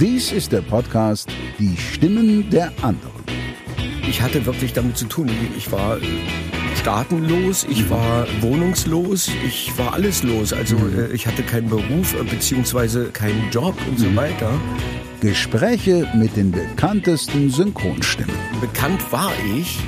Dies 0.00 0.30
ist 0.30 0.52
der 0.52 0.62
Podcast 0.62 1.28
Die 1.58 1.76
Stimmen 1.76 2.48
der 2.50 2.70
anderen. 2.82 3.24
Ich 4.08 4.22
hatte 4.22 4.46
wirklich 4.46 4.72
damit 4.72 4.96
zu 4.96 5.06
tun. 5.06 5.28
Ich 5.56 5.72
war 5.72 5.98
staatenlos, 6.76 7.66
ich 7.68 7.90
war 7.90 8.28
wohnungslos, 8.40 9.28
ich 9.44 9.76
war 9.76 9.94
alles 9.94 10.22
los. 10.22 10.52
Also 10.52 10.76
äh, 10.76 11.12
ich 11.12 11.26
hatte 11.26 11.42
keinen 11.42 11.68
Beruf 11.68 12.14
äh, 12.14 12.22
beziehungsweise 12.22 13.06
keinen 13.06 13.50
Job 13.50 13.74
und 13.88 13.98
so 13.98 14.14
weiter. 14.14 14.52
Gespräche 15.20 16.08
mit 16.14 16.36
den 16.36 16.52
bekanntesten 16.52 17.50
Synchronstimmen. 17.50 18.36
Bekannt 18.60 19.00
war 19.10 19.32
ich, 19.56 19.80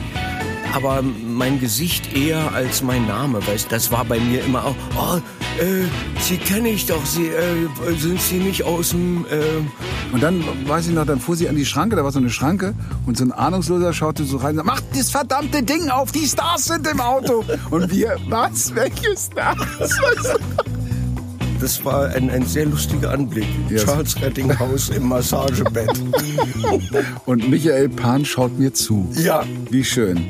aber 0.74 1.02
mein 1.02 1.60
Gesicht 1.60 2.14
eher 2.16 2.52
als 2.54 2.82
mein 2.82 3.06
Name. 3.06 3.46
Weißt, 3.46 3.70
das 3.70 3.90
war 3.90 4.04
bei 4.04 4.18
mir 4.18 4.44
immer 4.44 4.64
auch, 4.64 4.74
oh, 4.96 5.16
äh, 5.62 5.84
Sie 6.20 6.36
kenne 6.36 6.68
ich 6.70 6.86
doch, 6.86 7.04
Sie, 7.04 7.26
äh, 7.26 7.68
sind 7.98 8.20
Sie 8.20 8.38
nicht 8.38 8.64
aus 8.64 8.90
dem... 8.90 9.24
Äh 9.30 10.14
Und 10.14 10.22
dann, 10.22 10.42
weiß 10.66 10.88
ich 10.88 10.94
noch, 10.94 11.06
dann 11.06 11.20
fuhr 11.20 11.36
sie 11.36 11.48
an 11.48 11.56
die 11.56 11.64
Schranke, 11.64 11.96
da 11.96 12.04
war 12.04 12.10
so 12.10 12.18
eine 12.18 12.30
Schranke 12.30 12.74
und 13.06 13.16
so 13.16 13.24
ein 13.24 13.32
Ahnungsloser 13.32 13.92
schaute 13.92 14.24
so 14.24 14.38
rein 14.38 14.58
und 14.58 14.66
sagte, 14.66 14.66
mach 14.66 14.98
das 14.98 15.10
verdammte 15.10 15.62
Ding 15.62 15.88
auf, 15.88 16.10
die 16.12 16.26
Stars 16.26 16.64
sind 16.66 16.86
im 16.86 17.00
Auto. 17.00 17.44
Und 17.70 17.90
wir, 17.90 18.16
was, 18.28 18.74
welche 18.74 19.16
Stars? 19.16 19.58
Das 21.60 21.84
war 21.84 22.08
ein, 22.08 22.30
ein 22.30 22.46
sehr 22.46 22.64
lustiger 22.66 23.10
Anblick. 23.10 23.46
Yes. 23.68 23.84
Charles 23.84 24.20
Rettinghaus 24.20 24.88
im 24.88 25.08
Massagebett. 25.08 25.90
Und 27.26 27.50
Michael 27.50 27.90
Pan 27.90 28.24
schaut 28.24 28.58
mir 28.58 28.72
zu. 28.72 29.08
ja. 29.14 29.44
Wie 29.70 29.84
schön. 29.84 30.26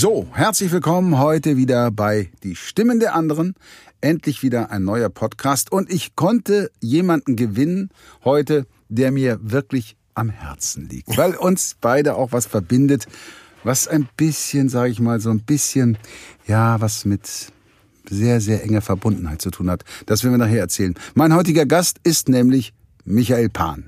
So, 0.00 0.28
herzlich 0.32 0.70
willkommen 0.70 1.18
heute 1.18 1.56
wieder 1.56 1.90
bei 1.90 2.30
Die 2.44 2.54
Stimmen 2.54 3.00
der 3.00 3.16
anderen. 3.16 3.56
Endlich 4.00 4.44
wieder 4.44 4.70
ein 4.70 4.84
neuer 4.84 5.08
Podcast 5.08 5.72
und 5.72 5.92
ich 5.92 6.14
konnte 6.14 6.70
jemanden 6.80 7.34
gewinnen 7.34 7.90
heute, 8.22 8.68
der 8.88 9.10
mir 9.10 9.40
wirklich 9.42 9.96
am 10.14 10.30
Herzen 10.30 10.88
liegt, 10.88 11.16
weil 11.16 11.34
uns 11.34 11.74
beide 11.80 12.14
auch 12.14 12.30
was 12.30 12.46
verbindet, 12.46 13.08
was 13.64 13.88
ein 13.88 14.08
bisschen, 14.16 14.68
sage 14.68 14.92
ich 14.92 15.00
mal, 15.00 15.18
so 15.18 15.30
ein 15.30 15.40
bisschen, 15.40 15.98
ja, 16.46 16.80
was 16.80 17.04
mit 17.04 17.52
sehr, 18.08 18.40
sehr 18.40 18.62
enger 18.62 18.82
Verbundenheit 18.82 19.42
zu 19.42 19.50
tun 19.50 19.68
hat. 19.68 19.84
Das 20.06 20.22
werden 20.22 20.34
wir 20.34 20.46
nachher 20.46 20.60
erzählen. 20.60 20.94
Mein 21.16 21.34
heutiger 21.34 21.66
Gast 21.66 21.98
ist 22.04 22.28
nämlich 22.28 22.72
Michael 23.04 23.48
Pan. 23.48 23.82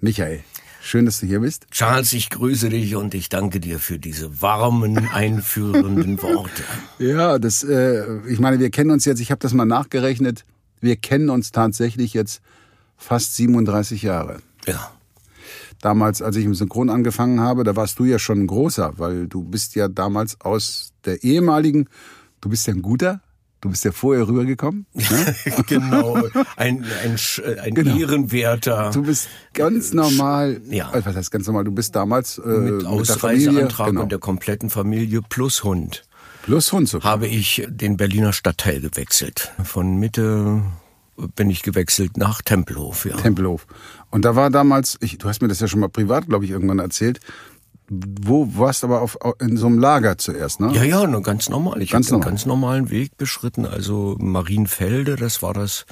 Michael, 0.00 0.42
schön, 0.88 1.04
dass 1.04 1.20
du 1.20 1.26
hier 1.26 1.40
bist. 1.40 1.66
Charles, 1.70 2.12
ich 2.12 2.30
grüße 2.30 2.70
dich 2.70 2.96
und 2.96 3.14
ich 3.14 3.28
danke 3.28 3.60
dir 3.60 3.78
für 3.78 3.98
diese 3.98 4.40
warmen, 4.40 4.96
einführenden 5.12 6.20
Worte. 6.22 6.62
Ja, 6.98 7.38
das, 7.38 7.62
äh, 7.62 8.20
ich 8.26 8.40
meine, 8.40 8.58
wir 8.58 8.70
kennen 8.70 8.90
uns 8.90 9.04
jetzt, 9.04 9.20
ich 9.20 9.30
habe 9.30 9.40
das 9.40 9.52
mal 9.52 9.66
nachgerechnet, 9.66 10.44
wir 10.80 10.96
kennen 10.96 11.30
uns 11.30 11.52
tatsächlich 11.52 12.14
jetzt 12.14 12.40
fast 12.96 13.36
37 13.36 14.02
Jahre. 14.02 14.38
Ja. 14.66 14.90
Damals, 15.80 16.22
als 16.22 16.36
ich 16.36 16.44
im 16.44 16.54
Synchron 16.54 16.90
angefangen 16.90 17.40
habe, 17.40 17.62
da 17.62 17.76
warst 17.76 17.98
du 17.98 18.04
ja 18.04 18.18
schon 18.18 18.40
ein 18.40 18.46
großer, 18.46 18.94
weil 18.96 19.28
du 19.28 19.44
bist 19.44 19.76
ja 19.76 19.88
damals 19.88 20.40
aus 20.40 20.92
der 21.04 21.22
ehemaligen, 21.22 21.88
du 22.40 22.48
bist 22.48 22.66
ja 22.66 22.74
ein 22.74 22.82
guter, 22.82 23.20
du 23.60 23.70
bist 23.70 23.84
ja 23.84 23.92
vorher 23.92 24.26
rübergekommen. 24.28 24.86
Ne? 24.94 25.34
genau. 25.66 26.16
Ein, 26.56 26.84
ein, 27.04 27.16
Sch- 27.16 27.42
ein 27.58 27.74
Genau. 27.74 27.96
ehrenwerter. 27.96 28.90
Du 28.92 29.02
bist 29.02 29.28
ganz 29.54 29.92
normal, 29.92 30.60
ja. 30.70 30.92
äh, 30.94 31.04
was 31.04 31.16
heißt 31.16 31.30
ganz 31.30 31.46
normal, 31.46 31.64
du 31.64 31.72
bist 31.72 31.94
damals 31.96 32.38
äh, 32.38 32.46
mit 32.48 32.86
Ausreiseantrag 32.86 33.72
Familie, 33.72 33.90
genau. 33.92 34.02
und 34.02 34.12
der 34.12 34.18
kompletten 34.18 34.70
Familie 34.70 35.22
plus 35.28 35.64
Hund 35.64 36.04
plus 36.42 36.72
Hund 36.72 36.88
sogar. 36.88 37.10
habe 37.12 37.26
ich 37.26 37.66
den 37.68 37.96
Berliner 37.98 38.32
Stadtteil 38.32 38.80
gewechselt. 38.80 39.52
Von 39.64 39.96
Mitte 39.98 40.62
bin 41.36 41.50
ich 41.50 41.62
gewechselt 41.62 42.16
nach 42.16 42.40
Tempelhof. 42.42 43.04
Ja. 43.04 43.16
Tempelhof. 43.16 43.66
Und 44.10 44.24
da 44.24 44.34
war 44.36 44.48
damals, 44.50 44.96
ich, 45.00 45.18
du 45.18 45.28
hast 45.28 45.42
mir 45.42 45.48
das 45.48 45.60
ja 45.60 45.68
schon 45.68 45.80
mal 45.80 45.88
privat, 45.88 46.26
glaube 46.28 46.44
ich, 46.44 46.50
irgendwann 46.52 46.78
erzählt. 46.78 47.20
Wo 47.90 48.46
warst 48.54 48.84
aber 48.84 49.00
auf, 49.00 49.16
in 49.40 49.56
so 49.56 49.66
einem 49.66 49.78
Lager 49.78 50.18
zuerst, 50.18 50.60
ne? 50.60 50.72
Ja, 50.74 50.82
ja, 50.82 51.06
nur 51.06 51.22
ganz 51.22 51.48
normal. 51.48 51.80
Ich 51.80 51.90
Ganz 51.92 52.08
habe 52.08 52.16
einen 52.16 52.24
ganz 52.30 52.44
normalen 52.46 52.90
Weg 52.90 53.16
beschritten. 53.16 53.64
Also 53.64 54.16
Marienfelde, 54.20 55.16
das 55.16 55.42
war 55.42 55.54
das 55.54 55.86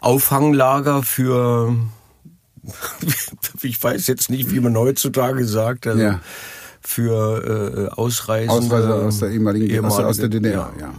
Auffanglager 0.00 1.02
für, 1.02 1.74
ich 3.62 3.82
weiß 3.82 4.06
jetzt 4.06 4.30
nicht, 4.30 4.50
wie 4.50 4.60
man 4.60 4.76
heutzutage 4.76 5.44
sagt, 5.46 5.86
also 5.86 6.02
Ja. 6.02 6.20
für 6.80 7.88
äh, 7.90 7.94
Ausreisende. 7.94 8.52
Ausweise 8.54 8.94
aus 8.94 9.18
der 9.20 9.30
ehemaligen, 9.30 9.68
der- 9.68 9.84
aus 9.84 9.96
der 9.96 10.26
ehemalige- 10.26 10.30
DDR, 10.40 10.72
ja. 10.80 10.94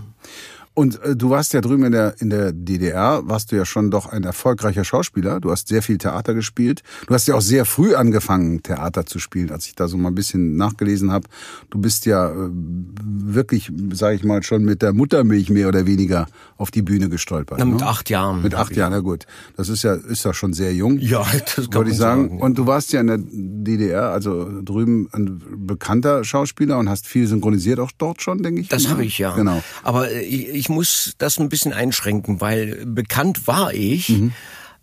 Und 0.75 1.01
äh, 1.03 1.15
du 1.15 1.29
warst 1.29 1.53
ja 1.53 1.61
drüben 1.61 1.85
in 1.85 1.93
der, 1.93 2.15
in 2.19 2.29
der 2.29 2.51
DDR, 2.51 3.21
warst 3.25 3.51
du 3.51 3.55
ja 3.55 3.65
schon 3.65 3.89
doch 3.89 4.07
ein 4.07 4.23
erfolgreicher 4.25 4.83
Schauspieler. 4.83 5.39
Du 5.39 5.49
hast 5.49 5.69
sehr 5.69 5.81
viel 5.81 5.97
Theater 5.97 6.33
gespielt. 6.33 6.83
Du 7.07 7.13
hast 7.13 7.27
ja 7.27 7.35
auch 7.35 7.41
sehr 7.41 7.65
früh 7.65 7.95
angefangen, 7.95 8.61
Theater 8.61 9.05
zu 9.05 9.19
spielen, 9.19 9.51
als 9.51 9.67
ich 9.67 9.75
da 9.75 9.87
so 9.87 9.95
mal 9.97 10.09
ein 10.09 10.15
bisschen 10.15 10.57
nachgelesen 10.57 11.11
habe. 11.11 11.27
Du 11.69 11.79
bist 11.79 12.05
ja 12.05 12.29
äh, 12.29 12.49
wirklich, 12.51 13.71
sage 13.93 14.15
ich 14.17 14.23
mal, 14.25 14.43
schon 14.43 14.63
mit 14.65 14.81
der 14.81 14.91
Muttermilch 14.93 15.49
mehr 15.49 15.69
oder 15.69 15.85
weniger 15.85 16.27
auf 16.57 16.71
die 16.71 16.81
Bühne 16.81 17.07
gestolpert. 17.07 17.57
Na, 17.57 17.65
mit 17.65 17.79
ne? 17.79 17.87
acht 17.87 18.09
Jahren. 18.09 18.41
Mit 18.41 18.53
acht 18.53 18.71
ich- 18.71 18.77
Jahren, 18.77 18.91
na 18.91 18.99
gut. 18.99 19.25
Das 19.55 19.69
ist 19.69 19.83
ja, 19.83 19.93
ist 19.93 20.25
ja 20.25 20.33
schon 20.33 20.51
sehr 20.51 20.73
jung. 20.73 20.99
Ja, 20.99 21.25
das 21.55 21.69
kann 21.69 21.73
Würde 21.81 21.91
ich 21.91 21.97
sagen. 21.97 22.23
sagen. 22.29 22.41
Und 22.41 22.57
du 22.57 22.67
warst 22.67 22.91
ja 22.91 22.99
in 22.99 23.07
der 23.07 23.19
DDR, 23.21 24.09
also 24.09 24.61
drüben 24.61 25.07
ein 25.13 25.41
bekannter 25.57 26.25
Schauspieler 26.25 26.77
und 26.77 26.89
hast 26.89 27.07
viel 27.07 27.27
synchronisiert 27.27 27.79
auch 27.79 27.91
dort 27.97 28.21
schon, 28.21 28.43
denke 28.43 28.59
ich. 28.59 28.67
Das 28.67 28.89
habe 28.89 29.05
ich 29.05 29.17
ja. 29.17 29.33
Genau. 29.35 29.63
Aber 29.83 30.11
äh, 30.11 30.21
ich, 30.21 30.64
ich 30.65 30.69
muss 30.69 31.13
das 31.19 31.37
ein 31.39 31.47
bisschen 31.49 31.73
einschränken, 31.73 32.41
weil 32.41 32.85
bekannt 32.87 33.45
war 33.47 33.71
ich. 33.73 34.09
Mhm. 34.09 34.33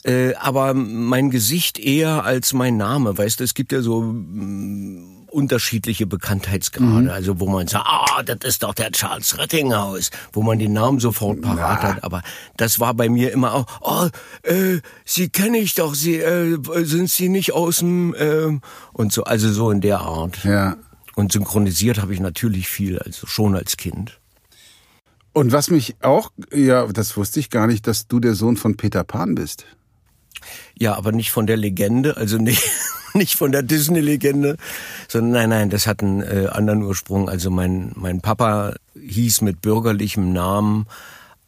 Äh, 0.04 0.34
aber 0.34 0.74
mein 0.74 1.30
Gesicht 1.30 1.78
eher 1.78 2.24
als 2.24 2.52
mein 2.52 2.76
Name, 2.76 3.16
weißt 3.16 3.38
du, 3.40 3.44
es 3.44 3.54
gibt 3.54 3.70
ja 3.72 3.82
so 3.82 4.02
mm, 4.02 5.28
unterschiedliche 5.30 6.06
Bekanntheitsgrade, 6.06 7.02
Mhm. 7.04 7.08
also 7.10 7.38
wo 7.40 7.48
man 7.48 7.66
sagt, 7.68 7.86
ah, 7.86 8.22
das 8.24 8.38
ist 8.42 8.62
doch 8.64 8.74
der 8.74 8.90
Charles 8.92 9.38
Rettinghaus, 9.38 10.10
wo 10.32 10.42
man 10.42 10.58
den 10.58 10.72
Namen 10.72 10.98
sofort 10.98 11.40
parat 11.40 11.82
hat, 11.82 12.04
aber 12.04 12.22
das 12.56 12.80
war 12.80 12.94
bei 12.94 13.08
mir 13.08 13.30
immer 13.32 13.54
auch, 13.54 13.66
oh, 13.80 14.08
äh, 14.48 14.80
Sie 15.04 15.28
kenne 15.30 15.58
ich 15.58 15.74
doch, 15.74 15.94
Sie, 15.94 16.16
äh, 16.16 16.58
sind 16.84 17.08
Sie 17.08 17.28
nicht 17.28 17.52
aus 17.52 17.78
dem, 17.78 18.12
äh, 18.14 18.58
und 18.92 19.12
so, 19.12 19.22
also 19.24 19.52
so 19.52 19.70
in 19.70 19.80
der 19.80 20.00
Art. 20.00 20.42
Ja. 20.44 20.76
Und 21.14 21.30
synchronisiert 21.32 22.00
habe 22.02 22.12
ich 22.12 22.20
natürlich 22.20 22.68
viel, 22.68 22.98
also 22.98 23.26
schon 23.28 23.54
als 23.54 23.76
Kind. 23.76 24.18
Und 25.32 25.52
was 25.52 25.70
mich 25.70 25.96
auch, 26.02 26.30
ja, 26.52 26.86
das 26.86 27.16
wusste 27.16 27.40
ich 27.40 27.50
gar 27.50 27.66
nicht, 27.66 27.86
dass 27.86 28.06
du 28.06 28.20
der 28.20 28.34
Sohn 28.34 28.56
von 28.56 28.76
Peter 28.76 29.02
Pan 29.04 29.34
bist. 29.34 29.64
Ja, 30.78 30.94
aber 30.96 31.12
nicht 31.12 31.30
von 31.30 31.46
der 31.46 31.56
Legende, 31.56 32.16
also 32.16 32.36
nicht, 32.36 32.62
nicht 33.14 33.36
von 33.36 33.52
der 33.52 33.62
Disney-Legende, 33.62 34.56
sondern 35.08 35.32
nein, 35.32 35.48
nein, 35.50 35.70
das 35.70 35.86
hat 35.86 36.02
einen 36.02 36.22
äh, 36.22 36.48
anderen 36.50 36.82
Ursprung. 36.82 37.28
Also 37.28 37.50
mein, 37.50 37.92
mein 37.94 38.20
Papa 38.20 38.74
hieß 39.00 39.40
mit 39.42 39.62
bürgerlichem 39.62 40.32
Namen 40.32 40.86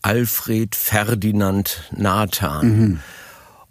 Alfred 0.02 0.74
Ferdinand 0.74 1.90
Nathan. 1.96 3.00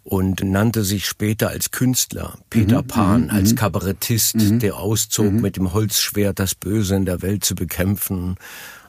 Und 0.02 0.44
nannte 0.44 0.84
sich 0.84 1.06
später 1.06 1.48
als 1.48 1.70
Künstler 1.70 2.36
Peter 2.50 2.82
Pan, 2.82 3.30
als 3.30 3.56
Kabarettist, 3.56 4.34
der 4.36 4.76
auszog 4.76 5.32
mit 5.32 5.56
dem 5.56 5.72
Holzschwert 5.72 6.38
das 6.38 6.54
Böse 6.54 6.96
in 6.96 7.06
der 7.06 7.22
Welt 7.22 7.42
zu 7.42 7.54
bekämpfen. 7.54 8.36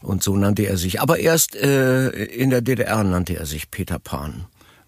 Und 0.05 0.21
so 0.23 0.37
nannte 0.37 0.63
er 0.67 0.77
sich. 0.77 1.01
Aber 1.01 1.19
erst 1.19 1.55
äh, 1.55 2.09
in 2.25 2.49
der 2.51 2.61
DDR 2.61 3.03
nannte 3.03 3.35
er 3.37 3.45
sich 3.45 3.71
Peter 3.71 3.99
Pan. 3.99 4.45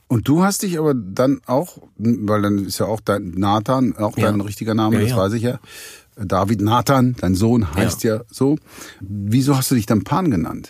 Und 0.07 0.28
du 0.28 0.44
hast 0.44 0.61
dich 0.63 0.78
aber 0.79 0.94
dann 0.94 1.41
auch, 1.47 1.79
weil 1.97 2.41
dann 2.41 2.66
ist 2.66 2.79
ja 2.79 2.85
auch 2.85 3.01
dein 3.01 3.31
Nathan, 3.31 3.95
auch 3.97 4.17
Ja. 4.17 4.31
dein 4.31 4.39
richtiger 4.41 4.73
Name, 4.73 4.95
Ja, 4.97 5.01
das 5.01 5.09
ja. 5.11 5.17
weiß 5.17 5.33
ich 5.33 5.44
ja. 5.44 5.59
David 6.16 6.61
Nathan, 6.61 7.16
dein 7.19 7.35
Sohn 7.35 7.73
heißt 7.75 8.03
ja. 8.03 8.22
so. 8.31 8.57
Wieso 9.01 9.56
hast 9.57 9.69
du 9.72 9.75
dich 9.75 9.85
dann 9.85 10.03
Pan 10.03 10.31
genannt? 10.31 10.69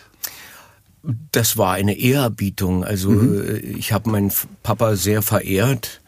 Das 1.31 1.57
war 1.57 1.73
eine 1.73 1.97
Ehrerbietung. 1.97 2.83
Also 2.83 3.13
äh, 3.13 3.59
ich 3.59 3.93
habe 3.93 4.09
meinen 4.09 4.31
Papa 4.63 4.95
sehr 4.95 5.21
verehrt. 5.21 6.01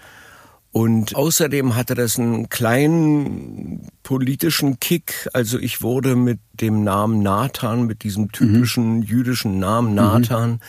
Und 0.71 1.15
außerdem 1.15 1.75
hatte 1.75 1.95
das 1.95 2.19
einen 2.19 2.47
kleinen 2.49 3.87
politischen 4.03 4.79
Kick. 4.79 5.27
Also 5.33 5.57
ich 5.57 5.81
wurde 5.81 6.15
mit 6.15 6.39
dem 6.53 6.83
Namen 6.83 7.23
Nathan, 7.23 7.87
mit 7.87 8.03
diesem 8.03 8.31
typischen 8.31 9.01
jüdischen 9.01 9.57
Namen 9.57 9.95
Nathan, 9.95 10.59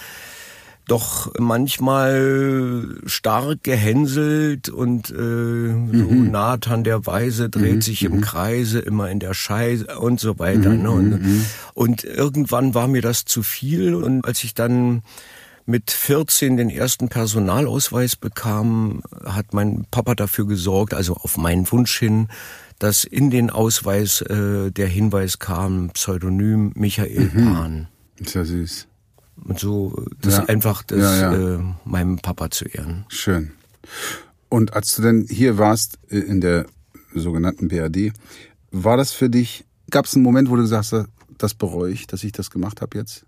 doch 0.86 1.30
manchmal 1.38 2.96
stark 3.06 3.62
gehänselt 3.62 4.70
und 4.70 5.10
äh, 5.10 5.14
so 5.14 6.10
Nathan 6.30 6.82
der 6.82 7.06
Weise 7.06 7.48
dreht 7.48 7.84
sich 7.84 8.02
im 8.02 8.20
Kreise, 8.22 8.80
immer 8.80 9.10
in 9.10 9.20
der 9.20 9.34
Scheiße 9.34 9.98
und 9.98 10.18
so 10.18 10.38
weiter. 10.38 10.70
ne? 10.82 10.90
Und, 10.90 11.20
und 11.74 12.04
irgendwann 12.04 12.74
war 12.74 12.88
mir 12.88 13.02
das 13.02 13.24
zu 13.26 13.42
viel 13.42 13.94
und 13.94 14.24
als 14.24 14.42
ich 14.42 14.54
dann 14.54 15.02
mit 15.66 15.90
14 15.90 16.56
den 16.56 16.70
ersten 16.70 17.08
Personalausweis 17.08 18.16
bekam, 18.16 19.02
hat 19.24 19.54
mein 19.54 19.86
Papa 19.90 20.14
dafür 20.14 20.46
gesorgt, 20.46 20.94
also 20.94 21.14
auf 21.14 21.36
meinen 21.36 21.70
Wunsch 21.70 21.98
hin, 21.98 22.28
dass 22.78 23.04
in 23.04 23.30
den 23.30 23.50
Ausweis 23.50 24.22
äh, 24.22 24.70
der 24.70 24.88
Hinweis 24.88 25.38
kam, 25.38 25.90
Pseudonym 25.90 26.72
Michael 26.74 27.28
Pan. 27.28 27.88
Ist 28.16 28.34
ja 28.34 28.44
süß. 28.44 28.86
Und 29.44 29.58
so 29.58 30.04
das 30.20 30.38
Ja. 30.38 30.44
einfach 30.46 30.82
das 30.82 30.98
Ja, 30.98 31.32
ja. 31.34 31.54
Äh, 31.56 31.60
meinem 31.84 32.18
Papa 32.18 32.50
zu 32.50 32.64
ehren. 32.66 33.04
Schön. 33.08 33.52
Und 34.48 34.74
als 34.74 34.96
du 34.96 35.02
denn 35.02 35.26
hier 35.28 35.58
warst 35.58 35.98
äh, 36.10 36.18
in 36.18 36.40
der 36.40 36.66
sogenannten 37.14 37.68
BRD, 37.68 38.12
war 38.70 38.96
das 38.96 39.12
für 39.12 39.30
dich, 39.30 39.64
gab 39.90 40.06
es 40.06 40.14
einen 40.14 40.22
Moment, 40.22 40.50
wo 40.50 40.56
du 40.56 40.62
gesagt 40.62 40.92
hast, 40.92 41.06
das 41.38 41.54
bereue 41.54 41.92
ich, 41.92 42.06
dass 42.06 42.22
ich 42.24 42.32
das 42.32 42.50
gemacht 42.50 42.80
habe 42.82 42.98
jetzt? 42.98 43.24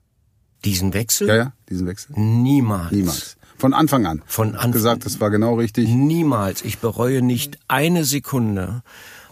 Diesen 0.64 0.94
Wechsel? 0.94 1.28
Ja, 1.28 1.36
ja, 1.36 1.52
diesen 1.68 1.86
Wechsel? 1.86 2.12
Niemals. 2.16 2.92
Niemals. 2.92 3.36
Von 3.58 3.74
Anfang 3.74 4.06
an. 4.06 4.22
Von 4.26 4.48
Hast 4.48 4.54
Anfang- 4.56 4.72
gesagt, 4.72 5.06
das 5.06 5.20
war 5.20 5.30
genau 5.30 5.54
richtig. 5.54 5.88
Niemals. 5.88 6.62
Ich 6.62 6.78
bereue 6.78 7.22
nicht 7.22 7.58
eine 7.68 8.04
Sekunde. 8.04 8.82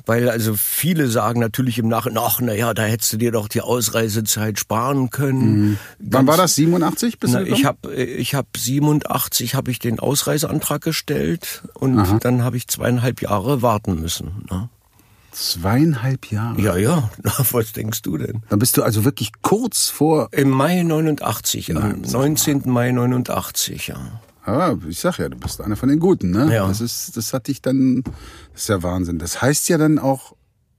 Weil 0.06 0.28
also 0.30 0.54
viele 0.56 1.08
sagen 1.08 1.40
natürlich 1.40 1.78
im 1.78 1.86
Nachhinein, 1.86 2.24
ach 2.26 2.40
na 2.40 2.52
ja, 2.54 2.72
da 2.74 2.82
hättest 2.82 3.12
du 3.12 3.16
dir 3.18 3.32
doch 3.32 3.48
die 3.48 3.60
Ausreisezeit 3.60 4.58
sparen 4.58 5.10
können. 5.10 5.78
Wann 5.98 6.26
war 6.26 6.36
das? 6.36 6.54
87 6.56 7.18
bist 7.20 7.34
Na, 7.34 7.42
ich 7.42 7.64
habe 7.64 7.94
ich 7.94 8.34
hab 8.34 8.46
87 8.56 9.54
habe 9.54 9.70
ich 9.70 9.78
den 9.78 10.00
Ausreiseantrag 10.00 10.80
gestellt 10.82 11.62
und 11.74 12.24
dann 12.24 12.42
habe 12.42 12.56
ich 12.56 12.66
zweieinhalb 12.66 13.20
Jahre 13.22 13.62
warten 13.62 14.00
müssen. 14.00 14.46
Ne? 14.50 14.68
Zweieinhalb 15.32 16.30
Jahre. 16.30 16.60
Ja, 16.60 16.76
ja, 16.76 17.10
na, 17.22 17.32
was 17.52 17.72
denkst 17.72 18.02
du 18.02 18.18
denn? 18.18 18.42
Dann 18.48 18.58
bist 18.58 18.76
du 18.76 18.82
also 18.82 19.04
wirklich 19.04 19.32
kurz 19.42 19.88
vor, 19.88 20.28
Im 20.32 20.50
Mai 20.50 20.82
89, 20.82 21.76
am 21.76 22.00
19. 22.00 22.62
Mai 22.66 22.92
89, 22.92 23.88
ja. 23.88 24.20
aber 24.44 24.78
ich 24.88 24.98
sag 24.98 25.18
ja, 25.18 25.28
du 25.28 25.36
bist 25.36 25.60
einer 25.60 25.76
von 25.76 25.88
den 25.88 26.00
Guten, 26.00 26.30
ne? 26.30 26.54
Ja. 26.54 26.66
Das 26.66 26.80
ist, 26.80 27.16
das 27.16 27.32
hat 27.32 27.48
dich 27.48 27.62
dann, 27.62 28.02
das 28.52 28.62
ist 28.62 28.68
ja 28.68 28.82
Wahnsinn. 28.82 29.18
Das 29.18 29.40
heißt 29.40 29.68
ja 29.68 29.78
dann 29.78 29.98
auch 29.98 30.34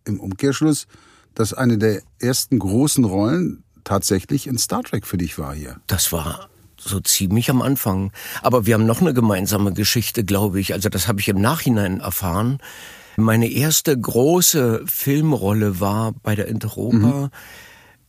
im 0.06 0.20
Umkehrschluss, 0.20 0.88
dass 1.36 1.54
eine 1.54 1.78
der 1.78 2.02
ersten 2.20 2.60
großen 2.60 3.06
Rollen 3.06 3.64
tatsächlich 3.84 4.48
in 4.48 4.58
Star 4.58 4.84
Trek 4.84 5.06
für 5.06 5.18
dich 5.18 5.38
war 5.38 5.54
hier. 5.54 5.78
Das 5.88 6.12
war 6.12 6.50
so 6.78 7.00
ziemlich 7.00 7.50
am 7.50 7.62
Anfang. 7.62 8.12
Aber 8.42 8.66
wir 8.66 8.74
haben 8.74 8.86
noch 8.86 9.02
eine 9.02 9.14
gemeinsame 9.14 9.74
Geschichte, 9.74 10.24
glaube 10.24 10.60
ich. 10.60 10.74
Also 10.74 10.90
das 10.90 11.08
habe 11.08 11.20
ich 11.20 11.30
im 11.30 11.40
Nachhinein 11.40 12.00
erfahren. 12.00 12.60
Meine 13.18 13.48
erste 13.48 13.98
große 13.98 14.84
Filmrolle 14.86 15.80
war 15.80 16.14
bei 16.24 16.36
der 16.36 16.48
Interopa. 16.48 16.96
Mhm. 16.98 17.30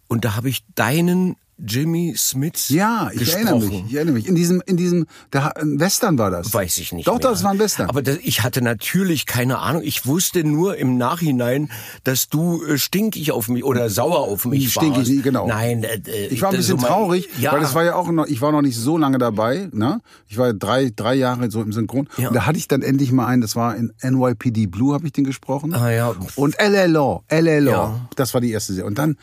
Und 0.08 0.24
da 0.24 0.36
habe 0.36 0.48
ich 0.48 0.64
deinen 0.74 1.36
Jimmy 1.64 2.14
Smith 2.16 2.68
Ja, 2.70 3.10
ich 3.12 3.20
gesprochen. 3.20 3.46
erinnere 3.46 3.68
mich. 3.70 3.84
Ich 3.88 3.94
erinnere 3.94 4.14
mich. 4.14 4.26
In 4.26 4.34
diesem, 4.34 4.62
in 4.66 4.76
diesem, 4.76 5.06
da, 5.30 5.48
ein 5.48 5.78
Western 5.78 6.18
war 6.18 6.30
das. 6.30 6.52
Weiß 6.52 6.78
ich 6.78 6.92
nicht 6.92 7.06
Doch, 7.06 7.18
mehr. 7.20 7.30
das 7.30 7.44
war 7.44 7.52
ein 7.52 7.58
Western. 7.58 7.88
Aber 7.88 8.02
das, 8.02 8.18
ich 8.22 8.42
hatte 8.42 8.62
natürlich 8.62 9.26
keine 9.26 9.58
Ahnung. 9.58 9.82
Ich 9.84 10.04
wusste 10.06 10.44
nur 10.44 10.76
im 10.76 10.96
Nachhinein, 10.98 11.70
dass 12.04 12.28
du 12.28 12.64
äh, 12.64 12.78
stinkig 12.78 13.32
auf 13.32 13.48
mich 13.48 13.64
oder 13.64 13.88
sauer 13.90 14.18
auf 14.20 14.44
mich 14.44 14.72
Stinkig, 14.72 14.96
warst. 14.98 15.10
nie, 15.10 15.22
genau. 15.22 15.46
Nein, 15.46 15.84
äh, 15.84 16.00
äh, 16.06 16.26
Ich 16.28 16.42
war 16.42 16.50
ein 16.50 16.56
das 16.56 16.66
bisschen 16.66 16.78
so 16.80 16.82
mein- 16.86 16.92
traurig, 16.92 17.28
ja, 17.38 17.52
weil 17.52 17.60
das 17.60 17.74
war 17.74 17.84
ja 17.84 17.94
auch 17.94 18.10
noch, 18.10 18.26
ich 18.26 18.40
war 18.40 18.50
noch 18.52 18.62
nicht 18.62 18.76
so 18.76 18.98
lange 18.98 19.18
dabei, 19.18 19.68
ne? 19.72 20.00
Ich 20.28 20.38
war 20.38 20.52
drei, 20.52 20.90
drei 20.94 21.14
Jahre 21.14 21.50
so 21.50 21.62
im 21.62 21.72
Synchron. 21.72 22.08
Ja. 22.16 22.28
Und 22.28 22.34
da 22.34 22.46
hatte 22.46 22.58
ich 22.58 22.66
dann 22.68 22.82
endlich 22.82 23.12
mal 23.12 23.26
einen, 23.26 23.40
das 23.42 23.54
war 23.56 23.76
in 23.76 23.92
NYPD 24.02 24.66
Blue, 24.66 24.94
habe 24.94 25.06
ich 25.06 25.12
den 25.12 25.24
gesprochen. 25.24 25.74
Ah, 25.74 25.90
ja. 25.90 26.14
Und 26.36 26.56
LA 26.60 26.86
Law. 26.86 27.22
Ja. 27.30 28.00
Das 28.16 28.34
war 28.34 28.40
die 28.40 28.50
erste 28.50 28.72
Serie. 28.72 28.86
Und 28.88 28.98
dann, 28.98 29.16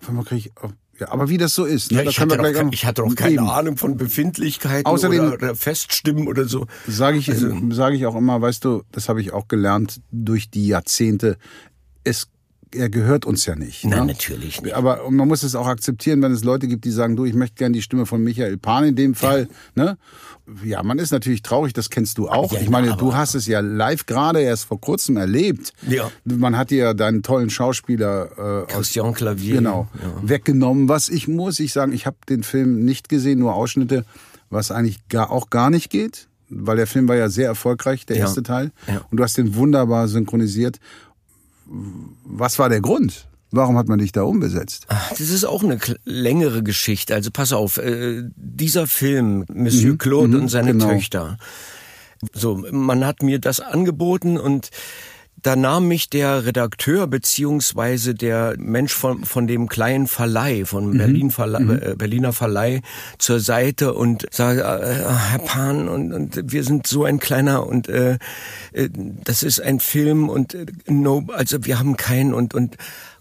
auf 0.00 0.08
einmal 0.08 0.24
krieg 0.24 0.38
ich, 0.46 0.52
ja, 1.00 1.08
aber 1.10 1.28
wie 1.28 1.38
das 1.38 1.54
so 1.54 1.64
ist, 1.64 1.90
ne? 1.92 2.04
Ja, 2.04 2.10
ich, 2.10 2.20
hatte 2.20 2.40
auch- 2.40 2.72
ich 2.72 2.84
hatte 2.86 3.02
doch 3.02 3.14
keine 3.14 3.34
Eben. 3.34 3.48
Ahnung 3.48 3.76
von 3.76 3.96
Befindlichkeiten 3.96 4.86
Außerdem- 4.86 5.20
oder, 5.26 5.32
oder 5.34 5.54
Feststimmen 5.54 6.28
oder 6.28 6.44
so. 6.46 6.66
Sage 6.86 7.18
ich, 7.18 7.30
Also- 7.30 7.50
sage 7.70 7.96
ich 7.96 8.06
auch 8.06 8.14
immer, 8.16 8.40
weißt 8.40 8.64
du, 8.64 8.82
das 8.92 9.08
habe 9.08 9.20
ich 9.20 9.32
auch 9.32 9.48
gelernt 9.48 10.00
durch 10.12 10.50
die 10.50 10.66
Jahrzehnte. 10.68 11.36
Es, 12.04 12.28
er 12.74 12.88
gehört 12.90 13.24
uns 13.24 13.46
ja 13.46 13.54
nicht. 13.56 13.84
Nein, 13.84 14.00
ne? 14.00 14.12
natürlich 14.12 14.60
nicht. 14.62 14.74
Aber 14.74 15.08
man 15.10 15.28
muss 15.28 15.42
es 15.42 15.54
auch 15.54 15.66
akzeptieren, 15.66 16.20
wenn 16.22 16.32
es 16.32 16.44
Leute 16.44 16.66
gibt, 16.68 16.84
die 16.84 16.90
sagen, 16.90 17.16
du, 17.16 17.24
ich 17.24 17.34
möchte 17.34 17.56
gern 17.56 17.72
die 17.72 17.82
Stimme 17.82 18.06
von 18.06 18.22
Michael 18.22 18.56
Pan 18.58 18.84
in 18.84 18.96
dem 18.96 19.14
Fall. 19.14 19.48
Ne? 19.74 19.96
Ja, 20.62 20.82
man 20.82 20.98
ist 20.98 21.10
natürlich 21.10 21.42
traurig, 21.42 21.72
das 21.72 21.88
kennst 21.90 22.18
du 22.18 22.28
auch. 22.28 22.52
Ja, 22.52 22.60
ich 22.60 22.68
meine, 22.68 22.96
du 22.96 23.14
hast 23.14 23.34
es 23.34 23.46
ja 23.46 23.60
live 23.60 24.04
gerade 24.06 24.40
erst 24.40 24.64
vor 24.66 24.80
kurzem 24.80 25.16
erlebt. 25.16 25.72
Ja. 25.88 26.10
Man 26.24 26.56
hat 26.58 26.70
dir 26.70 26.78
ja 26.78 26.94
deinen 26.94 27.22
tollen 27.22 27.48
Schauspieler 27.50 28.28
äh, 28.36 28.72
aus 28.72 28.76
Christian 28.78 29.14
Clavier. 29.14 29.54
genau 29.56 29.88
Ja. 30.02 30.28
weggenommen. 30.28 30.88
Was 30.88 31.08
ich 31.08 31.28
muss, 31.28 31.60
ich 31.60 31.72
sagen, 31.72 31.92
ich 31.92 32.04
habe 32.06 32.16
den 32.28 32.42
Film 32.42 32.84
nicht 32.84 33.08
gesehen, 33.08 33.38
nur 33.38 33.54
Ausschnitte, 33.54 34.04
was 34.50 34.70
eigentlich 34.70 35.08
gar, 35.08 35.30
auch 35.30 35.48
gar 35.50 35.70
nicht 35.70 35.88
geht, 35.90 36.28
weil 36.50 36.76
der 36.76 36.86
Film 36.86 37.08
war 37.08 37.16
ja 37.16 37.28
sehr 37.30 37.46
erfolgreich, 37.48 38.04
der 38.06 38.16
Ja. 38.16 38.22
erste 38.24 38.42
Teil. 38.42 38.70
Ja. 38.86 39.00
Und 39.10 39.16
du 39.18 39.22
hast 39.24 39.38
den 39.38 39.54
wunderbar 39.54 40.08
synchronisiert. 40.08 40.78
Was 41.66 42.58
war 42.58 42.68
der 42.68 42.80
Grund? 42.80 43.26
Warum 43.50 43.78
hat 43.78 43.86
man 43.86 44.00
dich 44.00 44.10
da 44.10 44.22
umbesetzt? 44.22 44.86
Das 45.10 45.20
ist 45.20 45.44
auch 45.44 45.62
eine 45.62 45.78
längere 46.04 46.62
Geschichte. 46.64 47.14
Also 47.14 47.30
pass 47.30 47.52
auf, 47.52 47.78
äh, 47.78 48.24
dieser 48.34 48.88
Film, 48.88 49.44
Monsieur 49.52 49.96
Claude 49.96 50.38
und 50.38 50.48
seine 50.48 50.72
genau. 50.72 50.88
Töchter. 50.88 51.38
So, 52.32 52.64
man 52.70 53.04
hat 53.04 53.22
mir 53.22 53.38
das 53.38 53.60
angeboten 53.60 54.38
und 54.38 54.70
da 55.44 55.56
nahm 55.56 55.88
mich 55.88 56.08
der 56.08 56.46
Redakteur 56.46 57.06
beziehungsweise 57.06 58.14
der 58.14 58.54
Mensch 58.58 58.94
von, 58.94 59.24
von 59.24 59.46
dem 59.46 59.68
kleinen 59.68 60.06
Verleih, 60.06 60.64
von 60.64 60.96
Berlin 60.96 61.30
Verleih, 61.30 61.90
äh, 61.90 61.94
Berliner 61.96 62.32
Verleih 62.32 62.80
zur 63.18 63.40
Seite 63.40 63.92
und 63.92 64.26
sagte, 64.30 64.62
äh, 64.62 65.04
Herr 65.04 65.38
Pan, 65.40 65.86
und, 65.88 66.14
und 66.14 66.50
wir 66.50 66.64
sind 66.64 66.86
so 66.86 67.04
ein 67.04 67.18
kleiner 67.18 67.66
und 67.66 67.88
äh, 67.90 68.16
äh, 68.72 68.88
das 69.22 69.42
ist 69.42 69.60
ein 69.60 69.80
Film 69.80 70.30
und 70.30 70.54
äh, 70.54 70.64
no, 70.86 71.26
also 71.34 71.62
wir 71.66 71.78
haben 71.78 71.98
keinen 71.98 72.32
und, 72.32 72.54
und 72.54 72.78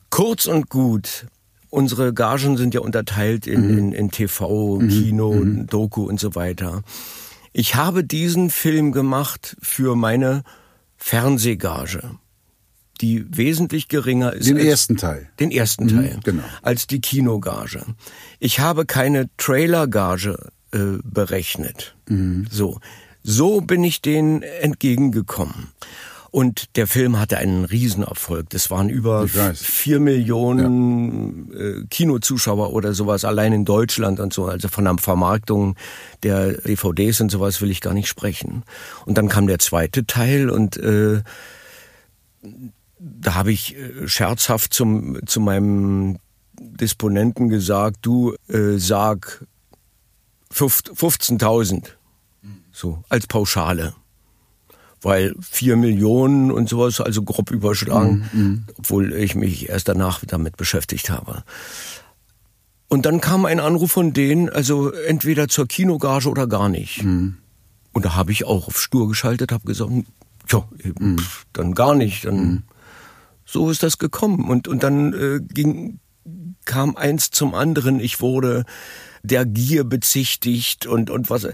kurz 0.09 0.45
und 0.45 0.69
gut. 0.69 1.27
Unsere 1.69 2.13
Gagen 2.13 2.55
sind 2.55 2.73
ja 2.73 2.79
unterteilt 2.79 3.47
in, 3.47 3.77
in, 3.77 3.91
in 3.91 4.11
TV, 4.11 4.77
Kino, 4.77 5.43
Doku 5.43 6.03
und 6.03 6.21
so 6.21 6.35
weiter. 6.35 6.83
Ich 7.51 7.75
habe 7.75 8.05
diesen 8.05 8.49
Film 8.49 8.93
gemacht 8.93 9.57
für 9.61 9.95
meine 9.95 10.43
Fernsehgage, 11.05 12.11
die 13.01 13.25
wesentlich 13.29 13.89
geringer 13.89 14.31
ist 14.31 14.47
Den 14.47 14.55
als 14.55 14.65
ersten 14.65 14.95
Teil. 14.95 15.29
den 15.37 15.51
ersten 15.51 15.89
Teil 15.89 16.17
genau. 16.23 16.43
als 16.61 16.87
die 16.87 17.01
Kinogage. 17.01 17.83
Ich 18.39 18.61
habe 18.61 18.85
keine 18.85 19.29
Trailergage 19.35 20.37
äh, 20.71 20.99
berechnet. 21.03 21.97
Mhm. 22.07 22.47
So, 22.49 22.79
so 23.21 23.59
bin 23.59 23.83
ich 23.83 24.01
denen 24.01 24.43
entgegengekommen. 24.43 25.71
Und 26.33 26.77
der 26.77 26.87
Film 26.87 27.19
hatte 27.19 27.37
einen 27.37 27.63
Riesenerfolg. 27.63 28.49
Das 28.49 28.71
waren 28.71 28.89
über 28.89 29.27
vier 29.53 29.99
Millionen 29.99 31.53
äh, 31.53 31.85
Kinozuschauer 31.91 32.73
oder 32.73 32.95
sowas 32.95 33.23
allein 33.23 33.53
in 33.53 33.65
Deutschland 33.65 34.19
und 34.19 34.33
so. 34.33 34.47
Also 34.47 34.67
von 34.67 34.85
der 34.85 34.97
Vermarktung 34.97 35.75
der 36.23 36.53
DVDs 36.53 37.21
und 37.21 37.29
sowas 37.29 37.61
will 37.61 37.69
ich 37.69 37.81
gar 37.81 37.93
nicht 37.93 38.07
sprechen. 38.07 38.63
Und 39.05 39.19
dann 39.19 39.29
kam 39.29 39.45
der 39.45 39.59
zweite 39.59 40.07
Teil 40.07 40.49
und 40.49 40.75
äh, 40.77 41.21
da 42.97 43.35
habe 43.35 43.51
ich 43.51 43.75
äh, 43.77 44.07
scherzhaft 44.07 44.73
zum, 44.73 45.19
zu 45.27 45.39
meinem 45.39 46.17
Disponenten 46.59 47.49
gesagt, 47.49 47.97
du 48.01 48.33
äh, 48.47 48.79
sag 48.79 49.45
fünf- 50.49 50.81
15.000, 50.95 51.89
so 52.71 53.03
als 53.07 53.27
Pauschale. 53.27 53.93
Weil 55.03 55.35
vier 55.41 55.75
Millionen 55.75 56.49
und 56.49 56.67
sowas, 56.69 56.99
also 57.01 57.21
grob 57.23 57.51
überschlagen, 57.51 58.23
obwohl 58.77 59.13
ich 59.13 59.35
mich 59.35 59.69
erst 59.69 59.87
danach 59.89 60.23
damit 60.25 60.57
beschäftigt 60.57 61.09
habe. 61.09 61.43
Und 62.87 63.05
dann 63.05 63.21
kam 63.21 63.45
ein 63.45 63.59
Anruf 63.59 63.91
von 63.91 64.13
denen, 64.13 64.49
also 64.49 64.91
entweder 64.91 65.47
zur 65.47 65.67
Kinogage 65.67 66.29
oder 66.29 66.47
gar 66.47 66.69
nicht. 66.69 67.03
Und 67.91 68.05
da 68.05 68.15
habe 68.15 68.31
ich 68.31 68.45
auch 68.45 68.67
auf 68.67 68.79
stur 68.79 69.07
geschaltet, 69.07 69.51
habe 69.51 69.65
gesagt, 69.65 69.91
ja, 70.49 70.63
pff, 71.19 71.45
dann 71.53 71.73
gar 71.73 71.95
nicht. 71.95 72.25
Dann 72.25 72.63
so 73.45 73.69
ist 73.69 73.83
das 73.83 73.97
gekommen. 73.97 74.49
Und, 74.49 74.67
und 74.67 74.83
dann 74.83 75.13
äh, 75.13 75.39
ging, 75.41 75.99
kam 76.65 76.95
eins 76.95 77.29
zum 77.31 77.53
anderen. 77.55 77.99
Ich 77.99 78.21
wurde 78.21 78.63
der 79.21 79.45
Gier 79.45 79.83
bezichtigt 79.83 80.85
und, 80.85 81.09
und 81.09 81.29
was. 81.29 81.47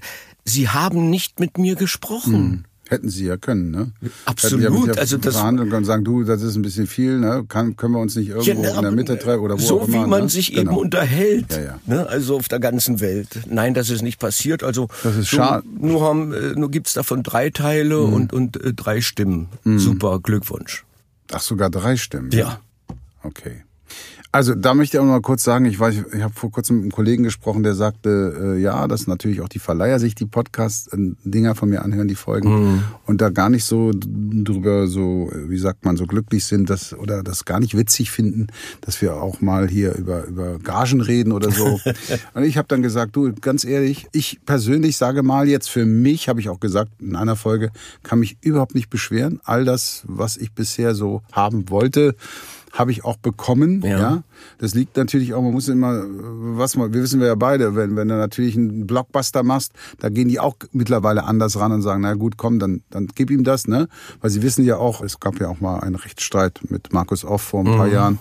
Sie 0.46 0.70
haben 0.70 1.10
nicht 1.10 1.40
mit 1.40 1.58
mir 1.58 1.76
gesprochen. 1.76 2.66
Hätten 2.92 3.10
sie 3.10 3.26
ja 3.28 3.38
können, 3.38 3.70
ne? 3.70 3.92
Absolut, 4.26 4.88
ja 4.88 4.94
also 4.96 5.18
das- 5.20 5.36
verhandeln 5.36 5.70
können, 5.70 5.86
sagen, 5.86 6.04
du, 6.04 6.24
das 6.24 6.42
ist 6.42 6.56
ein 6.56 6.64
bisschen 6.64 6.88
viel, 6.88 7.20
ne? 7.20 7.46
Kann, 7.48 7.78
können 7.78 7.94
wir 7.94 8.00
uns 8.00 8.16
nicht 8.16 8.30
irgendwo 8.30 8.64
Ja, 8.64 8.76
in 8.78 8.82
der 8.82 8.92
Mitte 8.92 9.20
treffen 9.20 9.42
oder 9.42 9.60
wo 9.60 9.64
so 9.64 9.82
auch 9.82 9.88
immer. 9.88 10.06
wie 10.06 10.10
man 10.10 10.24
ne? 10.24 10.30
sich 10.30 10.54
Genau. 10.56 10.72
eben 10.72 10.80
unterhält, 10.82 11.52
Ja. 11.52 11.80
Ne? 11.86 12.08
also 12.08 12.36
auf 12.38 12.48
der 12.48 12.60
ganzen 12.60 13.00
Welt. 13.00 13.42
Nein, 13.48 13.76
das 13.76 13.92
ist 13.92 14.02
nicht 14.02 14.20
passiert. 14.20 14.64
Also 14.64 14.88
Das 15.04 15.16
ist 15.18 15.30
so, 15.30 15.38
schade. 15.38 15.68
Mhm. 15.68 15.88
Nur 15.88 16.02
haben, 16.02 16.34
äh, 16.34 16.54
nur 16.56 16.72
gibt's 16.72 16.96
davon 16.96 17.22
drei 17.22 17.52
Teile 17.52 18.00
und 18.02 18.34
und 18.34 18.60
äh, 18.64 18.74
drei 18.74 19.02
Stimmen. 19.02 19.50
Super, 19.64 20.20
Glückwunsch. 20.20 20.84
Ach, 21.32 21.42
sogar 21.42 21.70
drei 21.70 21.96
Stimmen. 21.96 22.32
Ja. 22.32 22.60
Okay. 23.22 23.62
Also 24.32 24.54
da 24.54 24.76
möchte 24.76 24.98
ich 24.98 25.02
auch 25.02 25.06
mal 25.06 25.22
kurz 25.22 25.44
sagen, 25.44 25.66
ich 25.66 25.80
weiß, 25.80 25.96
ich 26.14 26.22
habe 26.22 26.34
vor 26.36 26.52
kurzem 26.52 26.76
mit 26.78 26.84
einem 26.84 26.92
Kollegen 26.92 27.24
gesprochen, 27.24 27.64
der 27.64 27.74
sagte, 27.74 28.56
äh, 28.58 28.62
ja, 28.62 28.88
dass 28.88 29.08
natürlich 29.08 29.42
auch 29.42 29.50
die 29.50 29.58
Verleiher 29.58 30.00
sich 30.00 30.14
die 30.14 30.28
Podcast-Dinger 30.28 31.56
von 31.56 31.70
mir 31.70 31.82
anhören, 31.84 32.08
die 32.08 32.14
Folgen, 32.16 32.50
Mhm. 32.50 32.84
und 33.08 33.22
da 33.22 33.30
gar 33.30 33.50
nicht 33.50 33.66
so 33.66 33.92
drüber 33.94 34.86
so, 34.88 35.32
wie 35.48 35.58
sagt 35.58 35.84
man, 35.84 35.98
so 35.98 36.06
glücklich 36.06 36.46
sind, 36.46 36.70
dass 36.70 36.94
oder 36.94 37.24
das 37.24 37.46
gar 37.46 37.60
nicht 37.60 37.76
witzig 37.76 38.12
finden, 38.12 38.48
dass 38.82 39.02
wir 39.02 39.16
auch 39.16 39.42
mal 39.42 39.68
hier 39.68 39.96
über 39.96 40.26
über 40.26 40.60
Gagen 40.60 41.02
reden 41.02 41.32
oder 41.32 41.50
so. 41.50 41.80
und 42.36 42.44
ich 42.44 42.58
habe 42.58 42.68
dann 42.68 42.84
gesagt, 42.84 43.16
du, 43.16 43.34
ganz 43.34 43.64
ehrlich, 43.64 44.08
ich 44.12 44.40
persönlich 44.46 44.98
sage 44.98 45.24
mal 45.24 45.48
jetzt 45.48 45.70
für 45.72 45.86
mich, 45.88 46.30
habe 46.30 46.40
ich 46.40 46.50
auch 46.50 46.60
gesagt 46.60 46.92
in 47.00 47.16
einer 47.16 47.36
Folge, 47.36 47.72
kann 48.04 48.20
mich 48.20 48.38
überhaupt 48.42 48.76
nicht 48.76 48.92
beschweren. 48.92 49.40
All 49.44 49.66
das, 49.66 50.04
was 50.06 50.38
ich 50.38 50.52
bisher 50.52 50.94
so 50.94 51.24
haben 51.32 51.70
wollte, 51.72 52.16
habe 52.72 52.92
ich 52.92 53.04
auch 53.04 53.18
bekommen. 53.18 53.82
Ja. 53.82 54.00
Ja. 54.00 54.24
Das 54.58 54.74
liegt 54.74 54.98
natürlich 54.98 55.34
auch, 55.34 55.42
man 55.42 55.54
muss 55.54 55.68
immer, 55.68 56.04
was 56.08 56.76
man, 56.76 56.94
wir 56.94 57.02
wissen 57.02 57.20
wir 57.20 57.28
ja 57.28 57.36
beide, 57.36 57.76
wenn, 57.76 57.96
wenn 57.96 58.08
du 58.08 58.16
natürlich 58.16 58.56
einen 58.56 58.88
Blockbuster 58.88 59.44
machst, 59.44 59.74
da 60.00 60.10
gehen 60.10 60.30
die 60.30 60.40
auch 60.40 60.56
mittlerweile 60.72 61.24
anders 61.24 61.60
ran 61.60 61.72
und 61.72 61.82
sagen, 61.82 62.02
na 62.02 62.14
gut, 62.14 62.38
komm, 62.38 62.60
dann, 62.60 62.82
dann 62.90 63.08
gib 63.14 63.32
ihm 63.32 63.44
das, 63.44 63.68
ne? 63.68 63.88
Weil 64.22 64.30
sie 64.30 64.42
wissen 64.42 64.64
ja 64.66 64.78
auch, 64.78 65.02
es 65.02 65.20
gab 65.20 65.40
ja 65.40 65.48
auch 65.48 65.60
mal 65.60 65.80
einen 65.80 65.96
Rechtsstreit 65.96 66.60
mit 66.70 66.94
Markus 66.94 67.26
Off 67.26 67.42
vor 67.42 67.62
ein 67.62 67.78
paar 67.78 67.88
Jahren 67.88 68.20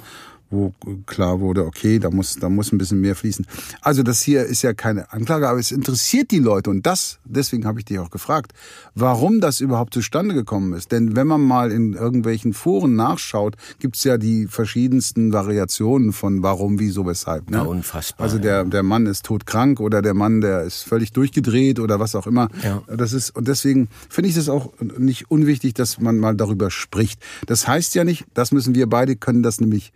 wo 0.50 0.72
klar 1.06 1.40
wurde, 1.40 1.66
okay, 1.66 1.98
da 1.98 2.10
muss, 2.10 2.36
da 2.36 2.48
muss 2.48 2.72
ein 2.72 2.78
bisschen 2.78 3.00
mehr 3.00 3.14
fließen. 3.14 3.46
Also 3.82 4.02
das 4.02 4.22
hier 4.22 4.44
ist 4.44 4.62
ja 4.62 4.72
keine 4.72 5.12
Anklage, 5.12 5.48
aber 5.48 5.58
es 5.58 5.72
interessiert 5.72 6.30
die 6.30 6.38
Leute 6.38 6.70
und 6.70 6.86
das, 6.86 7.18
deswegen 7.24 7.66
habe 7.66 7.80
ich 7.80 7.84
dich 7.84 7.98
auch 7.98 8.10
gefragt, 8.10 8.52
warum 8.94 9.40
das 9.40 9.60
überhaupt 9.60 9.92
zustande 9.92 10.34
gekommen 10.34 10.72
ist. 10.72 10.90
Denn 10.90 11.16
wenn 11.16 11.26
man 11.26 11.42
mal 11.42 11.70
in 11.70 11.92
irgendwelchen 11.92 12.54
Foren 12.54 12.96
nachschaut, 12.96 13.56
gibt's 13.78 14.04
ja 14.04 14.16
die 14.16 14.46
verschiedensten 14.46 15.32
Variationen 15.32 16.12
von 16.12 16.42
warum, 16.42 16.78
wieso, 16.78 17.06
weshalb. 17.06 17.50
Ne? 17.50 17.58
Ja, 17.58 17.62
unfassbar, 17.64 18.24
Also 18.24 18.38
der, 18.38 18.64
der 18.64 18.82
Mann 18.82 19.06
ist 19.06 19.26
todkrank 19.26 19.80
oder 19.80 20.00
der 20.00 20.14
Mann, 20.14 20.40
der 20.40 20.62
ist 20.62 20.82
völlig 20.82 21.12
durchgedreht 21.12 21.78
oder 21.78 22.00
was 22.00 22.14
auch 22.14 22.26
immer. 22.26 22.48
Ja. 22.62 22.82
Das 22.88 23.12
ist, 23.12 23.36
und 23.36 23.48
deswegen 23.48 23.88
finde 24.08 24.30
ich 24.30 24.36
es 24.36 24.48
auch 24.48 24.72
nicht 24.80 25.30
unwichtig, 25.30 25.74
dass 25.74 26.00
man 26.00 26.18
mal 26.18 26.36
darüber 26.36 26.70
spricht. 26.70 27.20
Das 27.46 27.68
heißt 27.68 27.94
ja 27.94 28.04
nicht, 28.04 28.24
das 28.32 28.50
müssen 28.50 28.74
wir 28.74 28.88
beide 28.88 29.16
können 29.16 29.42
das 29.42 29.60
nämlich 29.60 29.92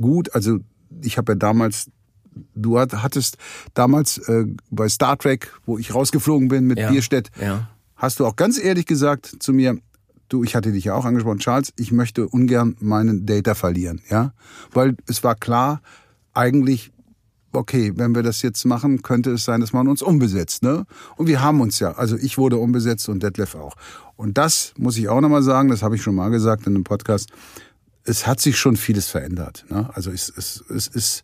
gut. 0.00 0.34
Also 0.34 0.58
ich 1.02 1.18
habe 1.18 1.32
ja 1.32 1.36
damals, 1.36 1.90
du 2.54 2.78
hat- 2.78 3.02
hattest 3.02 3.38
damals 3.74 4.18
äh, 4.28 4.46
bei 4.70 4.88
Star 4.88 5.16
Trek, 5.18 5.52
wo 5.66 5.78
ich 5.78 5.94
rausgeflogen 5.94 6.48
bin 6.48 6.66
mit 6.66 6.78
Ja. 6.78 6.90
Bierstedt, 6.90 7.30
Ja. 7.40 7.68
hast 7.96 8.20
du 8.20 8.26
auch 8.26 8.36
ganz 8.36 8.58
ehrlich 8.62 8.86
gesagt 8.86 9.36
zu 9.40 9.52
mir, 9.52 9.78
du, 10.28 10.42
ich 10.44 10.56
hatte 10.56 10.72
dich 10.72 10.84
ja 10.84 10.94
auch 10.94 11.04
angesprochen, 11.04 11.38
Charles, 11.38 11.72
ich 11.76 11.92
möchte 11.92 12.28
ungern 12.28 12.76
meinen 12.80 13.26
Data 13.26 13.54
verlieren, 13.54 14.00
ja, 14.10 14.32
weil 14.72 14.96
es 15.06 15.22
war 15.24 15.34
klar, 15.34 15.80
eigentlich 16.34 16.92
okay, 17.52 17.90
wenn 17.96 18.14
wir 18.14 18.22
das 18.22 18.42
jetzt 18.42 18.66
machen, 18.66 19.00
könnte 19.00 19.30
es 19.30 19.44
sein, 19.46 19.62
dass 19.62 19.72
man 19.72 19.88
uns 19.88 20.02
umbesetzt, 20.02 20.62
ne? 20.62 20.84
Und 21.16 21.26
wir 21.26 21.40
haben 21.40 21.62
uns 21.62 21.78
ja, 21.78 21.92
also 21.92 22.14
ich 22.16 22.36
wurde 22.36 22.58
umbesetzt 22.58 23.08
und 23.08 23.22
Detlef 23.22 23.54
auch. 23.54 23.76
Und 24.16 24.36
das 24.36 24.74
muss 24.76 24.98
ich 24.98 25.08
auch 25.08 25.22
nochmal 25.22 25.42
sagen, 25.42 25.70
das 25.70 25.82
habe 25.82 25.96
ich 25.96 26.02
schon 26.02 26.16
mal 26.16 26.28
gesagt 26.28 26.66
in 26.66 26.74
einem 26.74 26.84
Podcast, 26.84 27.30
es 28.06 28.26
hat 28.26 28.40
sich 28.40 28.56
schon 28.58 28.76
vieles 28.76 29.08
verändert. 29.08 29.64
Ne? 29.68 29.90
Also 29.94 30.10
es, 30.10 30.32
es, 30.36 30.64
es 30.68 30.86
ist, 30.86 31.22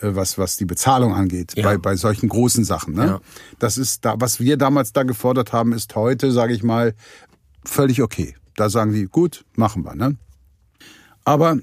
äh, 0.00 0.14
was, 0.14 0.38
was 0.38 0.56
die 0.56 0.64
Bezahlung 0.64 1.14
angeht, 1.14 1.52
Ja. 1.56 1.62
bei, 1.64 1.78
bei 1.78 1.96
solchen 1.96 2.28
großen 2.28 2.64
Sachen. 2.64 2.94
Ne? 2.94 3.06
Ja. 3.06 3.20
Das 3.58 3.78
ist 3.78 4.04
da, 4.04 4.14
was 4.18 4.40
wir 4.40 4.56
damals 4.56 4.92
da 4.92 5.02
gefordert 5.02 5.52
haben, 5.52 5.72
ist 5.72 5.94
heute, 5.94 6.32
sage 6.32 6.54
ich 6.54 6.62
mal, 6.62 6.94
völlig 7.64 8.02
okay. 8.02 8.34
Da 8.56 8.68
sagen 8.68 8.92
die, 8.92 9.04
gut, 9.06 9.44
machen 9.54 9.84
wir. 9.84 9.94
Ne? 9.94 10.16
Aber 11.24 11.58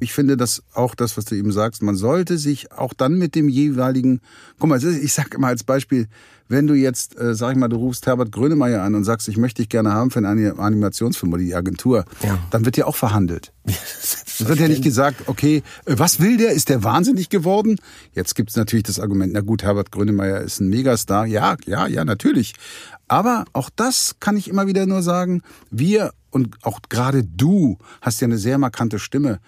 ich 0.00 0.12
finde 0.12 0.36
das 0.36 0.62
auch 0.74 0.94
das, 0.94 1.16
was 1.16 1.24
du 1.24 1.34
eben 1.34 1.52
sagst, 1.52 1.82
man 1.82 1.96
sollte 1.96 2.36
sich 2.38 2.72
auch 2.72 2.92
dann 2.92 3.14
mit 3.14 3.34
dem 3.34 3.48
jeweiligen, 3.48 4.20
guck 4.58 4.68
mal, 4.68 4.82
ich 4.82 5.12
sag 5.12 5.34
immer 5.34 5.48
als 5.48 5.64
Beispiel, 5.64 6.08
wenn 6.48 6.66
du 6.66 6.74
jetzt, 6.74 7.18
äh, 7.18 7.34
sag 7.34 7.52
ich 7.52 7.56
mal, 7.58 7.68
du 7.68 7.76
rufst 7.76 8.06
Herbert 8.06 8.30
Grönemeyer 8.30 8.82
an 8.82 8.94
und 8.94 9.04
sagst, 9.04 9.28
ich 9.28 9.38
möchte 9.38 9.62
dich 9.62 9.70
gerne 9.70 9.92
haben 9.92 10.10
für 10.10 10.18
einen 10.18 10.58
Animationsfilm 10.58 11.32
oder 11.32 11.42
die 11.42 11.54
Agentur, 11.54 12.04
Ja. 12.22 12.38
dann 12.50 12.64
wird 12.66 12.76
ja 12.76 12.84
auch 12.86 12.96
verhandelt. 12.96 13.52
Es 14.36 14.48
wird 14.48 14.58
ja 14.58 14.66
nicht 14.66 14.82
gesagt, 14.82 15.28
okay, 15.28 15.62
äh, 15.86 15.94
was 15.96 16.18
will 16.18 16.36
der? 16.36 16.50
Ist 16.50 16.68
der 16.68 16.82
wahnsinnig 16.82 17.28
geworden? 17.28 17.78
Jetzt 18.14 18.34
gibt's 18.34 18.56
natürlich 18.56 18.82
das 18.82 18.98
Argument, 18.98 19.32
na 19.32 19.40
gut, 19.42 19.62
Herbert 19.62 19.92
Grönemeyer 19.92 20.40
ist 20.40 20.60
ein 20.60 20.68
Megastar. 20.68 21.24
Ja, 21.26 21.56
ja, 21.66 21.86
ja, 21.86 22.04
natürlich. 22.04 22.54
Aber 23.06 23.44
auch 23.52 23.70
das 23.74 24.16
kann 24.18 24.36
ich 24.36 24.48
immer 24.48 24.66
wieder 24.66 24.86
nur 24.86 25.02
sagen, 25.02 25.42
wir 25.70 26.12
und 26.30 26.56
auch 26.62 26.80
gerade 26.88 27.22
du 27.22 27.78
hast 28.00 28.20
ja 28.20 28.26
eine 28.26 28.38
sehr 28.38 28.58
markante 28.58 28.98
Stimme. 28.98 29.38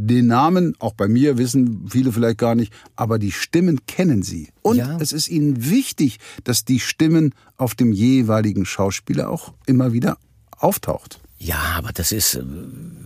Den 0.00 0.28
Namen, 0.28 0.74
auch 0.78 0.92
bei 0.94 1.08
mir, 1.08 1.38
wissen 1.38 1.86
viele 1.90 2.12
vielleicht 2.12 2.38
gar 2.38 2.54
nicht, 2.54 2.72
aber 2.94 3.18
die 3.18 3.32
Stimmen 3.32 3.80
kennen 3.86 4.22
sie. 4.22 4.48
Und 4.62 4.76
Ja. 4.76 4.96
es 5.00 5.10
ist 5.10 5.28
ihnen 5.28 5.68
wichtig, 5.70 6.18
dass 6.44 6.64
die 6.64 6.78
Stimmen 6.78 7.34
auf 7.56 7.74
dem 7.74 7.90
jeweiligen 7.92 8.64
Schauspieler 8.64 9.28
auch 9.28 9.52
immer 9.66 9.92
wieder 9.92 10.18
auftaucht. 10.56 11.20
Ja, 11.38 11.74
aber 11.76 11.92
das 11.92 12.10
ist 12.10 12.34
äh, 12.34 12.42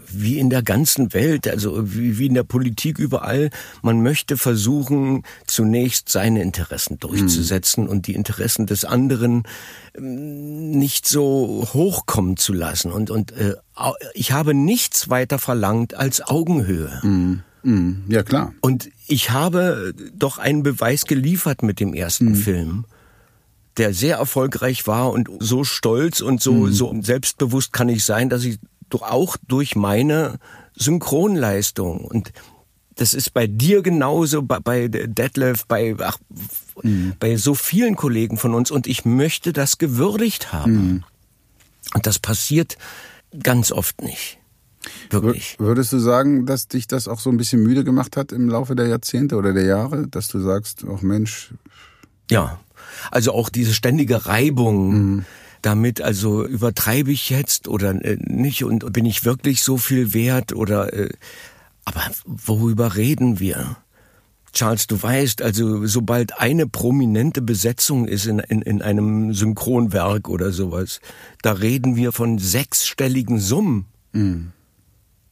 wie 0.09 0.39
in 0.39 0.51
der 0.51 0.63
ganzen 0.63 1.13
Welt, 1.13 1.47
also 1.47 1.95
wie, 1.95 2.19
wie 2.19 2.27
in 2.27 2.35
der 2.35 2.45
Politik 2.45 2.99
überall. 2.99 3.51
Man 3.83 4.03
möchte 4.03 4.37
versuchen, 4.37 5.23
zunächst 5.47 6.09
seine 6.09 6.43
Interessen 6.43 6.99
durchzusetzen 6.99 7.89
und 7.89 8.07
die 8.07 8.15
Interessen 8.15 8.67
des 8.67 8.85
anderen 8.85 9.45
ähm, 9.95 10.71
nicht 10.71 11.07
so 11.07 11.69
hochkommen 11.73 12.37
zu 12.37 12.53
lassen. 12.53 12.91
Und, 12.91 13.11
und 13.11 13.33
äh, 13.33 13.55
ich 14.15 14.33
habe 14.33 14.55
nichts 14.55 15.11
weiter 15.11 15.39
verlangt 15.39 15.95
als 15.95 16.23
Augenhöhe. 16.23 17.01
Mhm. 17.03 17.43
Ja, 18.09 18.23
klar. 18.23 18.55
Und 18.61 18.91
ich 19.07 19.31
habe 19.31 19.95
doch 20.15 20.39
einen 20.39 20.63
Beweis 20.63 21.05
geliefert 21.05 21.63
mit 21.63 21.79
dem 21.79 21.95
ersten 21.95 22.35
Film, 22.35 22.87
der 23.79 23.95
sehr 23.95 24.17
erfolgreich 24.19 24.87
war 24.87 25.11
und 25.13 25.29
so 25.39 25.65
stolz 25.65 26.21
und 26.21 26.43
so, 26.43 26.69
so 26.69 26.95
selbstbewusst 27.03 27.73
kann 27.73 27.89
ich 27.89 28.05
sein, 28.05 28.29
dass 28.29 28.45
ich 28.45 28.59
doch 28.91 29.03
auch 29.03 29.37
durch 29.49 29.75
meine 29.77 30.39
Synchronleistung 31.03 32.05
und 32.05 32.33
das 32.97 33.15
ist 33.15 33.33
bei 33.33 33.47
dir 33.47 33.81
genauso, 33.83 34.43
bei, 34.43 34.59
bei 34.61 34.87
Detlef, 34.89 35.65
bei, 35.67 35.97
ach, 36.01 36.19
bei 37.19 37.37
so 37.37 37.55
vielen 37.55 37.97
Kollegen 37.97 38.37
von 38.37 38.55
uns 38.55 38.71
und 38.71 38.87
ich 38.87 39.07
möchte 39.07 39.55
das 39.55 39.79
gewürdigt 39.79 40.53
haben. 40.53 41.05
Und 41.95 42.07
das 42.07 42.19
passiert 42.19 42.77
ganz 43.43 43.73
oft 43.73 44.03
nicht. 44.03 44.39
Wirklich. 45.11 45.57
Wür- 45.59 45.65
Würdest 45.69 45.93
du 45.95 45.99
sagen, 46.01 46.45
dass 46.45 46.69
dich 46.69 46.87
das 46.87 47.09
auch 47.09 47.19
so 47.19 47.31
ein 47.31 47.39
bisschen 47.39 47.63
müde 47.63 47.83
gemacht 47.83 48.17
hat 48.19 48.31
im 48.31 48.49
Laufe 48.51 48.77
der 48.77 48.89
Jahrzehnte 48.89 49.37
oder 49.37 49.55
der 49.55 49.65
Jahre, 49.65 50.07
dass 50.07 50.29
du 50.29 50.39
sagst, 50.41 50.85
ach 50.95 51.01
Mensch, 51.01 51.55
Ja, 52.31 52.61
also 53.11 53.33
auch 53.33 53.49
diese 53.49 53.75
ständige 53.75 54.27
Reibung. 54.27 55.25
Damit, 55.63 56.01
also 56.01 56.45
übertreibe 56.45 57.13
ich 57.13 57.31
jetzt 57.31 57.69
oder 57.69 57.91
äh, 58.05 58.17
nicht 58.19 58.65
und 58.65 58.93
bin 58.93 59.07
ich 59.07 59.25
wirklich 59.25 59.63
so 59.63 59.77
viel 59.79 60.13
wert 60.13 60.53
oder 60.53 60.93
äh, 60.93 61.11
aber 61.85 62.03
worüber 62.27 62.97
reden 62.97 63.39
wir? 63.39 63.77
Charles, 64.53 64.87
du 64.87 65.03
weißt, 65.03 65.41
also 65.41 65.87
sobald 65.87 66.39
eine 66.39 66.67
prominente 66.67 67.41
Besetzung 67.41 68.07
ist 68.07 68.27
in, 68.27 68.39
in, 68.39 68.61
in 68.63 68.83
einem 68.83 69.33
Synchronwerk 69.33 70.29
oder 70.29 70.53
sowas, 70.53 71.01
da 71.41 71.53
reden 71.53 71.97
wir 71.97 72.13
von 72.13 72.39
sechsstelligen 72.39 73.39
Summen. 73.39 73.87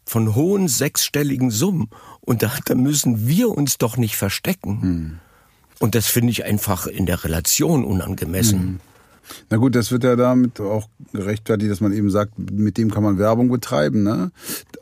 Von 0.07 0.35
hohen 0.35 0.69
sechsstelligen 0.69 1.51
Summen. 1.51 1.91
Und 2.23 2.43
da, 2.43 2.51
da 2.65 2.75
müssen 2.75 3.29
wir 3.29 3.51
uns 3.51 3.77
doch 3.77 3.99
nicht 3.99 4.17
verstecken. 4.17 5.21
Und 5.81 5.95
das 5.95 6.07
finde 6.07 6.31
ich 6.31 6.45
einfach 6.45 6.87
in 6.87 7.07
der 7.07 7.25
Relation 7.25 7.85
unangemessen. 7.85 8.81
na 9.49 9.57
gut, 9.57 9.75
das 9.75 9.91
wird 9.91 10.05
ja 10.05 10.15
damit 10.15 10.61
auch 10.61 10.89
gerechtfertigt, 11.13 11.71
dass 11.71 11.81
man 11.81 11.93
eben 11.93 12.11
sagt, 12.11 12.39
mit 12.39 12.77
dem 12.77 12.91
kann 12.91 13.03
man 13.03 13.19
Werbung 13.19 13.49
betreiben, 13.49 14.03
ne? 14.03 14.31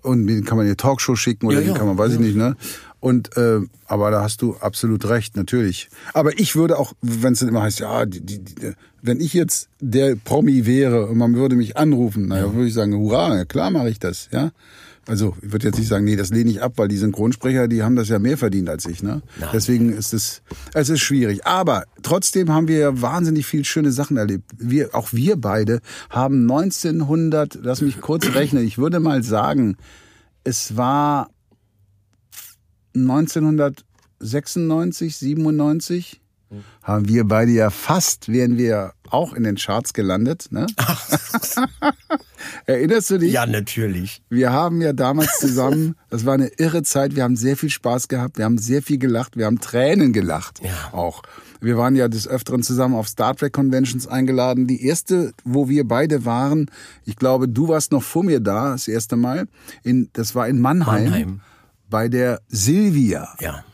Und 0.02 0.24
mit 0.24 0.36
dem 0.36 0.44
kann 0.44 0.58
man 0.58 0.66
eine 0.66 0.76
Talkshow 0.76 1.14
schicken 1.14 1.46
oder 1.46 1.56
Ja, 1.56 1.60
den 1.62 1.70
ja, 1.70 1.78
kann 1.78 1.86
man, 1.86 1.96
weiß 1.96 2.14
ich 2.14 2.18
nicht, 2.18 2.36
ne? 2.36 2.56
Und 3.00 3.36
äh, 3.36 3.60
aber 3.86 4.10
da 4.10 4.22
hast 4.22 4.42
du 4.42 4.56
absolut 4.56 5.08
recht, 5.08 5.36
natürlich. 5.36 5.88
Aber 6.14 6.36
ich 6.38 6.56
würde 6.56 6.76
auch, 6.78 6.94
wenn 7.00 7.32
es 7.32 7.38
dann 7.38 7.48
immer 7.48 7.62
heißt, 7.62 7.78
ja, 7.78 8.04
die, 8.04 8.20
die, 8.20 8.40
die, 8.40 8.72
wenn 9.00 9.20
ich 9.20 9.34
jetzt 9.34 9.68
der 9.80 10.16
Promi 10.16 10.66
wäre 10.66 11.06
und 11.06 11.16
man 11.16 11.36
würde 11.36 11.54
mich 11.54 11.76
anrufen, 11.76 12.26
naja, 12.26 12.52
würde 12.52 12.66
ich 12.66 12.74
sagen, 12.74 12.96
hurra, 12.96 13.36
ja, 13.36 13.44
klar 13.44 13.70
mache 13.70 13.88
ich 13.88 14.00
das, 14.00 14.28
ja. 14.32 14.50
Also 15.08 15.34
ich 15.42 15.50
würde 15.52 15.66
jetzt 15.66 15.78
nicht 15.78 15.88
sagen, 15.88 16.04
nee, 16.04 16.14
das 16.16 16.28
lehne 16.30 16.50
ich 16.50 16.62
ab, 16.62 16.74
weil 16.76 16.88
die 16.88 16.98
Synchronsprecher, 16.98 17.66
die 17.66 17.82
haben 17.82 17.96
das 17.96 18.10
ja 18.10 18.18
mehr 18.18 18.36
verdient 18.36 18.68
als 18.68 18.84
ich. 18.84 19.02
Ne? 19.02 19.22
Nein. 19.40 19.48
Deswegen 19.52 19.90
ist 19.90 20.12
es, 20.12 20.42
es 20.74 20.90
ist 20.90 21.00
schwierig. 21.00 21.46
Aber 21.46 21.84
trotzdem 22.02 22.52
haben 22.52 22.68
wir 22.68 22.78
ja 22.78 23.00
wahnsinnig 23.00 23.46
viel 23.46 23.64
schöne 23.64 23.90
Sachen 23.90 24.18
erlebt. 24.18 24.44
Wir, 24.58 24.94
auch 24.94 25.08
wir 25.12 25.36
beide 25.36 25.80
haben 26.10 26.42
1900, 26.42 27.58
lass 27.62 27.80
mich 27.80 28.02
kurz 28.02 28.26
rechnen, 28.34 28.66
ich 28.66 28.76
würde 28.76 29.00
mal 29.00 29.22
sagen, 29.22 29.78
es 30.44 30.76
war 30.76 31.30
1996, 32.94 35.16
97 35.16 36.20
haben 36.82 37.08
wir 37.08 37.24
beide 37.24 37.52
ja 37.52 37.70
fast, 37.70 38.28
wären 38.30 38.56
wir 38.58 38.92
auch 39.10 39.32
in 39.34 39.42
den 39.44 39.56
Charts 39.56 39.92
gelandet. 39.92 40.48
Ne? 40.50 40.66
Erinnerst 42.66 43.10
du 43.10 43.18
dich? 43.18 43.32
Ja, 43.32 43.46
natürlich. 43.46 44.22
Wir 44.28 44.52
haben 44.52 44.80
ja 44.80 44.92
damals 44.92 45.38
zusammen, 45.38 45.94
das 46.10 46.24
war 46.26 46.34
eine 46.34 46.48
irre 46.58 46.82
Zeit, 46.82 47.16
wir 47.16 47.22
haben 47.24 47.36
sehr 47.36 47.56
viel 47.56 47.70
Spaß 47.70 48.08
gehabt, 48.08 48.38
wir 48.38 48.44
haben 48.44 48.58
sehr 48.58 48.82
viel 48.82 48.98
gelacht, 48.98 49.36
wir 49.36 49.46
haben 49.46 49.60
Tränen 49.60 50.12
gelacht 50.12 50.60
Ja. 50.62 50.92
auch. 50.92 51.22
Wir 51.60 51.76
waren 51.76 51.96
ja 51.96 52.06
des 52.06 52.28
Öfteren 52.28 52.62
zusammen 52.62 52.94
auf 52.94 53.08
Star 53.08 53.34
Trek 53.34 53.52
Conventions 53.52 54.06
eingeladen. 54.06 54.68
Die 54.68 54.84
erste, 54.86 55.32
wo 55.44 55.68
wir 55.68 55.86
beide 55.88 56.24
waren, 56.24 56.70
ich 57.04 57.16
glaube, 57.16 57.48
du 57.48 57.66
warst 57.66 57.90
noch 57.90 58.02
vor 58.02 58.22
mir 58.22 58.38
da, 58.38 58.70
das 58.72 58.86
erste 58.86 59.16
Mal, 59.16 59.48
in, 59.82 60.08
das 60.12 60.36
war 60.36 60.46
in 60.46 60.60
Mannheim, 60.60 61.04
Mannheim. 61.04 61.40
bei 61.90 62.08
der 62.08 62.40
Silvia 62.46 63.34
Ja. 63.40 63.64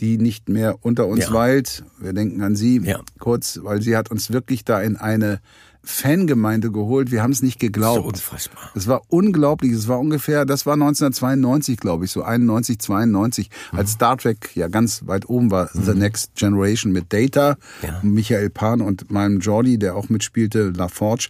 Die 0.00 0.18
nicht 0.18 0.48
mehr 0.48 0.76
unter 0.84 1.06
uns 1.06 1.26
Ja. 1.26 1.32
weilt. 1.32 1.84
Wir 1.98 2.12
denken 2.12 2.42
an 2.42 2.54
sie 2.56 2.78
Ja. 2.82 3.00
kurz, 3.18 3.60
weil 3.62 3.82
sie 3.82 3.96
hat 3.96 4.10
uns 4.10 4.30
wirklich 4.32 4.64
da 4.64 4.80
in 4.80 4.96
eine 4.96 5.40
Fangemeinde 5.82 6.70
geholt. 6.70 7.10
Wir 7.10 7.22
haben 7.22 7.32
es 7.32 7.42
nicht 7.42 7.58
geglaubt. 7.58 8.02
So 8.02 8.08
unfassbar. 8.08 8.70
Es 8.74 8.86
war 8.86 9.02
unglaublich. 9.08 9.72
Es 9.72 9.88
war 9.88 9.98
ungefähr, 9.98 10.44
das 10.44 10.66
war 10.66 10.76
1992, 10.76 11.78
glaube 11.78 12.04
ich, 12.04 12.10
so 12.10 12.22
91, 12.22 12.78
92, 12.78 13.50
Mhm. 13.72 13.78
als 13.78 13.92
Star 13.92 14.16
Trek 14.18 14.54
ja 14.54 14.68
ganz 14.68 15.06
weit 15.06 15.28
oben 15.28 15.50
war. 15.50 15.70
The 15.72 15.94
Next 15.94 16.34
Generation 16.34 16.92
mit 16.92 17.12
Data, 17.12 17.56
Ja. 17.82 18.00
Michael 18.02 18.50
Pan 18.50 18.80
und 18.80 19.10
meinem 19.10 19.40
Jordi, 19.40 19.78
der 19.78 19.96
auch 19.96 20.08
mitspielte, 20.08 20.70
LaForge. 20.70 21.28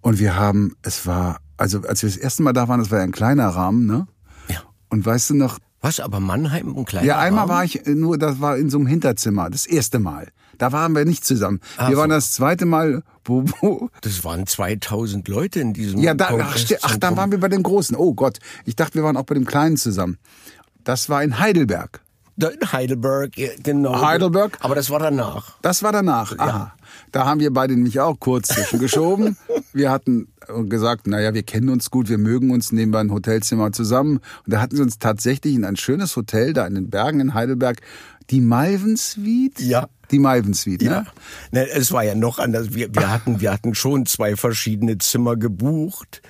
Und 0.00 0.18
wir 0.18 0.34
haben, 0.36 0.74
es 0.82 1.06
war, 1.06 1.38
also 1.56 1.82
als 1.82 2.02
wir 2.02 2.10
das 2.10 2.18
erste 2.18 2.42
Mal 2.42 2.52
da 2.52 2.66
waren, 2.68 2.80
das 2.80 2.90
war 2.90 2.98
ja 2.98 3.04
ein 3.04 3.12
kleiner 3.12 3.46
Rahmen, 3.48 3.86
ne? 3.86 4.06
Ja. 4.48 4.62
Und 4.88 5.06
weißt 5.06 5.30
du 5.30 5.34
noch, 5.34 5.58
Was, 5.82 5.98
aber 6.00 6.20
Mannheim 6.20 6.74
ein 6.76 6.84
kleiner 6.84 7.06
ja, 7.06 7.18
einmal 7.18 7.48
war 7.48 7.64
ich 7.64 7.86
äh, 7.86 7.90
nur, 7.90 8.16
das 8.16 8.40
war 8.40 8.56
in 8.56 8.70
so 8.70 8.78
einem 8.78 8.86
Hinterzimmer, 8.86 9.50
das 9.50 9.66
erste 9.66 9.98
Mal. 9.98 10.28
Da 10.58 10.70
waren 10.70 10.94
wir 10.94 11.04
nicht 11.04 11.24
zusammen. 11.24 11.60
Ach 11.76 11.88
wir 11.88 11.96
so. 11.96 12.00
waren 12.00 12.10
das 12.10 12.32
zweite 12.32 12.66
Mal, 12.66 13.02
wo, 13.24 13.44
wo 13.60 13.90
Das 14.00 14.22
waren 14.24 14.46
2000 14.46 15.26
Leute 15.26 15.58
in 15.58 15.72
diesem 15.72 16.00
ja, 16.00 16.14
da, 16.14 16.26
ach, 16.26 16.30
ach, 16.30 16.36
da 16.36 16.44
Kongresszentrum. 16.44 17.16
waren 17.16 17.32
wir 17.32 17.40
bei 17.40 17.48
dem 17.48 17.64
Großen. 17.64 17.96
Oh 17.96 18.14
Gott, 18.14 18.38
ich 18.64 18.76
dachte, 18.76 18.94
wir 18.94 19.02
waren 19.02 19.16
auch 19.16 19.24
bei 19.24 19.34
dem 19.34 19.44
Kleinen 19.44 19.76
zusammen. 19.76 20.18
Das 20.84 21.08
war 21.08 21.22
in 21.24 21.40
Heidelberg. 21.40 22.00
In 22.36 22.72
Heidelberg, 22.72 23.36
ja, 23.36 23.50
genau. 23.62 24.00
Heidelberg? 24.00 24.58
Aber 24.60 24.74
das 24.76 24.88
war 24.90 25.00
danach. 25.00 25.58
Das 25.62 25.82
war 25.82 25.92
danach. 25.92 26.38
Aha. 26.38 26.74
Da 27.12 27.26
haben 27.26 27.40
wir 27.40 27.52
beide 27.52 27.74
nämlich 27.74 28.00
auch 28.00 28.18
kurz 28.18 28.48
zwischengeschoben. 28.48 29.36
wir 29.72 29.90
hatten 29.90 30.28
gesagt, 30.68 31.06
naja, 31.06 31.34
wir 31.34 31.42
kennen 31.42 31.68
uns 31.68 31.90
gut, 31.90 32.08
wir 32.08 32.18
mögen 32.18 32.50
uns, 32.50 32.72
nehmen 32.72 32.92
wir 32.92 32.98
ein 32.98 33.12
Hotelzimmer 33.12 33.72
zusammen. 33.72 34.16
Und 34.44 34.52
da 34.52 34.60
hatten 34.60 34.76
sie 34.76 34.82
uns 34.82 34.98
tatsächlich 34.98 35.54
in 35.54 35.64
ein 35.64 35.76
schönes 35.76 36.16
Hotel 36.16 36.52
da 36.52 36.66
in 36.66 36.74
den 36.74 36.90
Bergen 36.90 37.20
in 37.20 37.34
Heidelberg, 37.34 37.80
die 38.30 38.40
Malven 38.40 38.96
Suite. 38.96 39.60
Ja. 39.60 39.88
Die 40.10 40.18
Malven 40.18 40.54
Suite, 40.54 40.82
ne? 40.82 41.06
Ne, 41.52 41.68
es 41.70 41.92
war 41.92 42.02
ja 42.02 42.14
noch 42.14 42.38
anders. 42.38 42.74
Wir, 42.74 42.94
wir, 42.94 43.10
hatten, 43.10 43.40
wir 43.40 43.52
hatten 43.52 43.74
schon 43.74 44.04
zwei 44.06 44.36
verschiedene 44.36 44.98
Zimmer 44.98 45.36
gebucht. 45.36 46.22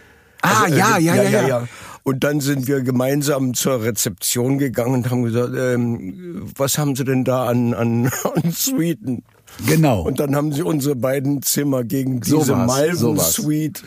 Ah, 0.43 0.65
Also, 0.65 0.75
äh, 0.75 0.79
ja, 0.79 0.99
ja, 0.99 1.23
ja, 1.23 1.49
ja. 1.49 1.69
Und 2.05 2.25
dann 2.25 2.41
sind 2.41 2.67
wir 2.67 2.81
gemeinsam 2.81 3.55
zur 3.55 3.83
Rezeption 3.83 4.59
gegangen 4.59 4.95
und 4.95 5.11
haben 5.11 5.23
gesagt, 5.23 5.53
ähm, 5.57 6.51
was 6.57 6.79
haben 6.79 6.97
Sie 6.97 7.05
denn 7.05 7.25
da 7.25 7.47
an, 7.47 7.75
an, 7.75 8.07
an 8.35 8.51
Suiten? 8.51 9.23
Genau. 9.67 10.03
Und 10.03 10.19
dann 10.19 10.35
haben 10.35 10.53
sie 10.53 10.63
unsere 10.63 10.97
beiden 10.97 11.43
Zimmer 11.43 11.85
gegen 11.85 12.23
So 12.23 12.39
diese 12.39 12.55
so 12.95 13.17
war's. 13.17 13.33
Suite 13.35 13.83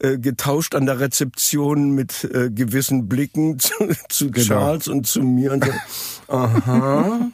äh, 0.00 0.18
getauscht 0.18 0.74
an 0.74 0.86
der 0.86 1.00
Rezeption 1.00 1.90
mit 1.90 2.24
äh, 2.24 2.50
gewissen 2.50 3.08
Blicken 3.08 3.58
zu, 3.58 3.72
zu 4.08 4.30
Genau. 4.30 4.46
Charles 4.46 4.88
und 4.88 5.06
zu 5.06 5.22
mir 5.22 5.52
und 5.52 5.64
so, 5.64 5.70
aha, 6.28 7.30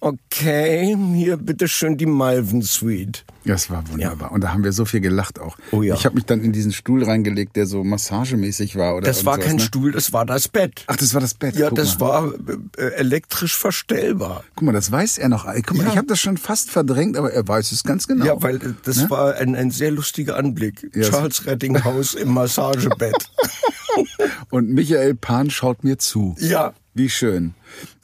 okay, 0.00 0.96
hier 1.14 1.36
bitteschön 1.36 1.96
die 1.96 2.06
Malven 2.06 2.62
Suite. 2.62 3.24
Das 3.44 3.70
war 3.70 3.82
wunderbar. 3.90 4.32
Und 4.32 4.42
da 4.44 4.52
haben 4.52 4.62
wir 4.62 4.72
so 4.72 4.84
viel 4.84 5.00
gelacht 5.00 5.38
auch. 5.40 5.56
Oh 5.72 5.82
ja. 5.82 5.94
Ich 5.94 6.04
habe 6.04 6.16
mich 6.16 6.26
dann 6.26 6.42
in 6.42 6.52
diesen 6.52 6.72
Stuhl 6.72 7.02
reingelegt, 7.04 7.56
der 7.56 7.66
so 7.66 7.82
massagemäßig 7.82 8.76
war. 8.76 8.94
Oder 8.96 9.06
Das 9.06 9.24
war 9.24 9.34
irgend 9.38 9.46
kein 9.46 9.58
sowas, 9.58 9.62
ne? 9.62 9.66
Stuhl, 9.68 9.92
das 9.92 10.12
war 10.12 10.26
das 10.26 10.48
Bett. 10.48 10.84
Ach, 10.86 10.96
das 10.96 11.14
war 11.14 11.20
das 11.22 11.32
Bett. 11.34 11.56
ja, 11.56 11.68
Guck 11.70 11.78
das 11.78 11.98
mal. 11.98 12.06
war 12.08 12.32
äh, 12.76 12.82
elektrisch 12.96 13.56
verstellbar. 13.56 14.44
Guck 14.54 14.66
mal, 14.66 14.72
das 14.72 14.92
weiß 14.92 15.16
er 15.18 15.30
noch. 15.30 15.46
Guck 15.66 15.76
mal, 15.78 15.84
Ja. 15.84 15.90
ich 15.92 15.96
habe 15.96 16.06
das 16.08 16.20
schon 16.20 16.36
fast 16.36 16.70
verdrängt, 16.70 17.16
aber 17.16 17.32
er 17.32 17.46
weiß 17.48 17.72
es 17.72 17.84
ganz 17.84 18.06
genau. 18.06 18.26
Ja, 18.26 18.42
weil 18.42 18.58
das 18.84 19.08
war 19.08 19.36
ein, 19.36 19.54
ein 19.54 19.70
sehr 19.70 19.92
lustiger 19.92 20.36
Anblick. 20.36 20.90
Ja, 20.94 21.00
es- 21.02 21.08
Charles 21.10 21.46
Rettinghaus 21.46 22.07
im 22.14 22.32
Massagebett. 22.34 23.30
Und 24.50 24.68
Michael 24.70 25.14
Pan 25.14 25.50
schaut 25.50 25.84
mir 25.84 25.98
zu. 25.98 26.34
ja. 26.38 26.72
Wie 26.94 27.08
schön. 27.08 27.54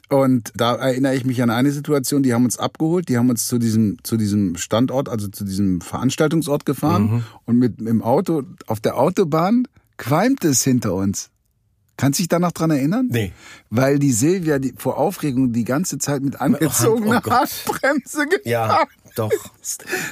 Und 0.07 0.53
da 0.55 0.75
erinnere 0.75 1.15
ich 1.15 1.25
mich 1.25 1.41
an 1.43 1.49
eine 1.49 1.71
Situation, 1.71 2.23
die 2.23 2.33
haben 2.33 2.45
uns 2.45 2.57
abgeholt, 2.57 3.09
die 3.09 3.17
haben 3.17 3.29
uns 3.29 3.47
zu 3.47 3.57
diesem, 3.57 3.97
zu 4.03 4.15
diesem 4.15 4.55
Standort, 4.55 5.09
also 5.09 5.27
zu 5.27 5.43
diesem 5.43 5.81
Veranstaltungsort 5.81 6.65
gefahren 6.65 7.03
Mhm. 7.11 7.23
und 7.45 7.57
mit 7.59 7.81
im 7.81 8.01
Auto, 8.01 8.43
auf 8.67 8.79
der 8.79 8.97
Autobahn 8.97 9.67
qualmte 9.97 10.47
es 10.49 10.63
hinter 10.63 10.93
uns. 10.93 11.29
Kannst 11.97 12.19
du 12.19 12.23
dich 12.23 12.27
da 12.29 12.39
noch 12.39 12.51
dran 12.51 12.71
erinnern? 12.71 13.07
Nee. 13.11 13.33
Weil 13.69 13.99
die 13.99 14.11
Silvia 14.11 14.59
die, 14.59 14.73
vor 14.77 14.97
Aufregung 14.97 15.51
die 15.53 15.63
ganze 15.63 15.97
Zeit 15.97 16.21
mit 16.21 16.39
angezogener 16.39 17.17
Oh 17.17 17.29
Gott. 17.29 17.33
Handbremse 17.33 18.25
gefahren 18.27 18.41
Ja, 18.45 18.83
doch. 19.15 19.31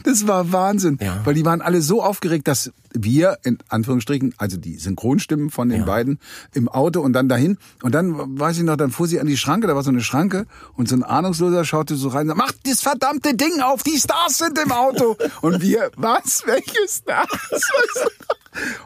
Das 0.03 0.27
war 0.27 0.51
Wahnsinn, 0.51 0.97
Ja. 1.01 1.21
weil 1.25 1.35
die 1.35 1.45
waren 1.45 1.61
alle 1.61 1.81
so 1.81 2.01
aufgeregt, 2.01 2.47
dass 2.47 2.71
wir, 2.91 3.37
in 3.43 3.59
Anführungsstrichen, 3.69 4.33
also 4.37 4.57
die 4.57 4.77
Synchronstimmen 4.77 5.49
von 5.51 5.69
den 5.69 5.81
Ja. 5.81 5.85
beiden, 5.85 6.19
im 6.53 6.67
Auto 6.67 7.01
und 7.01 7.13
dann 7.13 7.29
dahin. 7.29 7.57
Und 7.83 7.93
dann, 7.93 8.39
weiß 8.39 8.57
ich 8.57 8.63
noch, 8.63 8.75
dann 8.77 8.91
fuhr 8.91 9.07
sie 9.07 9.19
an 9.19 9.27
die 9.27 9.37
Schranke, 9.37 9.67
da 9.67 9.75
war 9.75 9.83
so 9.83 9.89
eine 9.91 10.01
Schranke 10.01 10.45
und 10.75 10.89
so 10.89 10.95
ein 10.95 11.03
Ahnungsloser 11.03 11.65
schaute 11.65 11.95
so 11.95 12.07
rein 12.09 12.29
und 12.29 12.37
sagte, 12.37 12.43
mach 12.53 12.53
das 12.69 12.81
verdammte 12.81 13.35
Ding 13.35 13.61
auf, 13.61 13.83
die 13.83 13.97
Stars 13.97 14.39
sind 14.39 14.57
im 14.59 14.71
Auto. 14.71 15.15
und 15.41 15.61
wir, 15.61 15.91
was, 15.97 16.43
welche 16.45 16.87
Stars? 16.87 17.27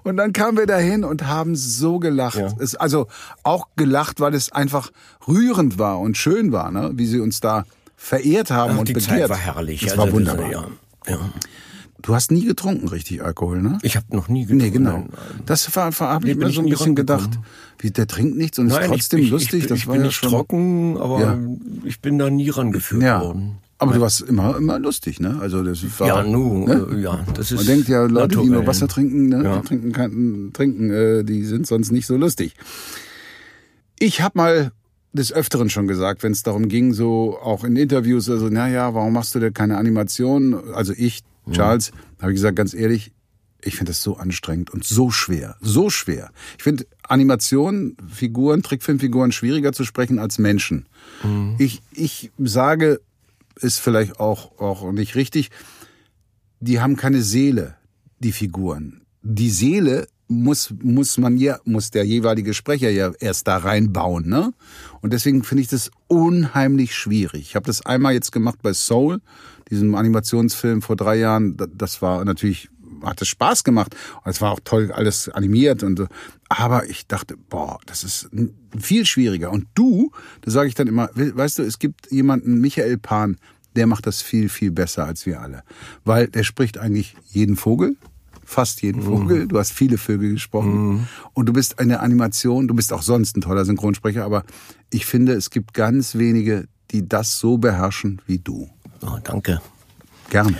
Und 0.04 0.16
dann 0.16 0.32
kamen 0.32 0.58
wir 0.58 0.66
dahin 0.66 1.04
und 1.04 1.28
haben 1.28 1.58
so 1.58 2.00
gelacht. 2.00 2.38
Ja. 2.38 2.54
Es, 2.58 2.76
also 2.76 3.08
auch 3.44 3.68
gelacht, 3.76 4.22
weil 4.22 4.34
es 4.34 4.50
einfach 4.50 4.92
rührend 5.28 5.78
war 5.78 6.00
und 6.00 6.16
schön 6.18 6.54
war, 6.54 6.72
ne? 6.72 6.92
wie 6.94 7.06
sie 7.06 7.20
uns 7.20 7.42
da 7.42 7.66
verehrt 7.98 8.52
haben 8.52 8.74
Ach, 8.76 8.80
und 8.80 8.88
die 8.88 8.94
begehrt. 8.94 9.10
Zeit 9.22 9.30
war 9.30 9.38
herrlich. 9.38 9.82
Das 9.82 9.92
Also 9.94 10.04
war 10.04 10.12
wunderbar. 10.14 10.50
ja, 10.52 10.68
ja. 11.10 11.20
Du 12.04 12.14
hast 12.14 12.32
nie 12.32 12.46
getrunken, 12.46 12.88
richtig 12.88 13.24
Alkohol, 13.24 13.62
ne? 13.62 13.80
Ich 13.82 13.96
habe 13.98 14.06
noch 14.16 14.28
nie 14.30 14.42
getrunken. 14.44 14.64
Nee, 14.66 14.70
genau. 14.72 14.92
Nein, 14.92 15.10
nein. 15.12 15.42
Das 15.48 15.76
war, 15.76 16.00
war 16.00 16.10
habe 16.14 16.26
Nee, 16.26 16.32
ich 16.34 16.38
mir 16.38 16.48
ich 16.48 16.56
so 16.56 16.62
ein 16.62 16.70
bisschen 16.70 16.96
gedacht. 16.96 17.32
Wie, 17.80 17.90
der 17.92 18.06
trinkt 18.08 18.38
nichts 18.38 18.60
und 18.60 18.68
ist 18.68 18.74
Nein, 18.76 18.90
trotzdem 18.92 19.20
ich, 19.20 19.32
lustig. 19.32 19.64
Ich, 19.64 19.68
das 19.68 19.80
ich 19.80 19.88
war 19.88 19.94
bin 19.94 20.02
ja 20.04 20.08
nicht 20.08 20.16
schon. 20.16 20.30
trocken, 20.30 20.98
aber 20.98 21.20
Ja. 21.20 21.38
ich 21.86 22.00
bin 22.00 22.20
da 22.20 22.30
nie 22.30 22.50
rangeführt 22.50 23.02
Ja. 23.02 23.22
worden. 23.22 23.58
Aber 23.80 23.94
du 23.94 24.00
warst 24.02 24.22
immer, 24.22 24.56
immer 24.58 24.80
lustig, 24.80 25.20
ne? 25.20 25.38
Also 25.42 25.64
das 25.64 25.84
war, 26.00 26.08
Ja, 26.08 26.24
nu, 26.24 26.66
ne? 26.68 26.88
äh, 26.94 27.00
ja, 27.02 27.20
das 27.34 27.52
ist 27.52 27.58
Man 27.58 27.66
denkt 27.68 27.90
ja, 27.90 28.04
Leute, 28.06 28.30
die 28.30 28.36
nur 28.38 28.46
naturell. 28.46 28.68
Wasser 28.68 28.88
trinken, 28.88 29.28
ne? 29.30 29.44
Ja. 29.44 29.58
die 29.58 29.68
trinken, 29.68 29.92
kein, 29.92 30.50
trinken 30.54 30.90
äh, 30.92 31.24
die 31.24 31.44
sind 31.44 31.68
sonst 31.68 31.92
nicht 31.92 32.06
so 32.08 32.16
lustig. 32.16 32.54
Ich 34.00 34.22
habe 34.22 34.38
mal 34.38 34.72
des 35.18 35.34
Öfteren 35.34 35.70
schon 35.70 35.88
gesagt, 35.88 36.24
wenn 36.24 36.32
es 36.32 36.44
darum 36.44 36.70
ging, 36.70 36.94
so 36.94 37.38
auch 37.40 37.64
in 37.64 37.76
Interviews, 37.76 38.30
also, 38.30 38.50
naja, 38.50 38.94
warum 38.94 39.14
machst 39.14 39.36
du 39.36 39.40
denn 39.40 39.54
keine 39.54 39.78
Animation? 39.78 40.74
Also 40.74 40.94
ich, 40.96 41.22
Charles, 41.52 41.92
habe 42.22 42.32
ich 42.32 42.38
gesagt, 42.38 42.56
ganz 42.56 42.74
ehrlich, 42.74 43.12
ich 43.62 43.76
finde 43.76 43.92
das 43.92 44.04
so 44.04 44.18
anstrengend 44.18 44.70
und 44.70 44.84
so 44.84 45.12
schwer, 45.12 45.56
so 45.62 45.90
schwer. 45.90 46.32
Ich 46.58 46.64
finde 46.64 46.86
Animation, 47.04 47.98
Figuren, 48.08 48.64
Trickfilmfiguren 48.64 49.32
schwieriger 49.32 49.74
zu 49.74 49.84
sprechen 49.84 50.20
als 50.20 50.38
Menschen. 50.38 50.88
Ich, 51.58 51.82
ich 51.92 52.32
sage, 52.38 53.02
ist 53.60 53.80
vielleicht 53.80 54.20
auch, 54.20 54.60
auch 54.60 54.92
nicht 54.92 55.16
richtig, 55.16 55.50
die 56.60 56.80
haben 56.80 56.96
keine 56.96 57.22
Seele, 57.22 57.76
die 58.20 58.32
Figuren. 58.32 59.02
Die 59.22 59.50
Seele 59.50 60.08
muss, 60.28 60.74
muss 60.84 61.18
man 61.18 61.38
ja, 61.38 61.58
muss 61.63 61.92
der 61.92 62.04
jeweilige 62.06 62.54
Sprecher 62.54 62.90
ja 62.90 63.12
erst 63.20 63.48
da 63.48 63.58
reinbauen, 63.58 64.28
ne? 64.28 64.54
Und 65.02 65.13
deswegen 65.13 65.44
finde 65.44 65.62
ich 65.63 65.70
das 65.70 65.90
unheimlich 66.08 66.96
schwierig. 66.96 67.42
Ich 67.42 67.56
habe 67.56 67.66
das 67.66 67.86
einmal 67.86 68.13
jetzt 68.13 68.32
gemacht 68.32 68.60
bei 68.62 68.74
Soul, 68.74 69.22
diesem 69.70 69.96
Animationsfilm 69.96 70.82
vor 70.82 70.96
drei 70.96 71.16
Jahren. 71.18 71.56
Da- 71.58 71.68
Das 71.74 72.02
war 72.02 72.26
natürlich, 72.26 72.70
hat 73.04 73.22
es 73.22 73.28
Spaß 73.30 73.63
gemacht. 73.63 73.96
Und 74.24 74.30
es 74.32 74.42
war 74.42 74.52
auch 74.52 74.60
toll 74.63 74.92
alles 74.92 75.30
animiert 75.30 75.84
und 75.84 75.98
so. 75.98 76.08
Aber 76.50 76.90
ich 76.90 77.08
dachte, 77.08 77.36
boah, 77.50 77.80
das 77.86 78.04
ist 78.04 78.30
viel 78.78 79.06
schwieriger. 79.06 79.52
Und 79.52 79.68
du, 79.76 80.12
da 80.42 80.52
sage 80.52 80.68
ich 80.68 80.76
dann 80.76 80.88
immer, 80.88 81.10
we- 81.13 81.36
weißt 81.36 81.60
du, 81.60 81.63
es 81.63 81.80
gibt 81.80 82.12
jemanden, 82.12 82.60
Michael 82.60 82.98
Pan, 82.98 83.38
der 83.76 83.88
macht 83.88 84.08
das 84.08 84.22
viel, 84.22 84.50
viel 84.50 84.72
besser 84.72 85.06
als 85.06 85.26
wir 85.26 85.40
alle. 85.42 85.63
Weil 86.04 86.28
der 86.28 86.44
spricht 86.44 86.78
eigentlich 86.80 87.16
jeden 87.28 87.56
Vogel, 87.56 87.96
fast 88.48 88.82
jeden 88.82 89.02
Vogel. 89.02 89.46
Du 89.48 89.60
hast 89.60 89.74
viele 89.74 89.98
Vögel 89.98 90.32
gesprochen. 90.32 91.08
Und 91.34 91.48
du 91.48 91.54
bist 91.54 91.80
eine 91.80 92.00
Animation, 92.00 92.68
du 92.68 92.74
bist 92.74 92.94
auch 92.94 93.02
sonst 93.02 93.36
ein 93.36 93.42
toller 93.42 93.66
Synchronsprecher, 93.66 94.24
aber 94.24 94.46
ich 94.90 95.06
finde, 95.06 95.34
es 95.34 95.50
gibt 95.50 95.74
ganz 95.74 96.16
wenige, 96.16 96.68
die 96.92 97.08
das 97.08 97.40
so 97.40 97.58
beherrschen 97.58 98.22
wie 98.26 98.40
du. 98.40 98.70
Oh, 99.02 99.18
danke. 99.22 99.62
Gerne. 100.30 100.56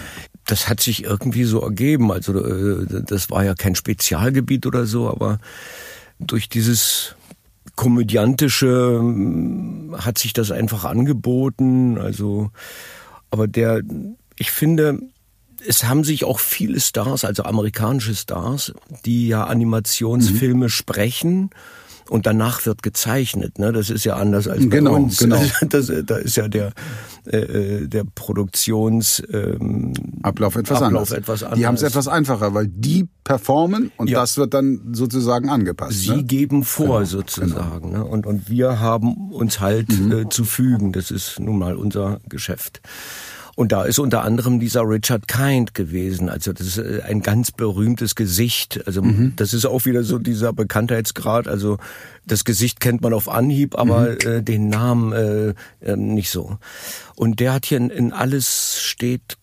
Das 0.46 0.68
hat 0.68 0.82
sich 0.82 1.06
irgendwie 1.06 1.46
so 1.46 1.62
ergeben. 1.62 2.12
Also 2.12 2.38
äh, 2.38 3.04
das 3.06 3.30
war 3.30 3.46
ja 3.46 3.56
kein 3.56 3.76
Spezialgebiet 3.76 4.66
oder 4.66 4.86
so, 4.86 5.10
aber 5.10 5.40
durch 6.20 6.50
dieses 6.50 7.16
komödiantische 7.78 8.98
ähm, 9.00 9.96
hat 9.98 10.18
sich 10.18 10.34
das 10.34 10.52
einfach 10.52 10.84
angeboten. 10.84 11.98
Also, 11.98 12.52
aber 13.32 13.48
der, 13.48 13.82
ich 14.38 14.52
finde, 14.52 15.00
es 15.68 15.84
haben 15.84 16.04
sich 16.04 16.24
auch 16.24 16.40
viele 16.40 16.80
Stars, 16.80 17.26
also 17.26 17.44
amerikanische 17.44 18.16
Stars, 18.16 18.74
die 19.06 19.28
ja 19.28 19.46
Animationsfilme 19.46 20.66
mhm. 20.66 20.70
sprechen 20.70 21.50
und 22.10 22.26
danach 22.26 22.66
wird 22.66 22.84
gezeichnet. 22.84 23.60
Ne? 23.60 23.72
Das 23.74 23.90
ist 23.90 24.06
ja 24.06 24.16
anders 24.16 24.48
als 24.48 24.62
bei 24.62 24.78
genau, 24.78 24.96
uns. 24.96 25.20
Genau. 25.20 25.38
Das, 25.70 25.92
da 26.06 26.18
ist 26.18 26.38
ja 26.38 26.48
der 26.48 26.72
äh, 27.26 27.38
äh 27.38 27.88
der 27.88 28.04
Produktions 28.04 29.22
ähm, 29.32 29.94
Ablauf 30.22 30.56
etwas 30.56 30.82
Ablauf 30.82 30.88
anders. 30.88 31.12
Etwas 31.12 31.44
anders. 31.44 31.60
Die 31.60 31.66
haben 31.66 31.76
es 31.76 31.84
etwas 31.84 32.08
einfacher, 32.08 32.54
weil 32.54 32.68
die 32.68 33.08
performen 33.24 33.92
und 33.98 34.10
ja. 34.10 34.22
das 34.22 34.38
wird 34.38 34.54
dann 34.54 34.94
sozusagen 34.94 35.50
angepasst. 35.50 36.00
Sie 36.00 36.18
ne? 36.18 36.24
geben 36.24 36.64
vor 36.64 37.00
genau, 37.00 37.06
sozusagen, 37.06 37.92
genau. 37.92 38.04
Ne? 38.04 38.06
und 38.06 38.26
und 38.26 38.50
wir 38.50 38.80
haben 38.80 39.32
uns 39.32 39.60
halt 39.60 39.90
mhm. 40.00 40.12
äh, 40.12 40.30
zu 40.30 40.46
fügen. 40.46 40.94
Das 40.94 41.12
ist 41.12 41.40
nun 41.40 41.58
mal 41.58 41.76
unser 41.76 42.20
Geschäft. 42.30 42.82
Und 43.58 43.72
da 43.72 43.86
ist 43.86 43.98
unter 43.98 44.22
anderem 44.22 44.60
dieser 44.60 44.88
Richard 44.88 45.28
Kind 45.28 45.74
gewesen. 45.74 46.30
Also 46.30 46.54
das 46.54 46.68
ist 46.68 46.78
äh, 46.78 47.02
ein 47.04 47.24
ganz 47.24 47.52
berühmtes 47.52 48.14
Gesicht. 48.14 48.86
Also 48.86 49.02
mhm. 49.02 49.34
das 49.36 49.56
ist 49.56 49.66
auch 49.66 49.86
wieder 49.86 50.04
so 50.04 50.20
dieser 50.20 50.54
Bekanntheitsgrad. 50.54 51.48
Also 51.48 51.80
das 52.24 52.46
Gesicht 52.46 52.80
kennt 52.80 53.02
man 53.02 53.16
auf 53.16 53.28
Anhieb, 53.28 53.76
aber 53.76 54.12
mhm. 54.12 54.18
äh, 54.30 54.44
den 54.44 54.70
Namen 54.70 55.12
äh, 55.12 55.56
äh, 55.82 55.96
nicht 55.96 56.30
so. 56.30 56.60
Und 57.16 57.40
der 57.40 57.52
hat 57.52 57.66
hier 57.66 57.80
in, 57.80 57.90
in 57.90 58.14
alles 58.14 58.80
steht 58.80 59.40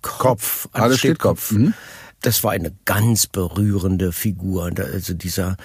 Kopf. 0.00 0.18
Kopf. 0.18 0.68
Alles, 0.72 0.84
alles 0.84 0.98
steht, 1.00 1.10
steht 1.10 1.18
Kopf. 1.18 1.48
Kopf. 1.50 1.58
Mhm. 1.58 1.74
Das 2.22 2.44
war 2.44 2.52
eine 2.52 2.72
ganz 2.86 3.26
berührende 3.26 4.12
Figur. 4.12 4.70
Also 4.78 5.12
dieser 5.12 5.58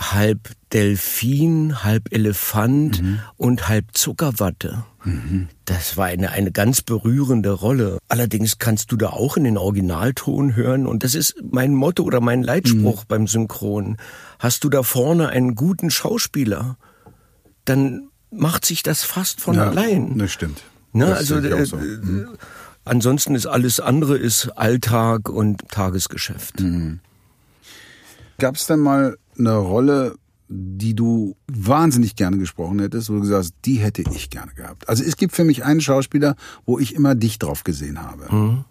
halb 0.00 0.50
Delfin, 0.72 1.84
halb 1.84 2.12
Elefant 2.12 3.02
mhm. 3.02 3.20
und 3.36 3.68
halb 3.68 3.86
Zuckerwatte. 3.92 4.84
Mhm. 5.04 5.48
Das 5.64 5.96
war 5.96 6.06
eine, 6.06 6.30
eine 6.30 6.52
ganz 6.52 6.80
berührende 6.80 7.50
Rolle. 7.50 7.98
Allerdings 8.08 8.58
kannst 8.58 8.92
du 8.92 8.96
da 8.96 9.08
auch 9.08 9.36
in 9.36 9.44
den 9.44 9.58
Originalton 9.58 10.56
hören 10.56 10.86
und 10.86 11.04
das 11.04 11.14
ist 11.14 11.36
mein 11.50 11.74
Motto 11.74 12.02
oder 12.04 12.20
mein 12.20 12.42
Leitspruch 12.42 13.02
mhm. 13.02 13.08
beim 13.08 13.26
Synchron. 13.26 13.96
Hast 14.38 14.64
du 14.64 14.68
da 14.68 14.82
vorne 14.82 15.28
einen 15.28 15.54
guten 15.54 15.90
Schauspieler, 15.90 16.76
dann 17.64 18.08
macht 18.30 18.64
sich 18.64 18.82
das 18.82 19.04
fast 19.04 19.40
von 19.40 19.56
ja, 19.56 19.68
allein. 19.68 20.18
Das 20.18 20.32
stimmt. 20.32 20.62
Ne? 20.92 21.06
Das 21.06 21.18
also 21.18 21.38
äh, 21.38 21.66
so. 21.66 21.76
mhm. 21.76 22.28
ansonsten 22.84 23.34
ist 23.34 23.46
alles 23.46 23.80
andere 23.80 24.16
ist 24.16 24.48
Alltag 24.56 25.28
und 25.28 25.68
Tagesgeschäft. 25.68 26.60
Mhm. 26.60 27.00
Gab 28.38 28.56
es 28.56 28.66
denn 28.66 28.80
mal 28.80 29.16
eine 29.38 29.56
Rolle, 29.56 30.16
die 30.48 30.94
du 30.94 31.36
wahnsinnig 31.46 32.16
gerne 32.16 32.36
gesprochen 32.38 32.80
hättest, 32.80 33.08
wo 33.08 33.14
du 33.14 33.20
gesagt 33.20 33.44
hast, 33.44 33.54
die 33.64 33.76
hätte 33.76 34.02
ich 34.02 34.30
gerne 34.30 34.52
gehabt. 34.52 34.88
Also 34.88 35.04
es 35.04 35.16
gibt 35.16 35.34
für 35.34 35.44
mich 35.44 35.64
einen 35.64 35.80
Schauspieler, 35.80 36.34
wo 36.66 36.78
ich 36.78 36.94
immer 36.94 37.14
dich 37.14 37.38
drauf 37.38 37.62
gesehen 37.62 38.02
habe. 38.02 38.34
Mhm. 38.34 38.64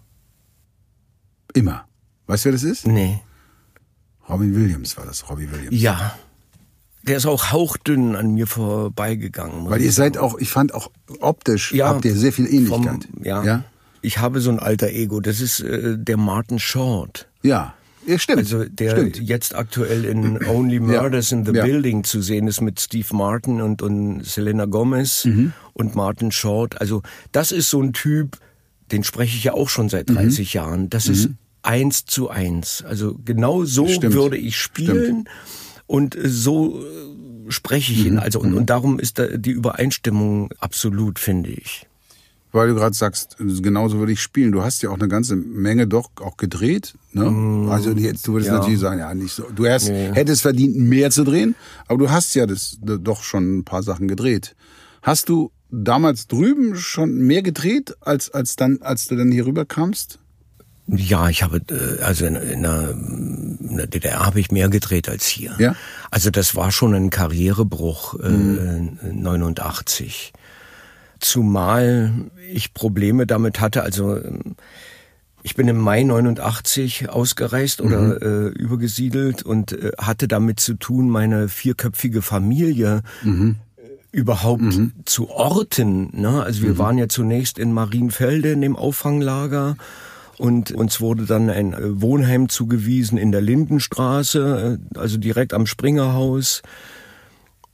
Immer. 1.54 1.86
Weißt 2.26 2.44
du, 2.44 2.48
wer 2.48 2.52
das 2.52 2.62
ist? 2.62 2.86
Nee. 2.86 3.20
Robin 4.28 4.54
Williams 4.54 4.96
war 4.96 5.06
das, 5.06 5.28
Robbie 5.28 5.50
Williams. 5.50 5.80
Ja. 5.80 6.14
Der 7.02 7.16
ist 7.16 7.26
auch 7.26 7.50
hauchdünn 7.50 8.14
an 8.14 8.34
mir 8.34 8.46
vorbeigegangen. 8.46 9.68
Weil 9.70 9.80
ihr 9.80 9.90
seid 9.90 10.18
auch, 10.18 10.38
ich 10.38 10.50
fand 10.50 10.74
auch 10.74 10.90
optisch, 11.20 11.72
ja, 11.72 11.88
habt 11.88 12.04
ihr 12.04 12.14
sehr 12.14 12.32
viel 12.32 12.46
Ähnlichkeit. 12.46 13.08
Vom, 13.10 13.24
ja. 13.24 13.42
ja. 13.42 13.64
Ich 14.02 14.18
habe 14.18 14.40
so 14.40 14.50
ein 14.50 14.58
alter 14.58 14.88
Ego. 14.88 15.20
Das 15.20 15.40
ist 15.40 15.60
äh, 15.60 15.98
der 15.98 16.18
Martin 16.18 16.58
Short. 16.58 17.28
Ja. 17.42 17.74
Ja, 18.06 18.18
stimmt. 18.18 18.38
Also 18.38 18.64
der 18.64 18.90
stimmt. 18.92 19.20
jetzt 19.20 19.54
aktuell 19.54 20.04
in 20.04 20.42
Only 20.46 20.80
Murders 20.80 21.30
ja. 21.30 21.38
in 21.38 21.44
the 21.44 21.52
ja. 21.52 21.64
Building 21.64 22.04
zu 22.04 22.22
sehen 22.22 22.48
ist 22.48 22.60
mit 22.60 22.80
Steve 22.80 23.14
Martin 23.14 23.60
und, 23.60 23.82
und 23.82 24.24
Selena 24.24 24.64
Gomez 24.64 25.24
mhm. 25.26 25.52
und 25.74 25.94
Martin 25.94 26.32
Short. 26.32 26.80
Also 26.80 27.02
das 27.32 27.52
ist 27.52 27.70
so 27.70 27.82
ein 27.82 27.92
Typ, 27.92 28.38
den 28.90 29.04
spreche 29.04 29.36
ich 29.36 29.44
ja 29.44 29.52
auch 29.52 29.68
schon 29.68 29.88
seit 29.88 30.08
30 30.08 30.54
mhm. 30.54 30.58
Jahren. 30.58 30.90
Das 30.90 31.06
mhm. 31.06 31.12
ist 31.12 31.30
eins 31.62 32.04
zu 32.06 32.30
eins. 32.30 32.82
Also 32.86 33.18
genau 33.24 33.64
so 33.64 33.86
stimmt. 33.86 34.14
würde 34.14 34.38
ich 34.38 34.56
spielen 34.56 35.04
stimmt. 35.04 35.28
und 35.86 36.16
so 36.24 36.80
äh, 36.80 37.50
spreche 37.50 37.92
ich 37.92 38.06
ihn. 38.06 38.14
Mhm. 38.14 38.20
Also 38.20 38.40
und, 38.40 38.52
mhm. 38.52 38.56
und 38.56 38.70
darum 38.70 38.98
ist 38.98 39.18
da 39.18 39.26
die 39.26 39.50
Übereinstimmung 39.50 40.52
absolut, 40.58 41.18
finde 41.18 41.50
ich 41.50 41.86
weil 42.52 42.68
du 42.68 42.74
gerade 42.74 42.94
sagst, 42.94 43.36
genauso 43.38 43.98
würde 43.98 44.12
ich 44.12 44.20
spielen. 44.20 44.52
Du 44.52 44.62
hast 44.62 44.82
ja 44.82 44.90
auch 44.90 44.98
eine 44.98 45.08
ganze 45.08 45.36
Menge 45.36 45.86
doch 45.86 46.10
auch 46.20 46.36
gedreht. 46.36 46.94
Ne? 47.12 47.30
Mm, 47.30 47.68
also 47.70 47.92
jetzt, 47.92 48.26
du 48.26 48.32
würdest 48.32 48.50
ja. 48.50 48.58
natürlich 48.58 48.80
sagen, 48.80 49.00
ja, 49.00 49.14
nicht 49.14 49.32
so. 49.32 49.44
Du 49.54 49.66
hast, 49.66 49.88
nee. 49.88 50.10
hättest 50.12 50.42
verdient, 50.42 50.76
mehr 50.76 51.10
zu 51.10 51.24
drehen, 51.24 51.54
aber 51.86 51.98
du 51.98 52.10
hast 52.10 52.34
ja 52.34 52.46
das 52.46 52.78
doch 52.80 53.22
schon 53.22 53.58
ein 53.58 53.64
paar 53.64 53.82
Sachen 53.82 54.08
gedreht. 54.08 54.56
Hast 55.02 55.28
du 55.28 55.50
damals 55.70 56.26
drüben 56.26 56.76
schon 56.76 57.14
mehr 57.18 57.42
gedreht, 57.42 57.94
als, 58.00 58.30
als 58.30 58.56
dann, 58.56 58.78
als 58.82 59.06
du 59.08 59.16
dann 59.16 59.30
hier 59.30 59.46
rüber 59.46 59.64
kamst? 59.64 60.18
Ja, 60.92 61.28
ich 61.28 61.44
habe 61.44 61.58
äh, 61.70 62.02
also 62.02 62.26
in, 62.26 62.34
in, 62.34 62.62
der, 62.62 62.90
in 62.90 63.76
der 63.76 63.86
DDR 63.86 64.26
habe 64.26 64.40
ich 64.40 64.50
mehr 64.50 64.68
gedreht 64.68 65.08
als 65.08 65.26
hier. 65.26 65.54
Ja. 65.58 65.76
Also 66.10 66.30
das 66.30 66.56
war 66.56 66.72
schon 66.72 66.94
ein 66.94 67.10
Karrierebruch 67.10 68.18
äh, 68.18 68.28
mhm. 68.28 68.98
89 69.02 70.32
zumal 71.20 72.30
ich 72.52 72.74
Probleme 72.74 73.26
damit 73.26 73.60
hatte. 73.60 73.82
Also 73.82 74.18
ich 75.42 75.54
bin 75.54 75.68
im 75.68 75.78
Mai 75.78 76.02
89 76.02 77.08
ausgereist 77.08 77.80
oder 77.80 78.00
mhm. 78.00 78.18
äh, 78.20 78.48
übergesiedelt 78.58 79.42
und 79.42 79.72
äh, 79.72 79.92
hatte 79.98 80.28
damit 80.28 80.60
zu 80.60 80.74
tun, 80.74 81.08
meine 81.08 81.48
vierköpfige 81.48 82.22
Familie 82.22 83.02
mhm. 83.22 83.56
überhaupt 84.12 84.62
mhm. 84.62 84.92
zu 85.04 85.30
orten. 85.30 86.10
Ne? 86.12 86.42
Also 86.42 86.62
wir 86.62 86.70
mhm. 86.70 86.78
waren 86.78 86.98
ja 86.98 87.08
zunächst 87.08 87.58
in 87.58 87.72
Marienfelde 87.72 88.52
in 88.52 88.60
dem 88.60 88.76
Auffanglager 88.76 89.76
und 90.36 90.72
uns 90.72 91.00
wurde 91.00 91.24
dann 91.24 91.48
ein 91.50 91.72
äh, 91.72 92.00
Wohnheim 92.00 92.48
zugewiesen 92.48 93.18
in 93.18 93.32
der 93.32 93.42
Lindenstraße, 93.42 94.78
äh, 94.94 94.98
also 94.98 95.16
direkt 95.16 95.54
am 95.54 95.66
Springerhaus 95.66 96.62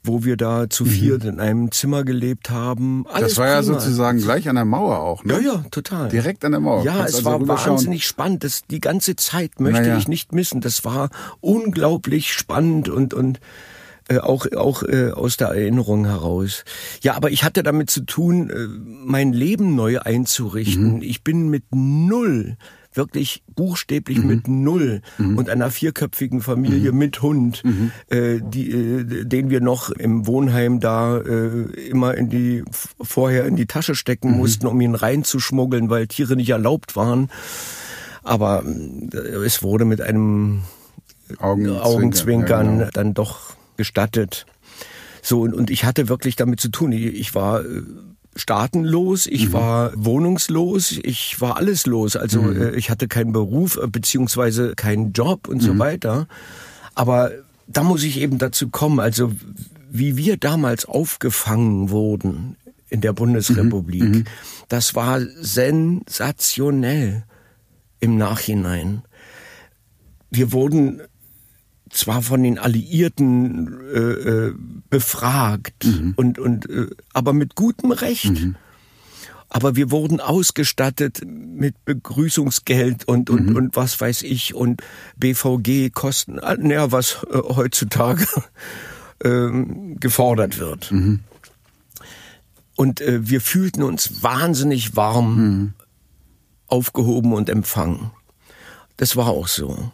wo 0.07 0.25
wir 0.25 0.37
da 0.37 0.69
zu 0.69 0.85
mhm. 0.85 0.89
viert 0.89 1.23
mhm. 1.25 1.31
in 1.31 1.41
einem 1.41 1.73
Zimmer 1.73 2.05
gelebt 2.05 2.51
haben. 2.51 3.05
Alles 3.09 3.35
das 3.35 3.39
war 3.39 3.47
prima. 3.47 3.57
ja 3.57 3.63
sozusagen 3.63 4.19
gleich 4.21 4.49
an 4.49 4.57
der 4.57 4.65
Mauer 4.65 5.01
auch, 5.01 5.25
ne? 5.25 5.35
Ja, 5.35 5.41
ja, 5.41 5.65
total. 5.71 6.09
Direkt 6.09 6.45
an 6.45 6.53
der 6.53 6.61
Mauer. 6.61 6.85
Ja, 6.85 6.99
Kannst 6.99 7.19
es 7.19 7.27
also 7.27 7.47
war 7.47 7.49
wahnsinnig 7.49 8.07
spannend. 8.07 8.45
Das, 8.45 8.67
die 8.67 8.81
ganze 8.81 9.17
Zeit 9.17 9.61
möchte 9.61 9.83
naja. 9.83 9.99
ich 9.99 10.09
nicht 10.09 10.33
missen. 10.33 10.61
Das 10.61 10.85
war 10.85 11.11
unglaublich 11.41 12.33
spannend 12.33 12.89
und, 12.89 13.15
und 13.15 13.41
äh, 14.09 14.19
auch 14.19 14.47
auch 14.53 14.83
äh, 14.83 15.11
aus 15.11 15.37
der 15.37 15.49
Erinnerung 15.49 16.07
heraus. 16.07 16.65
Ja, 17.03 17.15
aber 17.15 17.31
ich 17.31 17.45
hatte 17.45 17.63
damit 17.63 17.91
zu 17.91 18.03
tun, 18.03 18.51
äh, 18.51 18.67
mein 19.05 19.33
Leben 19.33 19.75
neu 19.75 19.99
einzurichten. 19.99 20.97
Mhm. 20.97 21.03
Ich 21.03 21.25
bin 21.25 21.49
mit 21.49 21.65
null 21.73 22.57
wirklich 22.97 23.43
buchstäblich 23.55 24.19
mhm. 24.19 24.27
mit 24.27 24.49
null 24.49 25.03
mhm. 25.19 25.39
und 25.39 25.51
einer 25.51 25.71
vierköpfigen 25.71 26.41
Familie 26.41 26.93
mhm. 26.93 26.99
mit 26.99 27.23
Hund, 27.23 27.63
mhm. 27.65 27.93
äh, 28.09 28.41
die, 28.43 28.71
äh, 28.71 29.25
den 29.25 29.51
wir 29.51 29.61
noch 29.61 29.91
im 29.91 30.27
Wohnheim 30.27 30.81
da 30.81 31.19
äh, 31.19 31.63
immer 31.89 32.15
in 32.15 32.29
die 32.29 32.65
vorher 33.01 33.45
in 33.45 33.57
die 33.57 33.67
Tasche 33.67 33.95
stecken 33.95 34.33
mhm. 34.33 34.37
mussten, 34.39 34.67
um 34.67 34.81
ihn 34.81 34.95
reinzuschmuggeln, 34.95 35.91
weil 35.91 36.07
Tiere 36.07 36.37
nicht 36.37 36.51
erlaubt 36.51 36.97
waren. 36.97 37.31
Aber 38.23 38.65
äh, 38.65 39.17
es 39.45 39.63
wurde 39.63 39.85
mit 39.85 40.01
einem 40.01 40.63
Augenzwinkern, 41.39 41.83
Augenzwinkern 41.83 42.67
ja, 42.67 42.79
genau. 42.79 42.91
dann 42.93 43.15
doch 43.15 43.57
gestattet. 43.77 44.47
So, 45.23 45.41
und, 45.41 45.55
und 45.55 45.71
ich 45.71 45.85
hatte 45.85 46.09
wirklich 46.09 46.37
damit 46.37 46.61
zu 46.61 46.69
tun. 46.69 46.93
Ich, 46.93 47.05
ich 47.05 47.35
war 47.35 47.65
äh, 47.65 47.83
staatenlos, 48.37 49.27
ich 49.27 49.49
mhm. 49.49 49.55
war 49.55 49.93
wohnungslos, 49.97 51.01
ich 51.03 51.41
war 51.41 51.57
alles 51.57 51.87
los. 51.87 52.15
Also 52.17 52.43
mhm. 52.43 52.63
äh, 52.63 52.77
ich 52.77 52.91
hatte 52.91 53.09
keinen 53.09 53.33
Beruf 53.33 53.79
äh, 53.83 53.89
beziehungsweise 53.89 54.75
keinen 54.77 55.13
Job 55.13 55.49
und 55.49 55.63
mhm. 55.63 55.67
so 55.67 55.79
weiter. 55.79 56.29
Aber 56.95 57.33
da 57.67 57.83
muss 57.83 58.05
ich 58.05 58.21
eben 58.21 58.37
dazu 58.39 58.69
kommen, 58.69 59.01
also 59.01 59.33
wie 59.91 60.17
wir 60.17 60.37
damals 60.37 60.85
aufgefangen 60.85 61.91
wurden 61.91 62.57
in 62.89 63.01
der 63.01 63.13
Bundesrepublik, 63.13 64.03
mhm. 64.03 64.11
Mhm. 64.11 64.25
das 64.69 64.95
war 64.95 65.21
sensationell 65.21 67.25
im 67.99 68.17
Nachhinein. 68.17 69.03
Wir 70.31 70.53
wurden 70.53 71.01
zwar 71.97 72.23
von 72.23 72.43
den 72.43 72.59
Alliierten 72.59 73.81
äh, 73.93 73.99
äh, 73.99 74.55
befragt 74.91 75.85
mhm. 75.85 76.15
und 76.17 76.39
und 76.39 76.69
äh, 76.69 76.89
aber 77.13 77.33
mit 77.33 77.55
gutem 77.55 77.91
Recht. 77.93 78.31
Mhm. 78.31 78.57
Aber 79.49 79.77
wir 79.77 79.91
wurden 79.93 80.21
ausgestattet 80.21 81.23
mit 81.25 81.85
Begrüßungsgeld 81.85 83.07
und 83.07 83.31
und 83.31 83.51
mhm. 83.51 83.57
und 83.57 83.77
was 83.77 84.01
weiß 84.01 84.23
ich 84.23 84.55
und 84.55 84.83
BVG 85.17 85.91
Kosten, 85.91 86.35
naja, 86.37 86.91
was 86.93 87.25
äh, 87.31 87.39
heutzutage 87.39 88.27
ähm, 89.25 89.99
gefordert 90.01 90.59
wird. 90.59 90.91
Mhm. 90.91 91.21
Und 92.77 93.01
äh, 93.01 93.29
wir 93.29 93.41
fühlten 93.41 93.83
uns 93.83 94.23
wahnsinnig 94.23 94.97
warm 94.97 95.37
mhm. 95.37 95.73
aufgehoben 96.67 97.33
und 97.33 97.49
empfangen. 97.49 98.11
Das 98.97 99.17
war 99.17 99.29
auch 99.29 99.49
so. 99.49 99.93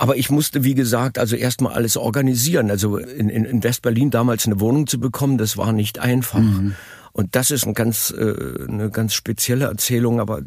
Aber 0.00 0.16
ich 0.16 0.30
musste, 0.30 0.64
wie 0.64 0.74
gesagt, 0.74 1.18
also 1.18 1.36
erstmal 1.36 1.74
alles 1.74 1.98
organisieren. 1.98 2.70
Also 2.70 2.96
in, 2.96 3.28
in, 3.28 3.44
in 3.44 3.62
West-Berlin 3.62 4.08
damals 4.10 4.46
eine 4.46 4.58
Wohnung 4.58 4.86
zu 4.86 4.98
bekommen, 4.98 5.36
das 5.36 5.58
war 5.58 5.74
nicht 5.74 5.98
einfach. 5.98 6.38
Mhm. 6.38 6.74
Und 7.12 7.34
das 7.36 7.50
ist 7.50 7.66
ein 7.66 7.74
ganz, 7.74 8.14
äh, 8.16 8.64
eine 8.66 8.88
ganz 8.88 9.12
spezielle 9.14 9.66
Erzählung, 9.66 10.18
aber 10.20 10.40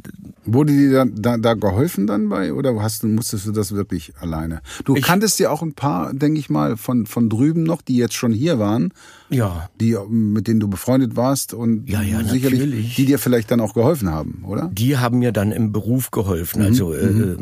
Wurde 0.45 0.73
dir 0.73 0.91
da, 0.91 1.05
da, 1.05 1.37
da 1.37 1.53
geholfen 1.53 2.07
dann 2.07 2.29
bei 2.29 2.51
oder 2.53 2.73
hast 2.81 3.03
du, 3.03 3.07
musstest 3.07 3.45
du 3.45 3.51
das 3.51 3.73
wirklich 3.73 4.13
alleine? 4.19 4.61
Du 4.85 4.95
Ich- 4.95 5.03
kanntest 5.03 5.39
ja 5.39 5.51
auch 5.51 5.61
ein 5.61 5.73
paar, 5.73 6.13
denke 6.13 6.39
ich 6.39 6.49
mal, 6.49 6.75
von, 6.75 7.05
von 7.05 7.29
drüben 7.29 7.61
noch, 7.63 7.81
die 7.83 7.97
jetzt 7.97 8.15
schon 8.15 8.33
hier 8.33 8.57
waren, 8.59 8.91
ja, 9.33 9.69
die, 9.79 9.97
mit 10.09 10.47
denen 10.47 10.59
du 10.59 10.67
befreundet 10.67 11.15
warst 11.15 11.53
und 11.53 11.89
Ja, 11.89 12.01
ja, 12.01 12.23
sicherlich, 12.23 12.59
natürlich. 12.59 12.95
die 12.95 13.05
dir 13.05 13.19
vielleicht 13.19 13.51
dann 13.51 13.59
auch 13.59 13.73
geholfen 13.73 14.09
haben, 14.09 14.43
oder? 14.47 14.69
die 14.73 14.97
haben 14.97 15.19
mir 15.19 15.31
dann 15.31 15.51
im 15.51 15.71
Beruf 15.71 16.11
geholfen. 16.11 16.61
Also 16.61 16.93
äh, 16.93 17.35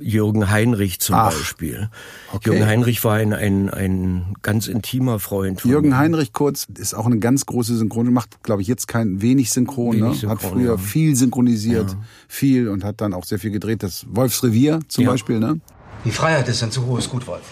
Jürgen 0.00 0.50
Heinrich 0.50 1.00
zum 1.00 1.14
Mhm, 1.14 1.20
Ach, 1.20 1.32
Beispiel. 1.34 1.88
okay. 2.32 2.50
Jürgen 2.50 2.66
Heinrich 2.66 3.02
war 3.04 3.14
ein, 3.14 3.32
ein, 3.32 3.70
ein 3.70 4.34
ganz 4.42 4.66
intimer 4.68 5.18
Freund 5.18 5.60
von 5.62 5.70
Jürgen 5.70 5.90
mir. 5.90 5.98
Heinrich 5.98 6.32
Kurz 6.32 6.66
ist 6.78 6.94
auch 6.94 7.06
eine 7.06 7.18
ganz 7.18 7.46
große 7.46 7.76
Synchron, 7.76 8.12
macht, 8.12 8.42
glaube 8.42 8.60
ich, 8.62 8.68
jetzt 8.68 8.86
kein 8.88 9.22
wenig 9.22 9.50
Synchron, 9.50 9.96
Wenig 9.96 10.22
ne? 10.24 10.28
hat 10.28 10.40
Synchron, 10.40 10.58
früher 10.60 10.72
ja. 10.72 10.76
viel 10.78 11.16
synchronisiert, 11.16 11.96
viel 12.28 12.68
und 12.68 12.84
hat 12.84 13.00
dann 13.00 13.14
auch 13.14 13.24
sehr 13.24 13.38
viel 13.38 13.50
gedreht. 13.50 13.82
Das 13.82 14.04
Wolfsrevier 14.10 14.80
zum 14.88 15.04
Ja. 15.04 15.10
Beispiel, 15.10 15.38
ne? 15.38 15.60
Die 16.04 16.10
Freiheit 16.10 16.48
ist 16.48 16.62
ein 16.62 16.70
zu 16.70 16.84
hohes 16.84 17.08
Gut, 17.08 17.26
Wolf. 17.26 17.42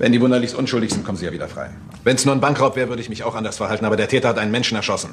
Wenn 0.00 0.12
die 0.12 0.20
wunderlichst 0.22 0.54
unschuldig 0.56 0.90
sind, 0.94 1.04
kommen 1.04 1.18
sie 1.18 1.26
ja 1.26 1.32
wieder 1.32 1.46
frei. 1.46 1.68
Wenn 2.04 2.16
es 2.16 2.24
nur 2.24 2.34
ein 2.34 2.40
Bankraub 2.40 2.74
wäre, 2.74 2.88
würde 2.88 3.02
ich 3.02 3.10
mich 3.10 3.22
auch 3.22 3.34
anders 3.34 3.58
verhalten, 3.58 3.84
aber 3.84 3.96
der 3.96 4.08
Täter 4.08 4.30
hat 4.30 4.38
einen 4.38 4.50
Menschen 4.50 4.74
erschossen. 4.74 5.10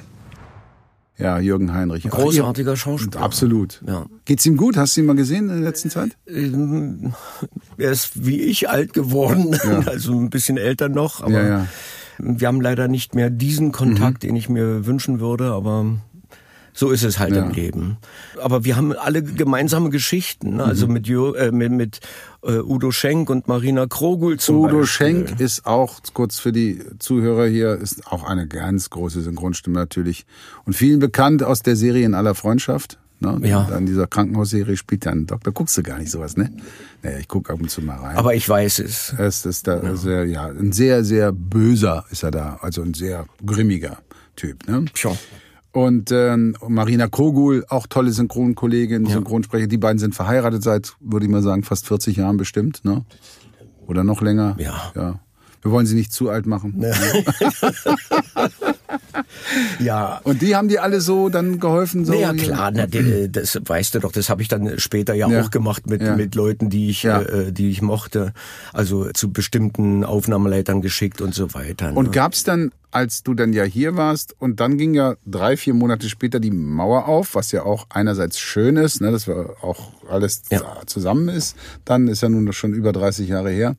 Ja, 1.18 1.40
Jürgen 1.40 1.74
Heinrich. 1.74 2.06
Ach, 2.08 2.12
Großartiger 2.12 2.78
Schauspieler. 2.78 3.22
Absolut. 3.22 3.82
Ja. 3.86 4.06
Geht's 4.24 4.46
ihm 4.46 4.56
gut? 4.56 4.78
Hast 4.78 4.96
du 4.96 5.02
ihn 5.02 5.08
mal 5.08 5.16
gesehen 5.18 5.50
in 5.50 5.56
der 5.62 5.70
letzten 5.70 5.90
Zeit? 5.90 6.12
Ähm, 6.26 7.14
Er 7.78 7.92
ist 7.92 8.26
wie 8.26 8.40
ich 8.44 8.70
alt 8.70 8.94
geworden, 8.94 9.60
also 9.88 10.14
ein 10.14 10.30
bisschen 10.30 10.58
älter 10.58 10.88
noch, 10.88 11.22
aber 11.22 11.32
Ja, 11.34 11.48
ja. 11.50 11.68
wir 12.20 12.48
haben 12.48 12.62
leider 12.62 12.88
nicht 12.88 13.14
mehr 13.14 13.30
diesen 13.30 13.74
Kontakt, 13.74 14.24
den 14.24 14.38
ich 14.38 14.48
mir 14.48 14.86
wünschen 14.86 15.20
würde, 15.20 15.52
aber 15.52 15.86
so 16.78 16.92
ist 16.92 17.04
es 17.04 17.18
halt 17.18 17.36
Ja. 17.36 17.44
im 17.44 17.52
Leben. 17.52 17.98
Aber 18.40 18.64
wir 18.64 18.76
haben 18.76 18.94
alle 18.94 19.24
gemeinsame 19.24 19.90
Geschichten, 19.90 20.58
ne? 20.58 20.64
also 20.64 20.86
Mhm. 20.86 20.94
mit, 20.94 21.10
äh, 21.10 21.52
mit, 21.52 21.72
mit 21.72 22.00
äh, 22.44 22.60
Udo 22.60 22.92
Schenk 22.92 23.32
und 23.32 23.48
Marina 23.48 23.88
Krogul 23.88 24.38
zum 24.40 24.58
Udo 24.58 24.82
Beispiel. 24.82 24.86
Schenk 25.26 25.40
ist 25.40 25.66
auch, 25.66 26.00
kurz 26.14 26.38
für 26.38 26.52
die 26.52 26.80
Zuhörer 27.00 27.48
hier, 27.48 27.74
ist 27.74 28.06
auch 28.06 28.24
eine 28.24 28.48
ganz 28.48 28.92
große 28.92 29.22
Synchronstimme 29.22 29.76
natürlich. 29.80 30.28
Und 30.66 30.74
vielen 30.74 31.00
bekannt 31.00 31.42
aus 31.42 31.64
der 31.64 31.76
Serie 31.76 32.06
In 32.06 32.14
aller 32.14 32.36
Freundschaft. 32.36 33.00
Ne? 33.22 33.40
Ja. 33.42 33.68
In 33.76 33.88
dieser 33.88 34.06
Krankenhausserie 34.06 34.78
spielt 34.78 35.08
einen 35.08 35.26
Doktor. 35.26 35.52
Guckst 35.52 35.76
du 35.80 35.82
gar 35.82 35.98
nicht 35.98 36.12
sowas, 36.12 36.38
ne? 36.38 36.52
Naja, 37.02 37.18
ich 37.18 37.28
gucke 37.28 37.52
ab 37.52 37.60
und 37.60 37.72
zu 37.72 37.82
mal 37.82 37.96
rein. 37.98 38.16
Aber 38.16 38.36
ich 38.36 38.48
weiß 38.48 38.78
es. 38.78 39.16
es 39.18 39.44
ist 39.48 39.66
da 39.66 39.96
sehr, 39.96 40.26
ja, 40.26 40.46
ein 40.46 40.72
sehr, 40.72 41.04
sehr 41.04 41.32
böser 41.32 42.06
ist 42.12 42.22
er 42.22 42.30
da. 42.30 42.60
Also 42.62 42.84
ein 42.84 42.94
sehr 42.94 43.26
grimmiger 43.44 43.98
Typ, 44.36 44.68
ne? 44.68 44.86
Tja. 44.94 45.18
Und 45.78 46.12
ähm, 46.12 46.56
Marina 46.68 47.08
Kogul, 47.08 47.64
auch 47.70 47.86
tolle 47.86 48.12
Synchronkollegin, 48.12 49.06
Synchronsprecher. 49.06 49.68
Die 49.68 49.78
beiden 49.78 50.00
sind 50.00 50.16
verheiratet 50.16 50.64
seit, 50.64 50.96
würde 51.00 51.28
ich 51.28 51.32
mal 51.32 51.44
sagen, 51.44 51.62
fast 51.62 51.86
40 51.86 52.18
Jahren 52.18 52.36
bestimmt, 52.36 52.84
ne? 52.84 53.06
Oder 53.86 54.04
noch 54.04 54.24
länger. 54.24 54.56
Ja. 54.58 54.92
ja. 54.96 55.20
Wir 55.62 55.72
wollen 55.72 55.86
sie 55.86 55.94
nicht 55.94 56.12
zu 56.12 56.32
alt 56.32 56.48
machen. 56.48 56.84
Ja, 59.80 60.20
Und 60.24 60.42
die 60.42 60.56
haben 60.56 60.68
dir 60.68 60.84
alle 60.84 61.02
so 61.02 61.30
dann 61.30 61.60
geholfen? 61.60 62.06
So 62.06 62.14
naja, 62.14 62.32
hier? 62.34 62.44
klar, 62.44 62.72
na, 62.72 62.88
de- 62.88 63.28
das 63.30 63.60
weißt 63.64 63.96
du 63.96 64.00
doch, 64.00 64.12
das 64.12 64.30
habe 64.30 64.42
ich 64.42 64.48
dann 64.48 64.80
später 64.80 65.14
ja, 65.14 65.30
Ja. 65.30 65.42
auch 65.44 65.52
gemacht 65.52 65.88
mit, 65.88 66.02
Ja. 66.02 66.16
mit 66.16 66.36
Leuten, 66.36 66.70
die 66.70 66.90
ich, 66.90 67.04
Ja. 67.04 67.22
äh, 67.22 67.52
die 67.52 67.70
ich 67.70 67.82
mochte. 67.82 68.34
Also 68.74 69.10
zu 69.14 69.32
bestimmten 69.32 70.04
Aufnahmeleitern 70.04 70.82
geschickt 70.82 71.22
und 71.22 71.34
so 71.34 71.54
weiter. 71.54 71.92
ne? 71.92 71.98
Und 71.98 72.12
gab's 72.12 72.44
dann, 72.44 72.72
als 72.92 73.24
du 73.24 73.34
dann 73.34 73.54
ja 73.54 73.64
hier 73.64 73.96
warst, 73.98 74.36
und 74.40 74.60
dann 74.60 74.78
ging 74.78 74.94
ja 74.94 75.16
drei, 75.26 75.58
vier 75.58 75.74
Monate 75.74 76.10
später 76.10 76.40
die 76.40 76.52
Mauer 76.52 77.08
auf, 77.08 77.36
was 77.36 77.52
ja 77.52 77.64
auch 77.64 77.86
einerseits 77.90 78.40
schön 78.40 78.78
ist, 78.78 79.02
ne, 79.02 79.12
dass 79.12 79.28
wir 79.28 79.56
auch 79.62 79.92
alles 80.10 80.42
Ja. 80.50 80.82
zusammen 80.86 81.28
ist. 81.30 81.56
Dann 81.86 82.08
ist 82.08 82.22
ja 82.22 82.30
nun 82.30 82.52
schon 82.54 82.74
über 82.74 82.92
30 82.94 83.30
Jahre 83.30 83.52
her. 83.52 83.76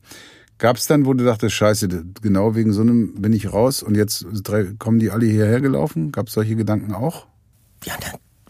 Gab's 0.59 0.87
dann, 0.87 1.05
wo 1.05 1.13
du 1.13 1.23
dachtest, 1.23 1.55
scheiße, 1.55 1.87
genau 2.21 2.53
wegen 2.53 2.73
so 2.73 2.81
einem 2.81 3.15
bin 3.15 3.33
ich 3.33 3.51
raus 3.51 3.81
und 3.81 3.95
jetzt 3.95 4.25
kommen 4.77 4.99
die 4.99 5.09
alle 5.09 5.25
hierher 5.25 5.61
gelaufen? 5.61 6.11
Gab's 6.11 6.33
solche 6.33 6.55
Gedanken 6.55 6.93
auch? 6.93 7.27
Ja, 7.85 7.95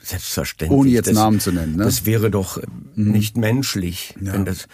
selbstverständlich. 0.01 0.77
Ohne 0.77 0.89
jetzt 0.89 1.07
das, 1.07 1.15
Namen 1.15 1.39
zu 1.39 1.51
nennen, 1.51 1.75
ne? 1.75 1.83
Das 1.83 2.05
wäre 2.05 2.31
doch 2.31 2.57
äh, 2.57 2.63
nicht 2.95 3.37
menschlich, 3.37 4.15
wenn 4.19 4.43
das. 4.43 4.67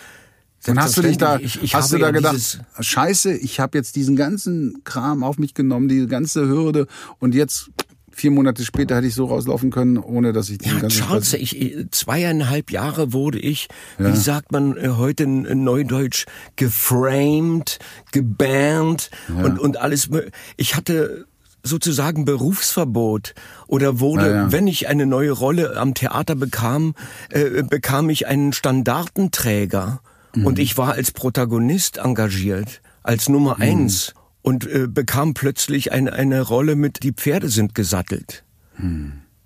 Und 0.68 0.80
hast 0.80 0.98
du 0.98 1.04
dich 1.04 1.18
da, 1.18 1.38
ich, 1.38 1.62
ich 1.62 1.76
hast 1.76 1.92
du 1.92 1.98
da 1.98 2.08
ja 2.08 2.12
gedacht, 2.12 2.62
scheiße, 2.80 3.34
ich 3.34 3.60
habe 3.60 3.78
jetzt 3.78 3.96
diesen 3.96 4.16
ganzen 4.16 4.82
Kram 4.84 5.24
auf 5.24 5.38
mich 5.38 5.54
genommen, 5.54 5.88
diese 5.90 6.08
ganze 6.08 6.48
Hürde 6.48 6.88
und 7.20 7.36
jetzt 7.36 7.70
vier 8.18 8.32
Monate 8.32 8.64
später 8.64 8.96
hätte 8.96 9.08
ich 9.08 9.14
so 9.14 9.26
rauslaufen 9.26 9.72
können, 9.72 9.98
ohne 9.98 10.32
dass 10.32 10.50
ich 10.50 10.58
diesen 10.60 10.76
Ja, 10.78 10.82
ganzen 10.84 11.04
Charles, 11.04 11.34
ich, 11.34 11.60
ich- 11.62 11.92
zweieinhalb 11.92 12.72
Jahre 12.72 13.12
wurde 13.12 13.38
ich, 13.40 13.68
wie 13.98 14.16
sagt 14.16 14.52
man 14.54 14.78
äh, 14.78 14.90
heute 14.98 15.24
in, 15.24 15.44
in 15.44 15.64
Neudeutsch, 15.66 16.26
geframed, 16.56 17.80
gebannt 18.12 19.10
und, 19.28 19.60
und 19.60 19.78
alles. 19.78 20.10
Ich 20.58 20.76
hatte 20.76 21.26
sozusagen 21.64 22.26
Berufsverbot 22.26 23.34
oder 23.68 24.00
wurde, 24.00 24.30
Ja, 24.30 24.36
ja. 24.36 24.52
wenn 24.52 24.68
ich 24.68 24.88
eine 24.88 25.06
neue 25.06 25.32
Rolle 25.32 25.76
am 25.78 25.94
Theater 25.94 26.36
bekam, 26.36 26.94
äh, 27.32 27.64
bekam 27.64 28.10
ich 28.10 28.28
einen 28.28 28.54
Standartenträger 28.54 30.00
Mhm. 30.36 30.46
und 30.46 30.60
ich 30.60 30.78
war 30.78 30.94
als 30.94 31.12
Protagonist 31.12 31.98
engagiert, 31.98 32.82
als 33.04 33.30
Nummer 33.30 33.60
eins 33.60 34.14
und 34.46 34.68
äh, 34.68 34.86
bekam 34.88 35.34
plötzlich 35.34 35.92
eine, 35.92 36.14
eine 36.14 36.42
Rolle 36.42 36.76
mit 36.76 37.02
Die 37.02 37.14
Pferde 37.14 37.50
sind 37.50 37.74
gesattelt. 37.74 38.44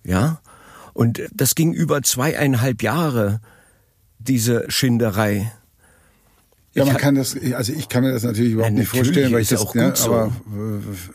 Ja? 0.04 0.42
Und 0.94 1.22
das 1.34 1.56
ging 1.56 1.72
über 1.72 2.02
zweieinhalb 2.02 2.84
Jahre, 2.84 3.40
diese 4.18 4.66
Schinderei. 4.70 5.54
Ja, 6.74 6.84
man 6.84 6.98
kann 6.98 7.16
das, 7.16 7.36
also 7.56 7.72
ich 7.72 7.88
kann 7.88 8.04
mir 8.04 8.12
das 8.12 8.24
natürlich 8.24 8.52
überhaupt 8.52 8.74
Ja, 8.74 8.80
nicht 8.80 8.90
vorstellen, 8.90 9.32
weil 9.32 9.42
ist 9.42 9.52
ich 9.54 9.58
das, 9.58 9.68
auch 9.68 9.74
ja, 9.74 9.88
gut 9.88 9.98
so. 9.98 10.14
aber 10.14 10.34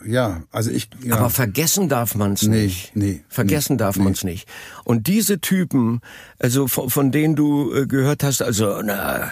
äh, 0.03 0.11
ja, 0.11 0.41
also 0.51 0.71
ich, 0.71 0.89
ja. 1.03 1.15
Aber 1.15 1.29
vergessen 1.29 1.87
darf 1.87 2.15
man's 2.15 2.41
Nee, 2.41 2.63
nicht. 2.63 2.95
nee, 2.95 3.23
Vergessen 3.29 3.73
nee, 3.73 3.77
darf 3.77 3.97
nee. 3.97 4.03
man's 4.03 4.23
nicht. 4.23 4.49
Und 4.83 5.05
diese 5.07 5.39
Typen, 5.39 6.01
also 6.39 6.67
von, 6.67 6.89
von 6.89 7.11
denen 7.11 7.35
du 7.35 7.71
äh, 7.73 7.85
gehört 7.85 8.23
hast, 8.23 8.41
also 8.41 8.81
na, 8.83 9.31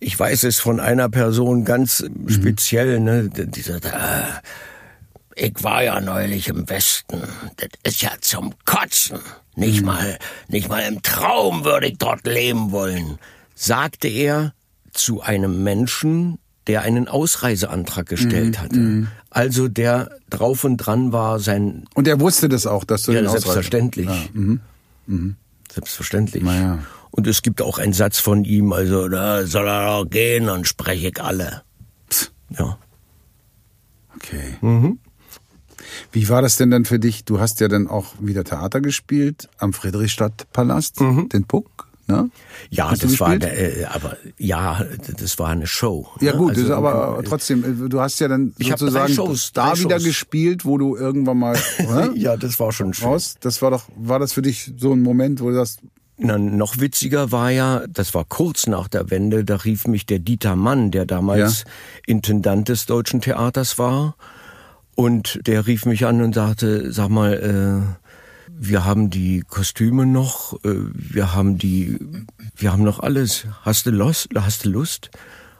ich 0.00 0.18
weiß 0.18 0.44
es 0.44 0.58
von 0.58 0.80
einer 0.80 1.08
Person 1.08 1.64
ganz 1.64 2.00
Mhm. 2.08 2.28
speziell, 2.28 3.00
ne, 3.00 3.30
sagt, 3.62 3.86
ah, 3.92 4.40
ich 5.34 5.54
war 5.62 5.82
ja 5.82 6.00
neulich 6.00 6.48
im 6.48 6.68
Westen. 6.68 7.22
Das 7.56 7.68
ist 7.84 8.02
ja 8.02 8.12
zum 8.20 8.54
Kotzen. 8.64 9.18
Nicht 9.54 9.80
Mhm. 9.80 9.86
mal, 9.86 10.18
nicht 10.48 10.68
mal 10.68 10.80
im 10.80 11.02
Traum 11.02 11.64
würde 11.64 11.88
ich 11.88 11.98
dort 11.98 12.26
leben 12.26 12.72
wollen, 12.72 13.18
sagte 13.54 14.08
er 14.08 14.52
zu 14.92 15.20
einem 15.22 15.62
Menschen, 15.62 16.38
der 16.66 16.82
einen 16.82 17.06
Ausreiseantrag 17.08 18.06
gestellt 18.06 18.58
hatte. 18.60 19.06
Also 19.30 19.68
der 19.68 20.10
drauf 20.30 20.64
und 20.64 20.78
dran 20.78 21.12
war, 21.12 21.38
sein 21.38 21.84
und 21.94 22.08
er 22.08 22.18
wusste 22.20 22.48
das 22.48 22.66
auch, 22.66 22.84
dass 22.84 23.02
du 23.02 23.12
ja, 23.12 23.20
den 23.20 23.30
selbstverständlich. 23.30 24.06
Ja, 24.08 24.16
mhm. 24.32 25.36
Selbstverständlich. 25.72 26.42
Na 26.44 26.54
ja. 26.60 26.78
Und 27.16 27.26
es 27.26 27.42
gibt 27.42 27.62
auch 27.62 27.78
einen 27.78 27.92
Satz 27.94 28.18
von 28.18 28.44
ihm, 28.44 28.72
also 28.72 29.08
da 29.08 29.46
soll 29.46 29.66
er 29.66 29.86
doch 30.04 30.10
gehen, 30.10 30.46
dann 30.46 30.64
spreche 30.64 31.08
ich 31.08 31.20
alle. 31.20 31.62
Psst, 32.08 32.32
Ja. 32.56 32.78
Okay. 34.16 34.56
Mhm. 34.60 34.98
Wie 36.12 36.28
war 36.28 36.42
das 36.42 36.56
denn 36.56 36.70
dann 36.70 36.84
für 36.84 36.98
dich? 36.98 37.24
Du 37.24 37.40
hast 37.40 37.60
ja 37.60 37.68
dann 37.68 37.88
auch 37.88 38.14
wieder 38.20 38.44
Theater 38.44 38.80
gespielt 38.80 39.48
am 39.58 39.72
Friedrichstadtpalast, 39.72 41.00
den 41.00 41.44
Puck, 41.46 41.88
ne? 42.06 42.22
Mhm. 42.24 42.30
Ja, 42.70 42.90
Hast 42.90 43.04
das 43.04 43.18
war, 43.20 43.34
äh, 43.42 43.84
aber 43.84 44.16
ja, 44.38 44.84
das 45.18 45.38
war 45.38 45.48
eine 45.48 45.66
Show. 45.66 46.08
Ja 46.20 46.32
ne? 46.32 46.38
gut, 46.38 46.56
Also, 46.56 46.74
aber 46.74 47.18
äh, 47.18 47.22
trotzdem, 47.24 47.88
du 47.88 48.00
hast 48.00 48.18
ja 48.20 48.28
dann 48.28 48.54
sozusagen 48.58 49.12
Shows, 49.14 49.52
da 49.52 49.70
drei 49.72 49.80
wieder 49.80 49.96
Shows. 49.96 50.04
gespielt, 50.04 50.64
wo 50.64 50.76
du 50.78 50.96
irgendwann 50.96 51.38
mal 51.38 51.56
oder? 51.88 52.12
Ja, 52.14 52.36
das 52.36 52.58
war 52.58 52.72
schon 52.72 52.92
schön. 52.94 53.08
raus. 53.08 53.36
Das 53.40 53.60
war 53.62 53.70
doch, 53.70 53.84
war 53.96 54.18
das 54.18 54.32
für 54.32 54.42
dich 54.42 54.72
so 54.78 54.92
ein 54.92 55.02
Moment, 55.02 55.40
wo 55.40 55.48
du 55.50 55.54
sagst, 55.56 55.80
Na, 56.18 56.38
noch 56.38 56.78
witziger 56.78 57.30
war 57.30 57.50
ja, 57.50 57.84
das 57.88 58.14
war 58.14 58.24
kurz 58.24 58.66
nach 58.66 58.88
der 58.88 59.10
Wende, 59.10 59.44
da 59.44 59.56
rief 59.56 59.86
mich 59.86 60.06
der 60.06 60.18
Dieter 60.18 60.56
Mann, 60.56 60.90
der 60.90 61.04
damals 61.04 61.64
Intendant 62.06 62.70
des 62.70 62.86
Deutschen 62.86 63.20
Theaters 63.20 63.78
war, 63.78 64.16
und 64.94 65.40
der 65.46 65.66
rief 65.66 65.84
mich 65.84 66.06
an 66.06 66.22
und 66.22 66.34
sagte, 66.34 66.90
sag 66.90 67.10
mal, 67.10 67.34
äh, 67.34 68.50
wir 68.58 68.86
haben 68.86 69.10
die 69.10 69.42
Kostüme 69.46 70.06
noch, 70.06 70.54
äh, 70.64 70.74
wir 70.92 71.34
haben 71.34 71.58
die, 71.58 71.98
wir 72.56 72.72
haben 72.72 72.82
noch 72.82 73.00
alles. 73.00 73.46
Hast 73.60 73.84
du 73.84 73.90
Lust? 73.90 74.28
Hast 74.34 74.64
du 74.64 74.70
Lust? 74.70 75.10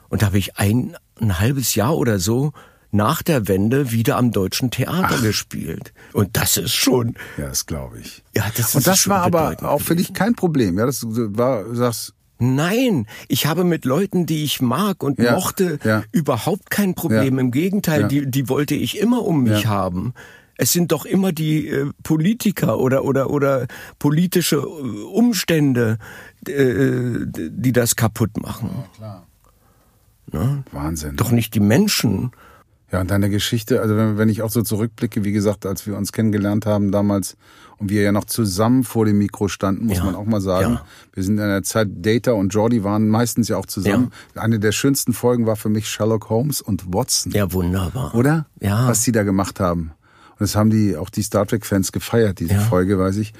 Und 0.09 0.23
da 0.23 0.27
habe 0.27 0.39
ich 0.39 0.57
ein, 0.57 0.97
ein 1.21 1.39
halbes 1.39 1.75
Jahr 1.75 1.95
oder 1.95 2.17
so 2.17 2.53
nach 2.97 3.21
der 3.23 3.47
Wende 3.47 3.91
wieder 3.91 4.17
am 4.17 4.31
Deutschen 4.31 4.71
Theater 4.71 5.17
gespielt. 5.21 5.93
Und 6.11 6.35
das 6.35 6.57
ist 6.57 6.73
schon, 6.73 7.15
ja, 7.37 7.47
das 7.47 7.65
glaube 7.65 7.99
ich. 7.99 8.23
ja, 8.35 8.43
das 8.57 8.69
ist 8.69 8.75
Und 8.75 8.87
das 8.87 9.07
war 9.07 9.21
aber 9.21 9.55
auch 9.63 9.81
für 9.81 9.95
dich 9.95 10.13
kein 10.13 10.35
Problem, 10.35 10.77
ja, 10.77 10.85
das 10.85 11.03
war, 11.05 11.73
sagst, 11.73 12.13
Nein, 12.39 13.07
ich 13.27 13.47
habe 13.47 13.63
mit 13.63 13.83
Leuten, 13.83 14.27
die 14.27 14.43
ich 14.43 14.61
mag 14.61 15.01
und 15.01 15.17
Ja, 15.17 15.31
mochte, 15.33 15.79
ja. 15.83 16.03
überhaupt 16.11 16.69
kein 16.69 16.93
Problem. 16.93 17.35
Ja. 17.35 17.41
Im 17.41 17.49
Gegenteil, 17.49 18.07
die, 18.07 18.29
die 18.29 18.47
wollte 18.47 18.75
ich 18.75 18.99
immer 18.99 19.23
um 19.23 19.43
mich 19.43 19.65
haben. 19.65 20.13
Es 20.55 20.71
sind 20.71 20.91
doch 20.91 21.05
immer 21.05 21.31
die 21.31 21.67
äh, 21.67 21.91
Politiker 22.03 22.79
oder 22.79 23.05
oder 23.05 23.29
oder 23.29 23.67
politische 23.99 24.57
äh, 24.57 24.59
Umstände, 24.59 25.97
äh, 26.47 27.25
die 27.25 27.71
das 27.71 27.95
kaputt 27.95 28.37
machen. 28.37 28.69
Wahnsinn. 30.71 31.15
Doch 31.15 31.31
nicht 31.31 31.53
die 31.53 31.59
Menschen. 31.59 32.31
Ja, 32.91 33.01
und 33.01 33.11
deine 33.11 33.29
Geschichte, 33.29 33.81
also 33.81 33.97
wenn, 33.97 34.17
wenn 34.17 34.29
ich 34.29 34.41
auch 34.41 34.49
so 34.49 34.61
zurückblicke, 34.61 35.25
wie 35.25 35.33
gesagt, 35.33 35.65
als 35.65 35.85
wir 35.85 35.97
uns 35.97 36.13
kennengelernt 36.13 36.65
haben 36.65 36.91
damals 36.91 37.35
und 37.79 37.89
wir 37.89 38.01
ja 38.01 38.13
noch 38.13 38.23
zusammen 38.25 38.85
vor 38.85 39.05
dem 39.05 39.17
Mikro 39.17 39.49
standen, 39.49 39.87
muss 39.87 39.97
Ja. 39.97 40.05
man 40.05 40.15
auch 40.15 40.25
mal 40.25 40.39
sagen. 40.39 40.75
Ja. 40.75 40.85
Wir 41.13 41.23
sind 41.23 41.33
in 41.37 41.45
der 41.47 41.63
Zeit, 41.63 41.89
Data 41.91 42.31
und 42.31 42.53
Jordi 42.53 42.83
waren 42.85 43.09
meistens 43.09 43.49
ja 43.49 43.57
auch 43.57 43.65
zusammen. 43.65 44.11
Eine 44.35 44.59
der 44.59 44.71
schönsten 44.71 45.11
Folgen 45.13 45.45
war 45.45 45.57
für 45.57 45.67
mich 45.69 45.89
Sherlock 45.89 46.29
Holmes 46.29 46.61
und 46.61 46.93
Watson. 46.93 47.33
Ja, 47.33 47.51
wunderbar. 47.51 48.15
Oder? 48.15 48.45
Ja. 48.61 48.87
Was 48.87 49.01
die 49.03 49.11
da 49.11 49.23
gemacht 49.23 49.59
haben. 49.59 49.91
Und 50.31 50.41
das 50.41 50.55
haben 50.55 50.69
die, 50.69 50.95
auch 50.95 51.09
die 51.09 51.23
Star 51.23 51.45
Trek-Fans 51.45 51.91
gefeiert, 51.91 52.39
diese 52.39 52.53
Ja. 52.53 52.59
Folge, 52.61 52.97
weiß 52.97 53.17
ich. 53.17 53.33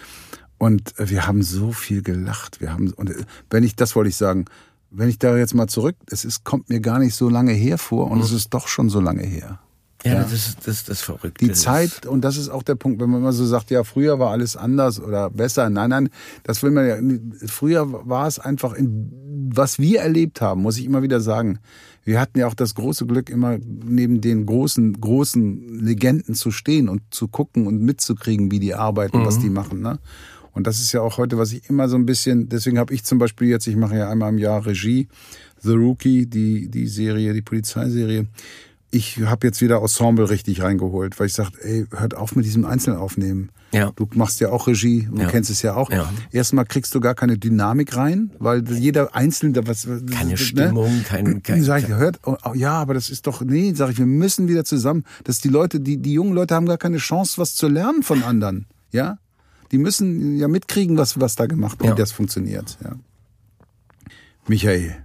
Und 0.57 0.99
äh, 0.99 1.09
wir 1.09 1.25
haben 1.25 1.41
so 1.41 1.71
viel 1.71 2.01
gelacht. 2.01 2.59
Wir 2.59 2.73
haben, 2.73 2.91
und 2.91 3.11
äh, 3.11 3.23
wenn 3.49 3.63
ich, 3.63 3.75
das 3.77 3.95
wollte 3.95 4.09
ich 4.09 4.15
sagen, 4.17 4.45
wenn 4.89 5.09
ich 5.09 5.19
da 5.19 5.37
jetzt 5.37 5.53
mal 5.53 5.67
zurück, 5.67 5.95
es 6.09 6.25
ist, 6.25 6.43
kommt 6.43 6.69
mir 6.69 6.79
gar 6.79 6.99
nicht 6.99 7.15
so 7.15 7.29
lange 7.29 7.51
her 7.51 7.77
vor 7.77 8.09
und 8.09 8.21
es 8.21 8.31
ist 8.31 8.53
doch 8.53 8.67
schon 8.67 8.89
so 8.89 8.99
lange 8.99 9.23
her. 9.23 9.59
Ja, 10.05 10.21
das 10.21 10.31
ist 10.31 10.67
das, 10.67 10.85
das 10.85 11.01
Verrückte. 11.01 11.45
Die 11.45 11.53
Zeit, 11.53 12.05
und 12.05 12.21
das 12.21 12.37
ist 12.37 12.49
auch 12.49 12.63
der 12.63 12.75
Punkt, 12.75 13.01
wenn 13.01 13.09
man 13.09 13.21
immer 13.21 13.33
so 13.33 13.45
sagt, 13.45 13.71
ja, 13.71 13.83
früher 13.83 14.19
war 14.19 14.31
alles 14.31 14.55
anders 14.55 15.01
oder 15.01 15.29
besser. 15.29 15.69
Nein, 15.69 15.89
nein, 15.89 16.09
das 16.43 16.61
will 16.61 16.71
man 16.71 16.87
ja. 16.87 16.97
Früher 17.47 18.07
war 18.07 18.27
es 18.27 18.39
einfach, 18.39 18.73
in, 18.73 19.11
was 19.53 19.79
wir 19.79 20.01
erlebt 20.01 20.39
haben, 20.39 20.61
muss 20.61 20.77
ich 20.77 20.85
immer 20.85 21.01
wieder 21.01 21.19
sagen. 21.19 21.59
Wir 22.03 22.21
hatten 22.21 22.39
ja 22.39 22.47
auch 22.47 22.53
das 22.53 22.75
große 22.75 23.05
Glück, 23.05 23.29
immer 23.29 23.57
neben 23.57 24.21
den 24.21 24.45
großen, 24.45 25.01
großen 25.01 25.79
Legenden 25.79 26.35
zu 26.35 26.51
stehen 26.51 26.87
und 26.87 27.01
zu 27.09 27.27
gucken 27.27 27.67
und 27.67 27.81
mitzukriegen, 27.81 28.49
wie 28.51 28.59
die 28.59 28.75
arbeiten, 28.75 29.25
was 29.25 29.39
die 29.39 29.49
machen. 29.49 29.81
Ne? 29.81 29.99
Und 30.57 30.65
das 30.65 30.79
ist 30.79 30.91
ja 30.91 31.01
auch 31.01 31.17
heute, 31.19 31.37
was 31.37 31.51
ich 31.53 31.69
immer 31.69 31.87
so 31.87 31.95
ein 31.97 32.07
bisschen, 32.07 32.49
deswegen 32.49 32.79
habe 32.79 32.91
ich 32.91 33.03
zum 33.03 33.19
Beispiel 33.19 33.47
jetzt, 33.47 33.67
ich 33.67 33.75
mache 33.75 33.95
ja 33.95 34.09
einmal 34.09 34.29
im 34.29 34.39
Jahr 34.39 34.65
Regie, 34.65 35.07
The 35.61 35.73
Rookie, 35.73 36.25
die, 36.25 36.67
die 36.67 36.87
Serie, 36.87 37.33
die 37.33 37.43
Polizeiserie. 37.43 38.25
Ich 38.89 39.19
habe 39.23 39.45
jetzt 39.45 39.61
wieder 39.61 39.81
Ensemble 39.81 40.29
richtig 40.31 40.63
reingeholt, 40.63 41.19
weil 41.19 41.27
ich 41.27 41.33
sage, 41.33 41.51
ey, 41.61 41.85
hört 41.95 42.15
auf 42.15 42.35
mit 42.35 42.43
diesem 42.45 42.65
Einzelaufnehmen. 42.65 43.51
Ja. 43.71 43.91
Du 43.95 44.07
machst 44.15 44.39
ja 44.39 44.49
auch 44.49 44.65
Regie, 44.67 45.07
du 45.11 45.21
Ja. 45.21 45.27
kennst 45.27 45.51
es 45.51 45.61
ja 45.61 45.75
auch. 45.75 45.91
Ja. 45.91 46.11
Erstmal 46.31 46.65
kriegst 46.65 46.95
du 46.95 47.01
gar 47.01 47.13
keine 47.13 47.37
Dynamik 47.37 47.95
rein, 47.95 48.31
weil 48.39 48.63
jeder 48.73 49.13
Einzelne, 49.13 49.67
was, 49.67 49.87
Keine 50.09 50.31
ne? 50.31 50.37
Stimmung, 50.37 51.03
kein- 51.07 51.43
kein- 51.43 51.61
sag 51.61 51.83
ich, 51.83 51.89
hört, 51.89 52.19
oh, 52.25 52.35
oh, 52.45 52.53
ja, 52.55 52.71
aber 52.71 52.95
das 52.95 53.09
ist 53.11 53.27
doch, 53.27 53.41
nee, 53.43 53.73
sag 53.75 53.91
ich, 53.91 53.99
wir 53.99 54.05
müssen 54.07 54.47
wieder 54.47 54.65
zusammen. 54.65 55.03
Dass 55.25 55.39
die 55.39 55.49
Leute, 55.49 55.79
die, 55.81 55.97
die 55.97 56.13
jungen 56.13 56.33
Leute 56.33 56.55
haben 56.55 56.65
gar 56.65 56.77
keine 56.79 56.97
Chance, 56.97 57.33
was 57.37 57.53
zu 57.53 57.67
lernen 57.67 58.01
von 58.01 58.23
anderen, 58.23 58.65
ja? 58.91 59.19
Die 59.71 59.77
müssen 59.77 60.37
ja 60.37 60.47
mitkriegen, 60.47 60.97
was, 60.97 61.19
was 61.19 61.35
da 61.35 61.45
gemacht 61.45 61.79
wird, 61.79 61.89
Ja. 61.89 61.95
wie 61.95 61.99
das 61.99 62.11
funktioniert, 62.11 62.77
ja. 62.83 62.95
Michael. 64.47 64.95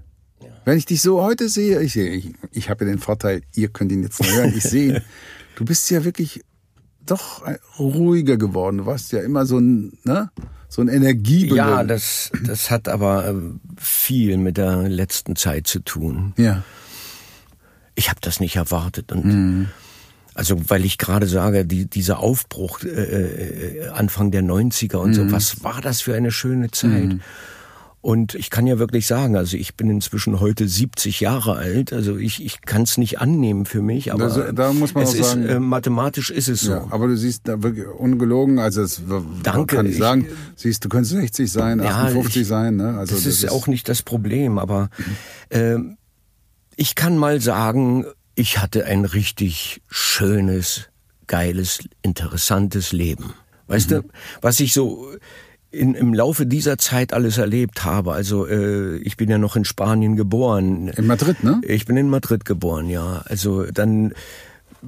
Wenn 0.64 0.78
ich 0.78 0.86
dich 0.86 1.02
so 1.02 1.20
heute 1.22 1.48
sehe, 1.48 1.80
ich, 1.82 1.92
sehe- 1.94 2.12
ich, 2.12 2.32
ich 2.52 2.70
habe 2.70 2.84
ja 2.84 2.90
den 2.92 3.00
Vorteil, 3.00 3.42
ihr 3.54 3.68
könnt 3.68 3.90
ihn 3.90 4.02
jetzt 4.02 4.22
nur 4.22 4.30
hören, 4.32 4.52
ich 4.56 4.62
sehe, 4.62 5.02
du 5.56 5.64
bist 5.64 5.90
ja 5.90 6.04
wirklich 6.04 6.44
doch 7.04 7.42
ein- 7.42 7.58
ruhiger 7.78 8.36
geworden. 8.36 8.78
Du 8.78 8.86
warst 8.86 9.10
ja 9.10 9.20
immer 9.22 9.44
so 9.46 9.58
ein, 9.58 9.98
ne, 10.04 10.30
so 10.68 10.80
ein 10.80 10.88
Energiebündel. 10.88 11.56
Ja, 11.56 11.82
das, 11.82 12.30
das 12.44 12.70
hat 12.70 12.86
aber 12.88 13.28
äh, 13.28 13.34
viel 13.76 14.36
mit 14.36 14.56
der 14.56 14.88
letzten 14.88 15.34
Zeit 15.34 15.66
zu 15.66 15.80
tun. 15.80 16.32
Ja. 16.36 16.62
Ich 17.96 18.08
habe 18.08 18.20
das 18.22 18.38
nicht 18.38 18.54
erwartet 18.56 19.10
und 19.10 19.24
Mhm. 19.24 19.68
Also 20.34 20.56
weil 20.68 20.84
ich 20.84 20.98
gerade 20.98 21.26
sage, 21.26 21.64
die, 21.66 21.86
dieser 21.86 22.18
Aufbruch 22.20 22.80
äh, 22.84 22.88
äh, 22.88 23.88
Anfang 23.88 24.30
der 24.30 24.42
90er 24.42 24.96
und 24.96 25.10
Mhm. 25.10 25.14
so, 25.14 25.32
was 25.32 25.62
war 25.64 25.80
das 25.80 26.00
für 26.00 26.14
eine 26.14 26.30
schöne 26.30 26.70
Zeit? 26.70 27.16
Und 28.00 28.34
ich 28.34 28.50
kann 28.50 28.66
ja 28.66 28.80
wirklich 28.80 29.06
sagen, 29.06 29.36
also 29.36 29.56
ich 29.56 29.76
bin 29.76 29.88
inzwischen 29.88 30.40
heute 30.40 30.66
70 30.66 31.20
Jahre 31.20 31.54
alt, 31.54 31.92
also 31.92 32.16
ich, 32.16 32.44
ich 32.44 32.60
kann 32.62 32.82
es 32.82 32.98
nicht 32.98 33.20
annehmen 33.20 33.64
für 33.64 33.80
mich, 33.80 34.12
aber 34.12 34.26
Da- 34.28 34.50
da 34.50 34.72
muss 34.72 34.92
man 34.94 35.04
es 35.04 35.14
ist, 35.14 35.30
sagen- 35.30 35.46
äh, 35.46 35.60
mathematisch 35.60 36.30
ist 36.30 36.48
es 36.48 36.62
so. 36.62 36.72
Ja, 36.72 36.86
aber 36.90 37.06
du 37.06 37.16
siehst 37.16 37.46
da 37.46 37.62
wirklich 37.62 37.86
ungelogen, 37.86 38.58
also 38.58 38.82
es 38.82 39.08
w- 39.08 39.20
Danke, 39.44 39.76
kann 39.76 39.86
ich 39.86 39.92
ich- 39.92 39.98
sagen, 39.98 40.26
siehst 40.56 40.84
du 40.84 40.88
könntest 40.88 41.12
60 41.14 41.52
sein, 41.52 41.78
Ja, 41.78 41.90
58 42.06 42.42
ich- 42.42 42.48
sein, 42.48 42.74
ne? 42.74 42.98
Also 42.98 43.14
das, 43.14 43.24
ist 43.24 43.48
auch 43.48 43.68
nicht 43.68 43.88
das 43.88 44.02
Problem, 44.02 44.58
aber 44.58 44.90
ähm, 45.50 45.96
ich 46.74 46.96
kann 46.96 47.16
mal 47.16 47.40
sagen, 47.40 48.04
ich 48.34 48.58
hatte 48.58 48.84
ein 48.86 49.04
richtig 49.04 49.82
schönes, 49.88 50.88
geiles, 51.26 51.80
interessantes 52.02 52.92
Leben. 52.92 53.34
Weißt 53.68 53.90
Mhm. 53.90 53.94
du, 53.94 54.02
was 54.40 54.60
ich 54.60 54.72
so 54.72 55.08
in, 55.70 55.94
im 55.94 56.12
Laufe 56.12 56.44
dieser 56.44 56.76
Zeit 56.76 57.14
alles 57.14 57.38
erlebt 57.38 57.84
habe. 57.84 58.12
Also 58.12 58.46
äh, 58.46 58.96
ich 58.98 59.16
bin 59.16 59.30
ja 59.30 59.38
noch 59.38 59.56
in 59.56 59.64
Spanien 59.64 60.16
geboren. 60.16 60.88
in 60.88 61.06
Madrid, 61.06 61.42
ne? 61.42 61.60
Ich 61.66 61.86
bin 61.86 61.96
in 61.96 62.10
Madrid 62.10 62.44
geboren, 62.44 62.88
ja. 62.90 63.22
Also 63.26 63.64
dann 63.64 64.12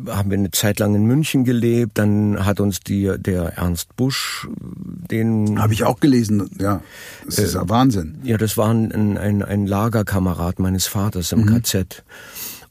haben 0.08 0.28
wir 0.28 0.36
eine 0.36 0.50
Zeit 0.50 0.80
lang 0.80 0.94
in 0.96 1.06
München 1.06 1.44
gelebt, 1.44 1.98
dann 1.98 2.44
hat 2.44 2.58
uns 2.58 2.80
die, 2.80 3.12
der 3.16 3.56
Ernst 3.56 3.94
Busch, 3.94 4.48
den 4.50 5.58
Habe 5.62 5.72
ich 5.72 5.84
auch 5.84 6.00
gelesen, 6.00 6.50
ja. 6.58 6.82
Das 7.24 7.38
ist 7.38 7.54
Äh, 7.54 7.58
ja 7.58 7.68
Wahnsinn. 7.68 8.18
ja, 8.24 8.36
das 8.36 8.56
war 8.56 8.70
ein, 8.74 8.90
ein, 9.16 9.42
ein 9.42 9.66
Lagerkamerad 9.66 10.58
meines 10.58 10.86
Vaters 10.86 11.30
im 11.32 11.46
KZ. 11.46 12.02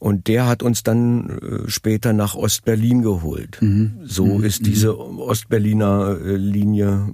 Und 0.04 0.28
der 0.28 0.46
hat 0.46 0.62
uns 0.62 0.82
dann 0.82 1.30
äh, 1.30 1.70
später 1.70 2.12
nach 2.12 2.34
Ostberlin 2.34 3.00
geholt. 3.00 3.56
So 4.04 4.40
ist 4.40 4.66
diese 4.66 4.98
Ostberliner 4.98 6.18
äh, 6.22 6.36
Linie. 6.36 7.08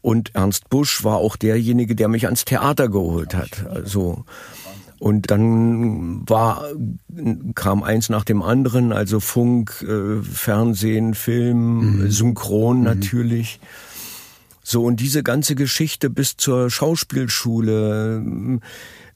Und 0.00 0.34
Ernst 0.34 0.70
Busch 0.70 1.04
war 1.04 1.18
auch 1.18 1.36
derjenige, 1.36 1.94
der 1.94 2.08
mich 2.08 2.24
ans 2.24 2.46
Theater 2.46 2.88
geholt 2.88 3.34
hat. 3.34 3.66
Also 3.68 4.24
und 4.98 5.30
dann 5.30 6.26
war 6.26 6.64
kam 7.54 7.82
eins 7.82 8.08
nach 8.08 8.24
dem 8.24 8.40
anderen, 8.40 8.94
also 8.94 9.20
Funk, 9.20 9.84
äh, 9.86 10.22
Fernsehen, 10.22 11.12
Film, 11.12 12.10
Synchron 12.10 12.82
natürlich. 12.82 13.60
So, 14.70 14.84
und 14.84 15.00
diese 15.00 15.24
ganze 15.24 15.56
Geschichte 15.56 16.10
bis 16.10 16.36
zur 16.36 16.70
Schauspielschule, 16.70 18.60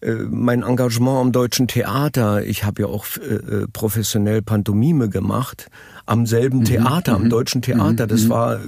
äh, 0.01 0.13
mein 0.29 0.65
Engagement 0.65 1.21
am 1.21 1.31
Deutschen 1.31 1.69
Theater, 1.69 2.45
ich 2.45 2.65
habe 2.65 2.83
ja 2.83 2.89
auch 2.89 3.07
äh, 3.19 3.35
äh, 3.35 3.69
professionell 3.73 4.43
Pantomime 4.43 5.09
gemacht, 5.09 5.71
am 6.07 6.27
selben 6.27 6.65
Theater, 6.65 7.15
am 7.15 7.31
Deutschen 7.31 7.63
Theater, 7.63 8.09
das 8.09 8.29
war 8.29 8.59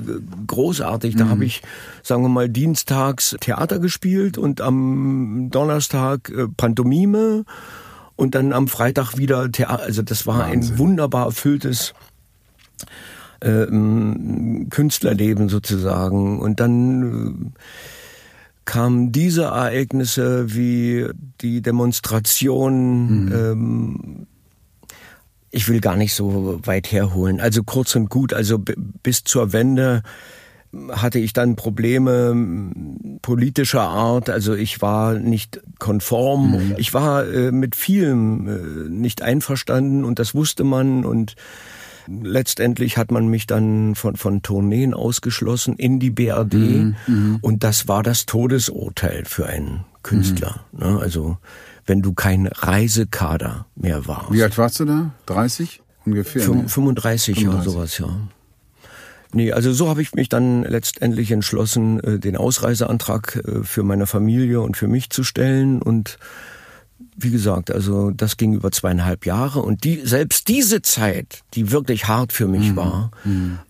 großartig. 0.47 1.17
Da 1.17 1.27
habe 1.27 1.45
ich, 1.45 1.63
sagen 2.05 2.23
wir 2.23 2.29
mal, 2.29 2.49
dienstags 2.49 3.37
Theater 3.41 3.81
gespielt 3.81 4.39
und 4.39 4.61
am 4.61 5.49
Donnerstag 5.51 6.31
äh, 6.31 6.47
Pantomime 6.57 7.45
und 8.15 8.37
dann 8.37 8.53
am 8.53 8.69
Freitag 8.69 9.17
wieder 9.19 9.51
Theater. 9.51 9.83
Also 9.83 10.03
das 10.03 10.25
war 10.29 10.45
ein 10.45 10.79
wunderbar 10.79 11.27
erfülltes 11.27 11.95
ähm, 13.47 14.69
Künstlerleben 14.71 15.49
sozusagen. 15.49 16.41
Und 16.41 16.61
dann 16.61 17.55
äh, 17.55 17.61
kamen 18.65 19.13
diese 19.13 19.45
Ereignisse 19.45 20.55
wie 20.55 21.07
die 21.41 21.63
Demonstration. 21.63 23.33
Ähm, 23.33 24.27
ich 25.51 25.69
will 25.69 25.81
gar 25.81 25.97
nicht 25.97 26.15
so 26.15 26.61
weit 26.65 26.93
herholen. 26.93 27.41
Also 27.41 27.63
kurz 27.63 27.95
und 27.97 28.11
gut, 28.11 28.35
also 28.35 28.59
bis 29.03 29.25
zur 29.25 29.53
Wende 29.53 30.03
hatte 30.91 31.19
ich 31.19 31.33
dann 31.33 31.57
Probleme 31.57 32.71
politischer 33.23 33.83
Art. 33.83 34.29
Also 34.29 34.55
ich 34.55 34.83
war 34.83 35.15
nicht 35.15 35.61
konform. 35.79 36.75
Ich 36.77 36.93
war 36.93 37.27
äh, 37.27 37.53
mit 37.53 37.77
vielem 37.77 38.49
äh, 38.49 38.91
nicht 38.91 39.23
einverstanden 39.23 40.05
und 40.05 40.19
das 40.19 40.35
wusste 40.35 40.65
man 40.65 41.05
und 41.05 41.37
Letztendlich 42.09 42.97
hat 42.97 43.11
man 43.11 43.27
mich 43.29 43.47
dann 43.47 43.95
von, 43.95 44.17
von 44.17 44.43
Tourneen 44.43 44.95
ausgeschlossen 44.95 45.77
in 45.77 45.99
die 45.99 46.11
BRD 46.11 46.95
und 47.41 47.65
das 47.65 47.89
war 47.89 48.03
das 48.03 48.27
Todesurteil 48.27 49.25
für 49.25 49.47
einen 49.47 49.85
Künstler. 50.03 50.61
Ne? 50.73 50.99
Also 51.01 51.39
wenn 51.85 52.03
du 52.03 52.13
kein 52.15 52.47
Reisekader 52.47 53.67
mehr 53.77 54.07
warst. 54.07 54.33
Wie 54.33 54.43
alt 54.43 54.57
warst 54.59 54.81
du 54.81 54.85
da? 54.85 55.11
30 55.27 55.83
ungefähr? 56.05 56.43
Fün- 56.43 56.63
ne? 56.63 56.69
35, 56.69 57.37
oder 57.49 57.63
35. 57.63 57.73
sowas, 57.73 57.99
ja. 57.99 58.17
Nee, 59.33 59.53
also 59.53 59.73
so 59.73 59.89
habe 59.89 60.03
ich 60.03 60.15
mich 60.15 60.29
dann 60.29 60.63
letztendlich 60.63 61.31
entschlossen, 61.33 62.01
äh, 62.01 62.19
den 62.19 62.37
Ausreiseantrag 62.37 63.37
äh, 63.45 63.65
für 63.65 63.83
meine 63.83 64.07
Familie 64.07 64.61
und 64.61 64.77
für 64.77 64.87
mich 64.89 65.11
zu 65.11 65.25
stellen 65.25 65.83
und 65.83 66.19
wie 67.17 67.31
gesagt, 67.31 67.71
also 67.71 68.11
das 68.11 68.37
ging 68.37 68.55
über 68.55 68.71
zweieinhalb 68.71 69.27
Jahre 69.27 69.61
und 69.61 69.85
die, 69.85 70.01
selbst 70.05 70.49
diese 70.49 70.83
Zeit, 70.83 71.43
die 71.55 71.71
wirklich 71.71 72.09
hart 72.09 72.33
für 72.33 72.47
mich 72.47 72.77
war, 72.77 73.11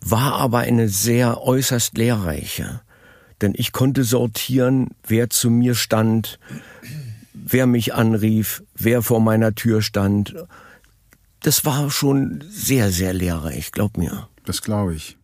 war 0.01 0.35
aber 0.35 0.61
eine 0.61 0.89
sehr 0.89 1.41
äußerst 1.43 1.97
lehrreiche. 1.97 2.81
Denn 3.41 3.53
ich 3.55 3.73
konnte 3.73 4.05
sortieren, 4.05 4.89
wer 5.07 5.29
zu 5.29 5.51
mir 5.51 5.75
stand, 5.75 6.39
wer 7.35 7.67
mich 7.67 7.95
anrief, 7.95 8.63
wer 8.75 9.03
vor 9.03 9.21
meiner 9.21 9.55
Tür 9.55 9.83
stand. 9.83 10.35
Das 11.41 11.65
war 11.65 11.91
schon 11.91 12.43
sehr, 12.49 12.91
sehr 12.91 13.13
lehrreich, 13.13 13.73
glaub 13.73 13.97
mir. 13.97 14.29
Das 14.45 14.63
glaube 14.63 14.95
ich. 14.95 15.17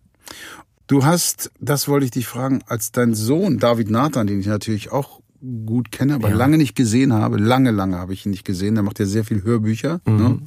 Du 0.86 1.05
hast, 1.05 1.50
das 1.59 1.88
wollte 1.88 2.05
ich 2.05 2.11
dich 2.11 2.26
fragen, 2.26 2.62
als 2.66 2.92
dein 2.92 3.14
Sohn 3.14 3.59
David 3.59 3.90
Nathan, 3.90 4.26
den 4.26 4.40
ich 4.40 4.46
natürlich 4.46 4.92
auch 4.92 5.21
gut 5.66 5.90
kenne, 5.90 6.14
aber 6.14 6.28
Ja. 6.30 6.36
lange 6.36 6.57
nicht 6.57 6.76
gesehen 6.76 7.12
habe, 7.12 7.36
lange, 7.38 7.70
lange 7.72 7.99
habe 7.99 8.12
ich 8.12 8.24
ihn 8.26 8.30
nicht 8.30 8.45
gesehen, 8.45 8.74
der 8.74 8.84
macht 8.84 8.99
ja 9.01 9.07
sehr 9.07 9.24
viel 9.24 9.43
Hörbücher. 9.43 10.01
Ne? 10.07 10.40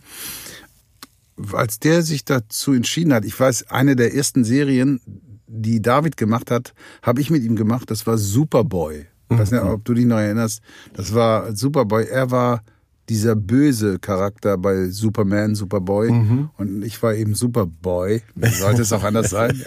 Als 1.53 1.79
der 1.79 2.01
sich 2.01 2.23
dazu 2.23 2.71
entschieden 2.73 3.13
hat, 3.13 3.25
ich 3.25 3.37
weiß, 3.37 3.67
eine 3.69 3.95
der 3.97 4.13
ersten 4.15 4.43
Serien, 4.45 5.01
die 5.47 5.81
David 5.81 6.15
gemacht 6.17 6.49
hat, 6.49 6.73
habe 7.01 7.19
ich 7.19 7.29
mit 7.29 7.43
ihm 7.43 7.55
gemacht, 7.55 7.91
das 7.91 8.07
war 8.07 8.17
Superboy. 8.17 9.05
Ich 9.29 9.37
weiß 9.37 9.51
nicht, 9.51 9.61
ob 9.63 9.83
du 9.83 9.93
dich 9.95 10.05
noch 10.05 10.17
erinnerst. 10.17 10.61
Das 10.93 11.13
war 11.13 11.53
Superboy. 11.55 12.05
Er 12.05 12.29
war 12.31 12.63
dieser 13.09 13.35
böse 13.35 13.99
Charakter 13.99 14.57
bei 14.57 14.89
Superman, 14.89 15.55
Superboy. 15.55 16.09
Und 16.57 16.83
ich 16.83 17.01
war 17.03 17.13
eben 17.13 17.35
Superboy. 17.35 18.21
Sollte 18.59 18.81
es 18.81 18.93
auch 18.93 19.03
anders 19.03 19.29
sein? 19.29 19.61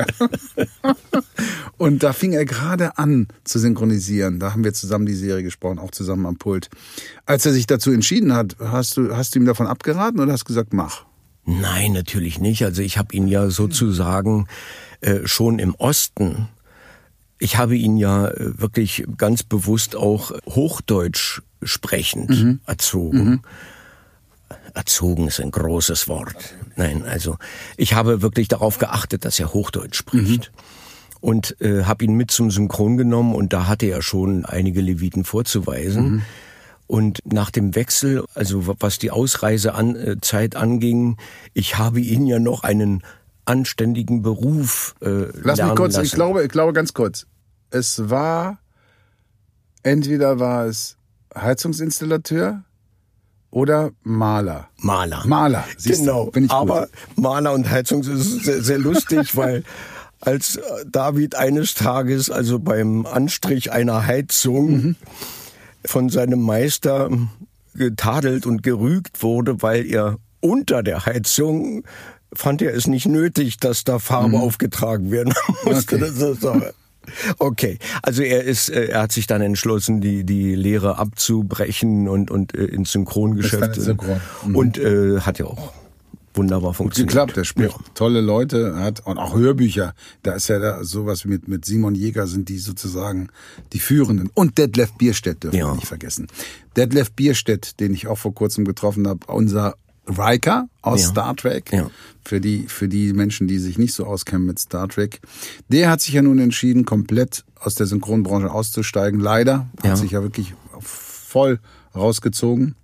Und 1.77 2.03
da 2.03 2.13
fing 2.13 2.33
er 2.33 2.45
gerade 2.45 2.99
an 2.99 3.29
zu 3.45 3.59
synchronisieren. 3.59 4.41
Da 4.41 4.53
haben 4.53 4.65
wir 4.65 4.75
zusammen 4.75 5.07
die 5.07 5.15
Serie 5.15 5.45
gesprochen, 5.45 5.79
auch 5.79 5.93
zusammen 5.93 6.27
am 6.27 6.37
Pult. 6.37 6.69
Als 7.25 7.47
er 7.47 7.53
sich 7.53 7.67
dazu 7.67 7.93
entschieden 7.93 8.35
hat, 8.35 8.57
hast 8.59 8.97
du, 8.97 9.17
hast 9.17 9.35
du 9.35 9.39
ihm 9.39 9.47
davon 9.47 9.69
abgeraten 9.69 10.19
oder 10.19 10.33
hast 10.33 10.45
gesagt, 10.45 10.73
mach? 10.73 11.05
Nein, 11.45 11.93
natürlich 11.93 12.41
nicht. 12.41 12.65
Also 12.65 12.83
ich 12.83 12.99
habe 12.99 13.15
ihn 13.15 13.29
ja 13.29 13.49
sozusagen 13.51 14.49
äh, 15.01 15.21
schon 15.25 15.61
im 15.61 15.75
Osten, 15.77 16.49
ich 17.39 17.57
habe 17.57 17.77
ihn 17.77 17.97
ja 17.97 18.29
äh, 18.29 18.61
wirklich 18.61 19.05
ganz 19.17 19.43
bewusst 19.45 19.97
auch 19.97 20.33
Hochdeutsch 20.47 21.43
sprechend 21.63 22.59
erzogen. 22.67 23.43
Erzogen 24.75 25.29
ist 25.29 25.41
ein 25.41 25.51
großes 25.51 26.09
Wort. 26.09 26.55
Nein, 26.77 27.03
also 27.05 27.37
ich 27.77 27.95
habe 27.95 28.23
wirklich 28.23 28.49
darauf 28.49 28.79
geachtet, 28.79 29.25
dass 29.25 29.39
er 29.41 29.53
Hochdeutsch 29.53 29.97
spricht. 29.97 30.53
Und 31.21 31.61
äh, 31.61 31.83
habe 31.83 32.05
ihn 32.05 32.15
mit 32.15 32.31
zum 32.31 32.53
Synchron 32.53 32.97
genommen 32.97 33.35
und 33.35 33.53
da 33.53 33.67
hatte 33.67 33.87
er 33.87 34.03
schon 34.03 34.45
einige 34.45 34.81
Leviten 34.81 35.25
vorzuweisen. 35.25 36.23
Und 36.87 37.21
nach 37.25 37.51
dem 37.51 37.75
Wechsel, 37.75 38.25
also 38.35 38.73
was 38.79 38.99
die 38.99 39.11
Ausreisezeit 39.11 40.55
anging, 40.55 41.17
ich 41.55 41.77
habe 41.77 42.01
ihn 42.01 42.27
ja 42.29 42.39
noch 42.39 42.63
einen 42.63 43.03
anständigen 43.47 44.23
Beruf 44.23 44.95
äh, 45.01 45.27
Lass 45.43 45.61
mich 45.61 45.75
kurz, 45.75 45.95
lassen. 45.95 46.07
ich 46.07 46.13
glaube, 46.13 46.45
ich 46.45 46.51
glaube 46.51 46.73
ganz 46.73 46.95
kurz. 46.95 47.27
Es 47.71 48.09
war, 48.09 48.59
entweder 49.83 50.39
war 50.39 50.67
es 50.67 50.98
Heizungsinstallateur 51.37 52.63
oder 53.51 53.91
Maler. 54.03 54.69
Maler. 54.79 55.23
Maler, 55.27 55.65
siehst 55.77 56.01
du, 56.01 56.05
genau. 56.05 56.27
bin 56.27 56.45
ich 56.45 56.51
gut. 56.51 56.59
Aber 56.59 56.89
Maler 57.17 57.53
und 57.53 57.71
Heizung 57.71 58.03
ist 58.03 58.45
sehr, 58.45 58.63
sehr 58.63 58.79
lustig, 58.79 59.37
weil 59.37 59.65
als 60.21 60.57
äh, 60.57 60.63
David 60.87 61.35
eines 61.37 61.75
Tages, 61.75 62.31
also 62.31 62.59
beim 62.59 63.07
Anstrich 63.07 63.73
einer 63.73 64.07
Heizung, 64.07 64.71
Mhm. 64.71 64.97
von 65.85 66.09
seinem 66.11 66.43
Meister 66.43 67.09
getadelt 67.75 68.45
und 68.45 68.63
gerügt 68.63 69.23
wurde, 69.23 69.63
weil 69.63 69.87
er 69.87 70.17
unter 70.41 70.83
der 70.83 71.07
Heizung 71.07 71.85
fand 72.35 72.61
er 72.61 72.75
es 72.75 72.87
nicht 72.87 73.07
nötig, 73.07 73.57
dass 73.59 73.85
da 73.85 73.99
Farbe 73.99 74.39
aufgetragen 74.41 75.11
werden 75.11 75.33
musste. 75.65 75.97
Mhm. 75.97 76.03
Okay. 76.03 76.13
Das 76.19 76.31
ist. 76.63 76.75
Okay, 77.39 77.79
also 78.03 78.23
er 78.23 78.45
ist, 78.45 78.69
äh, 78.71 78.87
er 78.87 79.03
hat 79.03 79.13
sich 79.13 79.27
dann 79.27 79.43
entschlossen, 79.43 80.01
die 80.01 80.25
die 80.25 80.55
Lehre 80.55 80.99
abzubrechen 80.99 82.09
und 82.09 82.31
und 82.31 82.55
äh, 82.55 82.65
ins 82.65 82.93
Synchrongeschäft 82.93 83.75
Synchron. 83.77 84.21
Mhm. 84.47 84.57
und 84.57 84.79
äh, 84.79 85.21
hat 85.21 85.39
ja 85.39 85.47
auch 85.47 85.73
wunderbar 86.35 86.73
funktioniert. 86.73 87.11
geklappt. 87.11 87.37
Der 87.37 87.45
spricht 87.45 87.73
Ja. 87.73 87.85
tolle 87.95 88.21
Leute, 88.21 88.77
hat 88.77 89.05
und 89.07 89.19
auch 89.19 89.35
Hörbücher. 89.37 89.95
Da 90.23 90.33
ist 90.35 90.49
ja 90.49 90.59
da 90.61 90.85
sowas 90.85 91.25
wie 91.25 91.29
mit 91.31 91.49
mit 91.49 91.65
Simon 91.65 91.95
Jäger 91.97 92.27
sind 92.29 92.49
die 92.49 92.59
sozusagen 92.59 93.29
die 93.73 93.81
führenden 93.81 94.31
und 94.35 94.57
Detlef 94.59 94.93
Bierstedt 94.93 95.43
dürfen 95.43 95.57
Ja. 95.57 95.67
wir 95.67 95.75
nicht 95.75 95.89
vergessen. 95.89 96.29
Detlef 96.77 97.11
Bierstedt, 97.13 97.81
den 97.81 97.93
ich 97.93 98.07
auch 98.07 98.19
vor 98.19 98.35
kurzem 98.35 98.65
getroffen 98.65 99.09
habe, 99.09 99.21
unser 99.27 99.75
Riker 100.09 100.69
aus 100.83 101.03
Ja. 101.03 101.09
Star 101.09 101.37
Trek. 101.37 101.73
Ja. 101.73 101.91
Für 102.25 102.41
die 102.41 102.65
für 102.67 102.89
die 102.89 103.13
Menschen, 103.13 103.47
die 103.49 103.59
sich 103.59 103.79
nicht 103.79 103.95
so 103.95 104.05
auskennen 104.07 104.47
mit 104.47 104.59
Star 104.59 104.89
Trek, 104.89 105.21
der 105.69 105.91
hat 105.91 106.01
sich 106.01 106.15
ja 106.15 106.23
nun 106.23 106.39
entschieden, 106.39 106.85
komplett 106.85 107.45
aus 107.61 107.75
der 107.75 107.87
Synchronbranche 107.87 108.51
auszusteigen. 108.51 109.21
Leider 109.21 109.69
hat 109.79 109.85
Ja. 109.85 109.97
sich 109.97 110.13
ja 110.13 110.23
wirklich 110.23 110.55
voll 110.81 111.61
rausgezogen. 111.95 112.75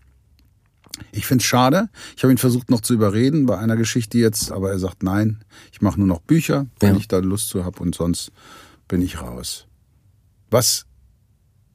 Ich 1.12 1.26
find's 1.26 1.44
schade. 1.44 1.88
Ich 2.16 2.22
habe 2.22 2.32
ihn 2.32 2.38
versucht 2.38 2.70
noch 2.70 2.80
zu 2.80 2.94
überreden 2.94 3.46
bei 3.46 3.58
einer 3.58 3.76
Geschichte 3.76 4.18
jetzt, 4.18 4.52
aber 4.52 4.70
er 4.70 4.78
sagt 4.78 5.02
nein, 5.02 5.42
ich 5.72 5.80
mache 5.82 5.98
nur 5.98 6.06
noch 6.06 6.20
Bücher, 6.20 6.66
wenn 6.78 6.96
ich 6.96 7.08
da 7.08 7.18
Lust 7.18 7.48
zu 7.48 7.64
habe 7.64 7.80
und 7.80 7.94
sonst 7.94 8.30
bin 8.86 9.02
ich 9.02 9.20
raus. 9.20 9.66
Was? 10.50 10.86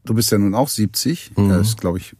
Du 0.05 0.13
bist 0.13 0.31
ja 0.31 0.37
nun 0.37 0.55
auch 0.55 0.69
70, 0.69 1.31
Mhm. 1.35 1.49
er 1.51 1.59
ist 1.59 1.77
glaube 1.81 1.97
ich 1.97 2.15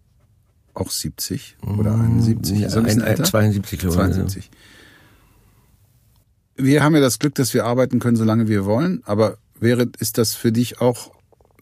auch 0.80 0.92
70 0.92 1.58
oder 1.78 1.94
71, 1.96 2.62
ist 2.64 2.74
er 2.74 2.80
ein 2.82 2.86
ein- 2.88 3.02
ein- 3.02 3.08
älter? 3.08 3.24
72 3.24 3.80
glaube 3.80 3.94
ich, 3.96 4.00
72. 4.02 4.50
Wir 6.56 6.84
haben 6.84 6.94
ja 6.96 7.02
das 7.02 7.20
Glück, 7.20 7.36
dass 7.36 7.54
wir 7.54 7.66
arbeiten 7.66 8.00
können, 8.00 8.18
solange 8.18 8.48
wir 8.48 8.66
wollen, 8.66 9.02
aber 9.06 9.38
wäre 9.60 9.88
ist 10.00 10.18
das 10.18 10.36
für 10.36 10.52
dich 10.52 10.82
auch 10.82 11.12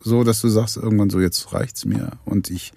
so, 0.02 0.24
dass 0.24 0.42
du 0.42 0.50
sagst 0.50 0.78
irgendwann 0.78 1.10
so 1.10 1.20
jetzt 1.20 1.54
reicht's 1.54 1.86
mir 1.86 2.12
und 2.26 2.50
ich 2.50 2.74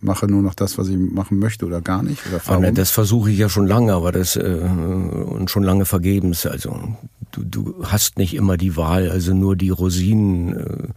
mache 0.00 0.26
nur 0.26 0.42
noch 0.42 0.54
das, 0.54 0.78
was 0.78 0.88
ich 0.88 0.96
machen 0.96 1.38
möchte 1.38 1.66
oder 1.66 1.80
gar 1.80 2.02
nicht 2.02 2.26
oder 2.26 2.40
warum? 2.46 2.62
ne, 2.62 2.72
das 2.72 2.90
versuche 2.90 3.30
ich 3.30 3.38
ja 3.38 3.48
schon 3.48 3.66
lange, 3.66 3.92
aber 3.92 4.12
das 4.12 4.34
äh, 4.36 4.40
und 4.40 5.50
schon 5.50 5.62
lange 5.62 5.84
vergebens. 5.84 6.46
Also 6.46 6.96
du, 7.32 7.44
du 7.44 7.84
hast 7.84 8.16
nicht 8.18 8.34
immer 8.34 8.56
die 8.56 8.76
Wahl, 8.76 9.10
also 9.10 9.34
nur 9.34 9.56
die 9.56 9.70
Rosinen 9.70 10.56
äh, 10.56 10.88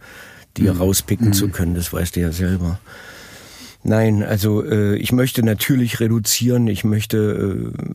dir 0.56 0.72
Mhm. 0.74 0.80
rauspicken 0.80 1.32
zu 1.34 1.48
können, 1.48 1.74
das 1.74 1.92
weißt 1.92 2.16
du 2.16 2.20
ja 2.20 2.32
selber. 2.32 2.78
Nein, 3.84 4.22
also 4.22 4.64
äh, 4.64 4.96
ich 4.96 5.12
möchte 5.12 5.42
natürlich 5.42 6.00
reduzieren. 6.00 6.66
Ich 6.66 6.84
möchte. 6.84 7.72
Äh, 7.76 7.94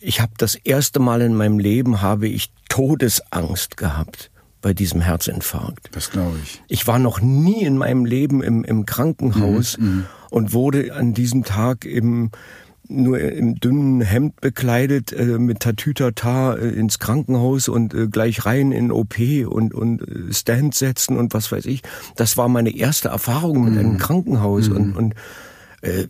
ich 0.00 0.20
habe 0.20 0.32
das 0.38 0.54
erste 0.54 1.00
Mal 1.00 1.20
in 1.22 1.34
meinem 1.34 1.58
Leben 1.58 2.00
habe 2.00 2.28
ich 2.28 2.52
Todesangst 2.68 3.76
gehabt 3.76 4.30
bei 4.62 4.72
diesem 4.72 5.00
Herzinfarkt. 5.00 5.88
Das 5.90 6.10
glaube 6.10 6.36
ich. 6.42 6.62
Ich 6.68 6.86
war 6.86 7.00
noch 7.00 7.20
nie 7.20 7.64
in 7.64 7.76
meinem 7.76 8.04
Leben 8.04 8.40
im, 8.40 8.62
im 8.62 8.86
Krankenhaus 8.86 9.76
und 10.30 10.52
wurde 10.52 10.94
an 10.94 11.14
diesem 11.14 11.42
Tag 11.42 11.84
im 11.84 12.30
nur 12.88 13.20
im 13.20 13.56
dünnen 13.56 14.00
Hemd 14.00 14.40
bekleidet 14.40 15.12
äh, 15.12 15.38
mit 15.38 15.60
Tatütata 15.60 16.54
äh, 16.54 16.68
ins 16.68 16.98
Krankenhaus 16.98 17.68
und 17.68 17.94
äh, 17.94 18.08
gleich 18.08 18.46
rein 18.46 18.72
in 18.72 18.90
OP 18.90 19.18
und 19.46 19.74
und 19.74 20.02
äh, 20.02 20.32
Stand 20.32 20.74
setzen 20.74 21.16
und 21.16 21.34
was 21.34 21.52
weiß 21.52 21.66
ich. 21.66 21.82
Das 22.16 22.36
war 22.36 22.48
meine 22.48 22.74
erste 22.74 23.08
Erfahrung 23.08 23.64
mit 23.64 23.78
einem 23.78 23.98
Krankenhaus 23.98 24.68
und 24.68 24.96
und 24.96 25.14
äh, 25.82 26.08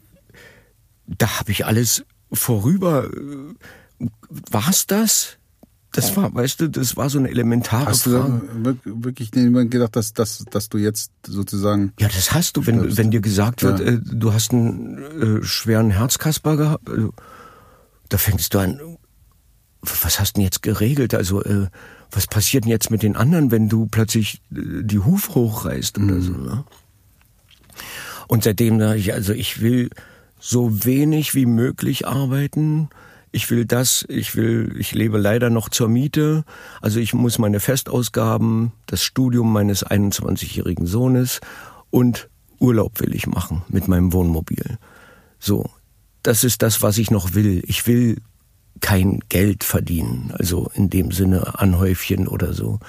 da 1.06 1.38
habe 1.38 1.50
ich 1.50 1.66
alles 1.66 2.04
vorüber. 2.32 3.10
Äh, 3.10 4.06
war's 4.50 4.86
das? 4.86 5.38
Das 5.93 6.14
war, 6.16 6.32
weißt 6.34 6.61
du, 6.61 6.68
das 6.68 6.97
war 6.97 7.09
so 7.09 7.18
eine 7.18 7.30
elementare 7.30 7.86
Hast 7.86 8.05
du 8.07 8.11
Frage. 8.11 8.43
wirk- 8.62 8.82
wirklich 8.84 9.32
nicht 9.32 9.70
gedacht, 9.70 9.97
dass, 9.97 10.12
dass, 10.12 10.45
dass 10.51 10.68
du 10.68 10.76
jetzt 10.78 11.11
sozusagen 11.26 11.93
Ja, 11.99 12.09
das 12.09 12.32
hast 12.32 12.57
du, 12.57 12.66
wenn, 12.66 12.97
wenn 12.97 13.11
dir 13.11 13.20
gesagt 13.22 13.62
wird, 13.62 13.80
Ja. 13.80 13.86
äh, 13.86 14.01
du 14.03 14.32
hast 14.34 14.53
einen 14.53 15.39
äh, 15.41 15.43
schweren 15.45 15.91
Herzkasper 15.91 16.57
gehabt, 16.57 16.89
also, 16.91 17.12
da 18.11 18.18
fängst 18.18 18.53
du 18.55 18.59
an, 18.59 18.80
was 19.80 20.20
hast 20.20 20.36
du 20.36 20.41
denn 20.41 20.45
jetzt 20.45 20.62
geregelt? 20.62 21.14
Also, 21.14 21.43
äh, 21.43 21.68
was 22.11 22.26
passiert 22.26 22.64
denn 22.64 22.70
jetzt 22.70 22.91
mit 22.91 23.03
den 23.03 23.16
anderen, 23.16 23.51
wenn 23.51 23.68
du 23.68 23.86
plötzlich 23.86 24.43
äh, 24.55 24.82
die 24.82 24.99
Hufe 24.99 25.34
hochreißt 25.34 25.99
oder 25.99 26.20
so, 26.20 26.32
ne? 26.32 26.64
Und 28.28 28.45
seitdem 28.45 28.78
sage 28.78 28.99
ich, 28.99 29.14
also 29.14 29.32
ich 29.32 29.61
will 29.62 29.89
so 30.39 30.84
wenig 30.84 31.34
wie 31.34 31.47
möglich 31.47 32.07
arbeiten. 32.07 32.91
Ich 33.30 33.50
will 33.50 33.64
das, 33.64 34.04
ich 34.08 34.36
will, 34.36 34.74
ich 34.78 34.92
lebe 34.92 35.18
leider 35.18 35.50
noch 35.50 35.68
zur 35.68 35.88
Miete. 35.88 36.44
Also 36.80 37.00
ich 37.00 37.14
muss 37.14 37.38
meine 37.38 37.60
Festausgaben, 37.60 38.72
das 38.86 39.02
Studium 39.02 39.52
meines 39.52 39.86
21-jährigen 39.86 40.86
Sohnes 40.86 41.40
und 41.90 42.28
Urlaub 42.58 43.00
will 43.00 43.14
ich 43.14 43.26
machen 43.26 43.62
mit 43.68 43.88
meinem 43.88 44.12
Wohnmobil. 44.12 44.78
So. 45.38 45.70
Das 46.22 46.42
ist 46.42 46.62
das, 46.62 46.82
was 46.82 46.98
ich 46.98 47.10
noch 47.10 47.34
will. 47.34 47.62
Ich 47.66 47.86
will 47.86 48.16
kein 48.80 49.20
Geld 49.28 49.64
verdienen, 49.64 50.32
also 50.36 50.70
in 50.74 50.90
dem 50.90 51.12
Sinne 51.12 51.58
Anhäufchen 51.58 52.26
oder 52.26 52.52
so. 52.52 52.80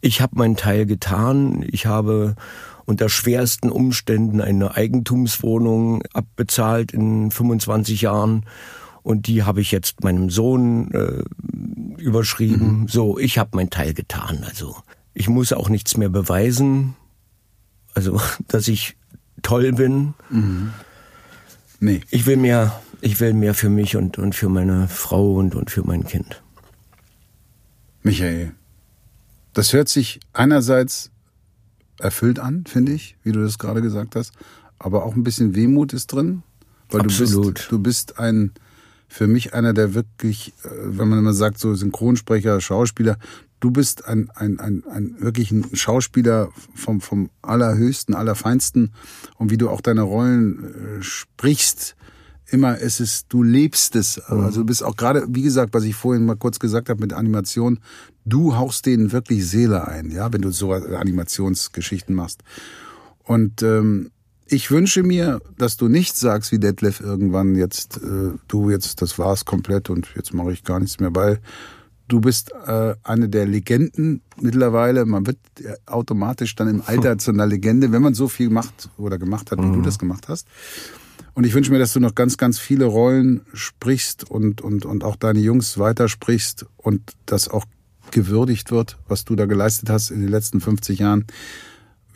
Ich 0.00 0.20
habe 0.20 0.36
meinen 0.36 0.56
Teil 0.56 0.86
getan. 0.86 1.64
Ich 1.68 1.86
habe 1.86 2.36
unter 2.84 3.08
schwersten 3.08 3.70
Umständen 3.70 4.40
eine 4.40 4.74
Eigentumswohnung 4.76 6.02
abbezahlt 6.12 6.92
in 6.92 7.30
25 7.30 8.02
Jahren 8.02 8.44
und 9.06 9.28
die 9.28 9.44
habe 9.44 9.60
ich 9.60 9.70
jetzt 9.70 10.02
meinem 10.02 10.30
Sohn 10.30 10.90
äh, 10.90 11.22
überschrieben. 12.02 12.88
So, 12.88 13.20
ich 13.20 13.38
habe 13.38 13.50
meinen 13.54 13.70
Teil 13.70 13.94
getan. 13.94 14.42
Also 14.44 14.78
Ich 15.14 15.28
muss 15.28 15.52
auch 15.52 15.68
nichts 15.68 15.96
mehr 15.96 16.08
beweisen. 16.08 16.96
Also, 17.94 18.20
dass 18.48 18.66
ich 18.66 18.96
toll 19.42 19.72
bin. 19.74 20.14
Mhm. 20.28 20.72
Nee. 21.78 22.00
Ich 22.10 22.26
will 22.26 22.36
mehr, 22.36 22.82
ich 23.00 23.20
will 23.20 23.32
mehr 23.32 23.54
für 23.54 23.68
mich 23.68 23.94
und, 23.94 24.18
und 24.18 24.34
für 24.34 24.48
meine 24.48 24.88
Frau 24.88 25.36
und, 25.36 25.54
und 25.54 25.70
für 25.70 25.86
mein 25.86 26.04
Kind. 26.04 26.42
Michael, 28.02 28.56
das 29.52 29.72
hört 29.72 29.88
sich 29.88 30.18
einerseits 30.32 31.12
erfüllt 32.00 32.40
an, 32.40 32.64
finde 32.66 32.90
ich, 32.90 33.16
wie 33.22 33.30
du 33.30 33.40
das 33.40 33.60
gerade 33.60 33.82
gesagt 33.82 34.16
hast, 34.16 34.32
aber 34.80 35.04
auch 35.04 35.14
ein 35.14 35.22
bisschen 35.22 35.54
Wehmut 35.54 35.92
ist 35.92 36.08
drin, 36.08 36.42
weil 36.90 37.02
Absolut. 37.02 37.30
du 37.30 37.52
bist, 37.52 37.70
du 37.70 37.78
bist 37.78 38.18
ein 38.18 38.50
für 39.08 39.26
mich 39.26 39.54
einer 39.54 39.72
der 39.72 39.94
wirklich, 39.94 40.52
äh, 40.64 40.68
wenn 40.72 41.08
man 41.08 41.18
immer 41.18 41.32
sagt, 41.32 41.58
so 41.58 41.74
Synchronsprecher, 41.74 42.60
Schauspieler, 42.60 43.18
du 43.60 43.70
bist 43.70 44.06
ein, 44.06 44.30
ein, 44.34 44.60
ein, 44.60 44.84
ein 44.84 45.16
wirklich 45.18 45.50
ein 45.50 45.64
Schauspieler 45.74 46.50
vom, 46.74 47.00
vom 47.00 47.30
allerhöchsten, 47.42 48.14
allerfeinsten 48.14 48.92
und 49.36 49.50
wie 49.50 49.56
du 49.56 49.70
auch 49.70 49.80
deine 49.80 50.02
Rollen 50.02 50.98
äh, 50.98 51.02
sprichst, 51.02 51.96
immer 52.48 52.80
es 52.80 53.00
ist, 53.00 53.26
du 53.30 53.42
lebst 53.42 53.96
es. 53.96 54.18
Also 54.18 54.60
du 54.60 54.66
bist 54.66 54.84
auch 54.84 54.96
gerade, 54.96 55.26
wie 55.28 55.42
gesagt, 55.42 55.74
was 55.74 55.84
ich 55.84 55.94
vorhin 55.94 56.24
mal 56.24 56.36
kurz 56.36 56.58
gesagt 56.58 56.88
habe 56.88 57.00
mit 57.00 57.12
Animation, 57.12 57.80
du 58.24 58.56
haust 58.56 58.86
denen 58.86 59.12
wirklich 59.12 59.48
Seele 59.48 59.88
ein, 59.88 60.10
ja, 60.10 60.32
wenn 60.32 60.42
du 60.42 60.50
so 60.50 60.72
Animationsgeschichten 60.72 62.14
machst. 62.14 62.42
Und 63.24 63.62
ähm, 63.62 64.10
ich 64.48 64.70
wünsche 64.70 65.02
mir, 65.02 65.40
dass 65.58 65.76
du 65.76 65.88
nicht 65.88 66.16
sagst 66.16 66.52
wie 66.52 66.58
Detlef 66.58 67.00
irgendwann 67.00 67.54
jetzt, 67.54 67.98
äh, 67.98 68.30
du 68.48 68.70
jetzt, 68.70 69.02
das 69.02 69.18
war's 69.18 69.44
komplett 69.44 69.90
und 69.90 70.08
jetzt 70.14 70.32
mache 70.34 70.52
ich 70.52 70.64
gar 70.64 70.78
nichts 70.78 71.00
mehr, 71.00 71.14
weil 71.14 71.40
du 72.08 72.20
bist 72.20 72.52
äh, 72.66 72.94
eine 73.02 73.28
der 73.28 73.46
Legenden 73.46 74.22
mittlerweile. 74.40 75.04
Man 75.04 75.26
wird 75.26 75.38
automatisch 75.86 76.54
dann 76.54 76.68
im 76.68 76.82
Alter 76.86 77.18
zu 77.18 77.32
einer 77.32 77.46
Legende, 77.46 77.90
wenn 77.90 78.02
man 78.02 78.14
so 78.14 78.28
viel 78.28 78.50
macht 78.50 78.88
oder 78.96 79.18
gemacht 79.18 79.50
hat, 79.50 79.58
wie 79.58 79.72
du 79.72 79.82
das 79.82 79.98
gemacht 79.98 80.28
hast. 80.28 80.46
Und 81.34 81.44
ich 81.44 81.52
wünsche 81.52 81.70
mir, 81.70 81.78
dass 81.78 81.92
du 81.92 82.00
noch 82.00 82.14
ganz, 82.14 82.38
ganz 82.38 82.58
viele 82.58 82.86
Rollen 82.86 83.42
sprichst 83.52 84.30
und, 84.30 84.62
und, 84.62 84.86
und 84.86 85.04
auch 85.04 85.16
deine 85.16 85.40
Jungs 85.40 85.78
weitersprichst 85.78 86.64
und 86.76 87.12
das 87.26 87.48
auch 87.48 87.66
gewürdigt 88.10 88.70
wird, 88.70 88.96
was 89.08 89.24
du 89.24 89.36
da 89.36 89.44
geleistet 89.46 89.90
hast 89.90 90.10
in 90.10 90.20
den 90.20 90.30
letzten 90.30 90.60
50 90.60 91.00
Jahren. 91.00 91.26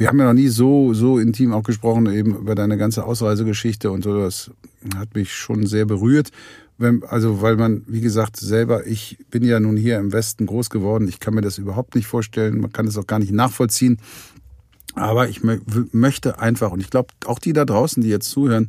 Wir 0.00 0.08
haben 0.08 0.18
ja 0.18 0.24
noch 0.24 0.32
nie 0.32 0.48
so, 0.48 0.94
so 0.94 1.18
intim 1.18 1.52
auch 1.52 1.62
gesprochen, 1.62 2.06
eben 2.06 2.34
über 2.34 2.54
deine 2.54 2.78
ganze 2.78 3.04
Ausreisegeschichte 3.04 3.90
und 3.90 4.02
so. 4.02 4.18
Das 4.18 4.50
hat 4.96 5.14
mich 5.14 5.34
schon 5.34 5.66
sehr 5.66 5.84
berührt. 5.84 6.30
Wenn, 6.78 7.04
also, 7.04 7.42
weil 7.42 7.56
man, 7.56 7.82
wie 7.86 8.00
gesagt, 8.00 8.38
selber, 8.38 8.86
ich 8.86 9.18
bin 9.30 9.44
ja 9.44 9.60
nun 9.60 9.76
hier 9.76 9.98
im 9.98 10.10
Westen 10.14 10.46
groß 10.46 10.70
geworden. 10.70 11.06
Ich 11.06 11.20
kann 11.20 11.34
mir 11.34 11.42
das 11.42 11.58
überhaupt 11.58 11.96
nicht 11.96 12.06
vorstellen. 12.06 12.62
Man 12.62 12.72
kann 12.72 12.86
es 12.86 12.96
auch 12.96 13.06
gar 13.06 13.18
nicht 13.18 13.32
nachvollziehen. 13.32 13.98
Aber 14.94 15.28
ich 15.28 15.42
mö 15.42 15.58
möchte 15.92 16.38
einfach, 16.38 16.72
und 16.72 16.80
ich 16.80 16.88
glaube, 16.88 17.08
auch 17.26 17.38
die 17.38 17.52
da 17.52 17.66
draußen, 17.66 18.02
die 18.02 18.08
jetzt 18.08 18.30
zuhören, 18.30 18.68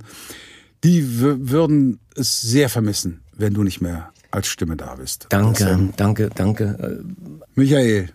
die 0.83 1.17
würden 1.21 1.99
es 2.13 2.41
sehr 2.41 2.67
vermissen, 2.67 3.21
wenn 3.37 3.53
du 3.53 3.63
nicht 3.63 3.79
mehr 3.79 4.11
als 4.31 4.47
Stimme 4.47 4.75
da 4.75 4.95
bist. 4.95 5.27
Danke, 5.29 5.63
ähm, 5.63 5.93
danke, 5.95 6.29
danke. 6.35 7.05
Michael, 7.55 8.09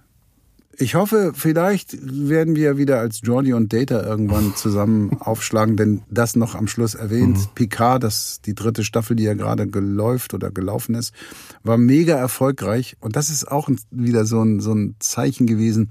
ich 0.79 0.95
hoffe, 0.95 1.33
vielleicht 1.35 1.97
werden 2.03 2.55
wir 2.57 2.77
wieder 2.77 3.01
als 3.01 3.20
Jordi 3.22 3.53
und 3.53 3.72
Data 3.72 4.03
irgendwann 4.03 4.55
zusammen 4.55 5.16
aufschlagen, 5.20 5.77
denn 5.77 6.03
das 6.11 6.37
noch 6.37 6.55
am 6.55 6.68
Schluss 6.68 6.95
erwähnt. 6.95 7.55
Picard, 7.55 8.03
das 8.03 8.41
die 8.45 8.55
dritte 8.55 8.85
Staffel, 8.85 9.16
die 9.16 9.24
ja 9.24 9.35
gerade 9.35 9.66
geläuft 9.66 10.35
oder 10.35 10.51
gelaufen 10.51 10.95
ist, 10.95 11.14
war 11.62 11.79
mega 11.79 12.16
erfolgreich 12.16 12.97
und 13.01 13.16
das 13.16 13.31
ist 13.31 13.51
auch 13.51 13.68
wieder 13.91 14.27
so 14.27 14.43
ein, 14.43 14.61
so 14.61 14.72
ein 14.72 14.97
Zeichen 14.99 15.47
gewesen. 15.47 15.91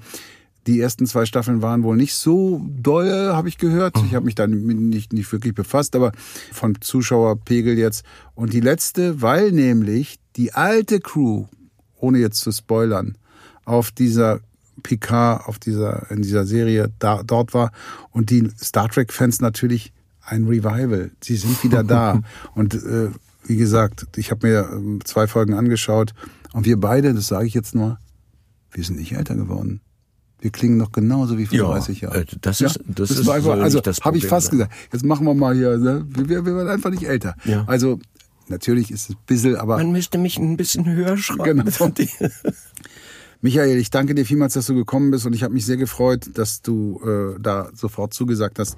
Die 0.68 0.80
ersten 0.80 1.06
zwei 1.06 1.26
Staffeln 1.26 1.62
waren 1.62 1.84
wohl 1.84 1.96
nicht 1.96 2.16
so 2.16 2.66
doll, 2.66 3.34
habe 3.34 3.50
ich 3.50 3.60
gehört. 3.60 3.96
Ich 4.08 4.16
habe 4.16 4.26
mich 4.26 4.34
da 4.34 4.48
nicht, 4.48 5.14
nicht 5.14 5.32
wirklich 5.32 5.54
befasst, 5.54 5.96
aber 5.96 6.12
von 6.52 6.82
Zuschauerpegel 6.82 7.78
jetzt. 7.78 8.04
Und 8.34 8.52
die 8.52 8.62
letzte, 8.62 9.22
weil 9.22 9.52
nämlich 9.52 10.18
die 10.36 10.54
alte 10.54 11.00
Crew, 11.00 11.46
ohne 11.98 12.18
jetzt 12.18 12.40
zu 12.40 12.52
spoilern, 12.52 13.16
auf 13.64 13.92
dieser 13.92 14.40
Picard, 14.86 15.48
auf 15.48 15.58
dieser, 15.58 16.10
in 16.12 16.22
dieser 16.22 16.46
Serie 16.46 16.92
da, 17.00 17.24
dort 17.24 17.56
war 17.56 17.72
und 18.12 18.30
die 18.30 18.48
Star 18.62 18.88
Trek-Fans 18.88 19.42
natürlich 19.42 19.92
ein 20.22 20.44
Revival. 20.46 21.10
Sie 21.24 21.36
sind 21.38 21.64
wieder 21.64 21.84
da. 21.84 22.22
und 22.54 22.76
äh, 22.76 23.10
wie 23.48 23.58
gesagt, 23.58 24.06
ich 24.16 24.30
habe 24.30 24.48
mir 24.48 24.70
ähm, 24.72 25.00
zwei 25.04 25.26
Folgen 25.28 25.56
angeschaut 25.56 26.14
und 26.54 26.66
wir 26.66 26.80
beide, 26.80 27.14
das 27.16 27.28
sage 27.28 27.48
ich 27.48 27.54
jetzt 27.56 27.74
nur, 27.74 27.98
wir 28.72 28.84
sind 28.84 28.98
nicht 29.00 29.14
älter 29.14 29.36
geworden. 29.36 29.82
Wir 30.40 30.52
klingen 30.52 30.78
noch 30.78 30.92
genauso 30.92 31.38
wie 31.40 31.48
vor 31.48 31.58
Ja, 31.58 31.66
30 31.66 32.02
Jahren. 32.02 32.22
äh, 32.22 32.26
das 32.42 32.62
ist- 32.62 32.80
das 32.88 33.10
ist- 33.10 33.28
einfach, 33.28 33.58
also 33.60 33.82
habe 34.02 34.18
ich 34.18 34.28
fast 34.28 34.52
gesagt. 34.52 34.72
Jetzt 34.94 35.04
machen 35.04 35.26
wir 35.26 35.34
mal 35.34 35.56
hier, 35.56 35.78
ne? 35.78 36.06
wir, 36.10 36.30
wir, 36.30 36.46
wir 36.46 36.56
werden 36.56 36.70
einfach 36.70 36.92
nicht 36.92 37.04
älter. 37.08 37.36
Ja. 37.46 37.64
Also 37.66 38.00
natürlich 38.48 38.92
ist 38.92 39.10
es 39.10 39.16
ein 39.16 39.22
bisschen, 39.26 39.56
aber 39.56 39.78
Man 39.78 39.92
müsste 39.92 40.18
mich 40.20 40.38
ein 40.38 40.58
bisschen 40.58 40.86
höher 40.86 41.18
schreiben. 41.18 41.64
Genau. 41.66 41.92
Michael, 43.46 43.78
ich 43.78 43.92
danke 43.92 44.16
dir 44.16 44.26
vielmals, 44.26 44.56
dass 44.56 44.66
du 44.66 44.74
gekommen 44.74 45.12
bist 45.12 45.28
und 45.28 45.34
ich 45.34 45.44
habe 45.44 45.54
mich 45.54 45.68
sehr 45.68 45.78
gefreut, 45.78 46.32
dass 46.34 46.64
du 46.64 47.00
äh, 47.06 47.40
da 47.40 47.70
sofort 47.76 48.12
zugesagt 48.12 48.58
hast. 48.58 48.76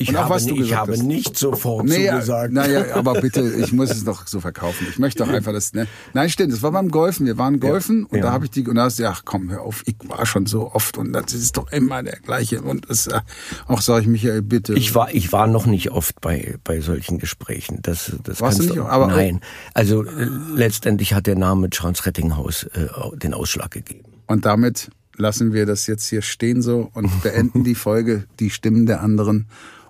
Ich, 0.00 0.10
Und 0.10 0.16
auch 0.16 0.20
habe, 0.24 0.34
was 0.36 0.44
du 0.46 0.50
nicht, 0.52 0.60
ich 0.62 0.68
gesagt 0.68 0.80
habe 0.82 0.92
hast. 0.92 1.02
nicht 1.02 1.36
sofort 1.36 1.84
Nee, 1.86 2.08
zugesagt. 2.08 2.52
naja, 2.52 2.94
aber 2.94 3.20
bitte, 3.20 3.40
ich 3.42 3.72
muss 3.72 3.90
es 3.90 4.04
doch 4.04 4.26
so 4.28 4.38
verkaufen. 4.40 4.86
Ich 4.88 4.98
möchte 4.98 5.24
doch 5.24 5.28
einfach 5.32 5.52
das, 5.52 5.72
ne? 5.72 5.88
Nein, 6.14 6.30
stimmt, 6.30 6.52
das 6.52 6.62
war 6.62 6.70
beim 6.70 6.88
Golfen. 6.90 7.26
Wir 7.26 7.36
waren 7.36 7.58
Golfen 7.58 8.04
und 8.04 8.16
ja. 8.18 8.22
da 8.24 8.32
habe 8.32 8.44
ich 8.44 8.52
die, 8.52 8.66
und 8.68 8.76
da 8.76 8.84
hast 8.84 8.98
du, 9.00 9.08
ach 9.08 9.22
komm, 9.24 9.50
hör 9.50 9.62
auf, 9.62 9.82
ich 9.86 9.96
war 10.06 10.24
schon 10.24 10.46
so 10.46 10.70
oft 10.72 10.96
und 10.98 11.12
das 11.12 11.32
ist 11.34 11.56
doch 11.56 11.72
immer 11.72 12.02
der 12.04 12.18
gleiche. 12.20 12.62
Und 12.62 12.88
das, 12.88 13.08
äh, 13.08 13.20
auch 13.66 13.80
sage 13.80 14.02
ich, 14.02 14.06
Michael, 14.08 14.42
bitte. 14.42 14.74
Ich 14.74 14.94
war, 14.94 15.12
ich 15.12 15.32
war 15.32 15.46
noch 15.48 15.66
nicht 15.66 15.90
oft 15.90 16.20
bei, 16.20 16.56
bei 16.62 16.80
solchen 16.80 17.18
Gesprächen. 17.18 17.80
Das, 17.82 18.12
das 18.22 18.40
Warst 18.40 18.60
du 18.60 18.64
nicht? 18.64 18.78
Aber- 18.78 19.08
nein. 19.08 19.40
Also 19.74 20.04
äh, 20.04 20.28
letztendlich 20.54 21.14
hat 21.14 21.26
der 21.26 21.36
Name 21.36 21.70
Charles 21.70 22.06
Rettinghaus 22.06 22.62
äh, 22.64 22.86
den 23.16 23.34
Ausschlag 23.34 23.72
gegeben. 23.72 24.04
Und 24.26 24.44
damit 24.44 24.90
lassen 25.16 25.52
wir 25.52 25.66
das 25.66 25.88
jetzt 25.88 26.06
hier 26.06 26.22
stehen 26.22 26.62
so 26.62 26.90
und 26.94 27.22
beenden 27.24 27.64
die 27.64 27.74
Folge, 27.74 28.24
die 28.38 28.50
Stimmen 28.50 28.86
der 28.86 29.00
anderen. 29.02 29.48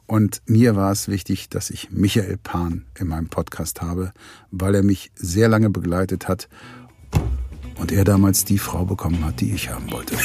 Und 0.09 0.41
mir 0.47 0.75
war 0.75 0.91
es 0.91 1.09
wichtig, 1.09 1.51
dass 1.51 1.69
ich 1.69 1.91
Michael 1.91 2.39
Pan 2.39 2.87
in 2.99 3.09
meinem 3.09 3.29
Podcast 3.29 3.83
habe, 3.83 4.13
weil 4.51 4.75
er 4.75 4.83
mich 4.83 5.13
sehr 5.15 5.49
lange 5.49 5.69
begleitet 5.69 6.29
hat 6.29 6.49
und 7.77 7.93
er 7.93 8.05
damals 8.05 8.47
die 8.47 8.59
Frau 8.59 8.87
bekommen 8.87 9.23
hat, 9.23 9.41
die 9.41 9.53
ich 9.53 9.71
haben 9.71 9.93
wollte. 9.93 10.17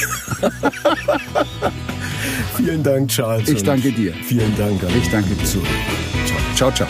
Vielen 2.56 2.82
Dank, 2.82 3.10
Charles. 3.10 3.48
Ich 3.48 3.62
danke 3.62 3.92
dir. 3.92 4.14
Vielen 4.14 4.56
Dank. 4.56 4.82
Ich 4.96 5.10
danke 5.10 5.34
dir. 5.34 5.62
Ciao, 6.56 6.72
ciao. 6.72 6.88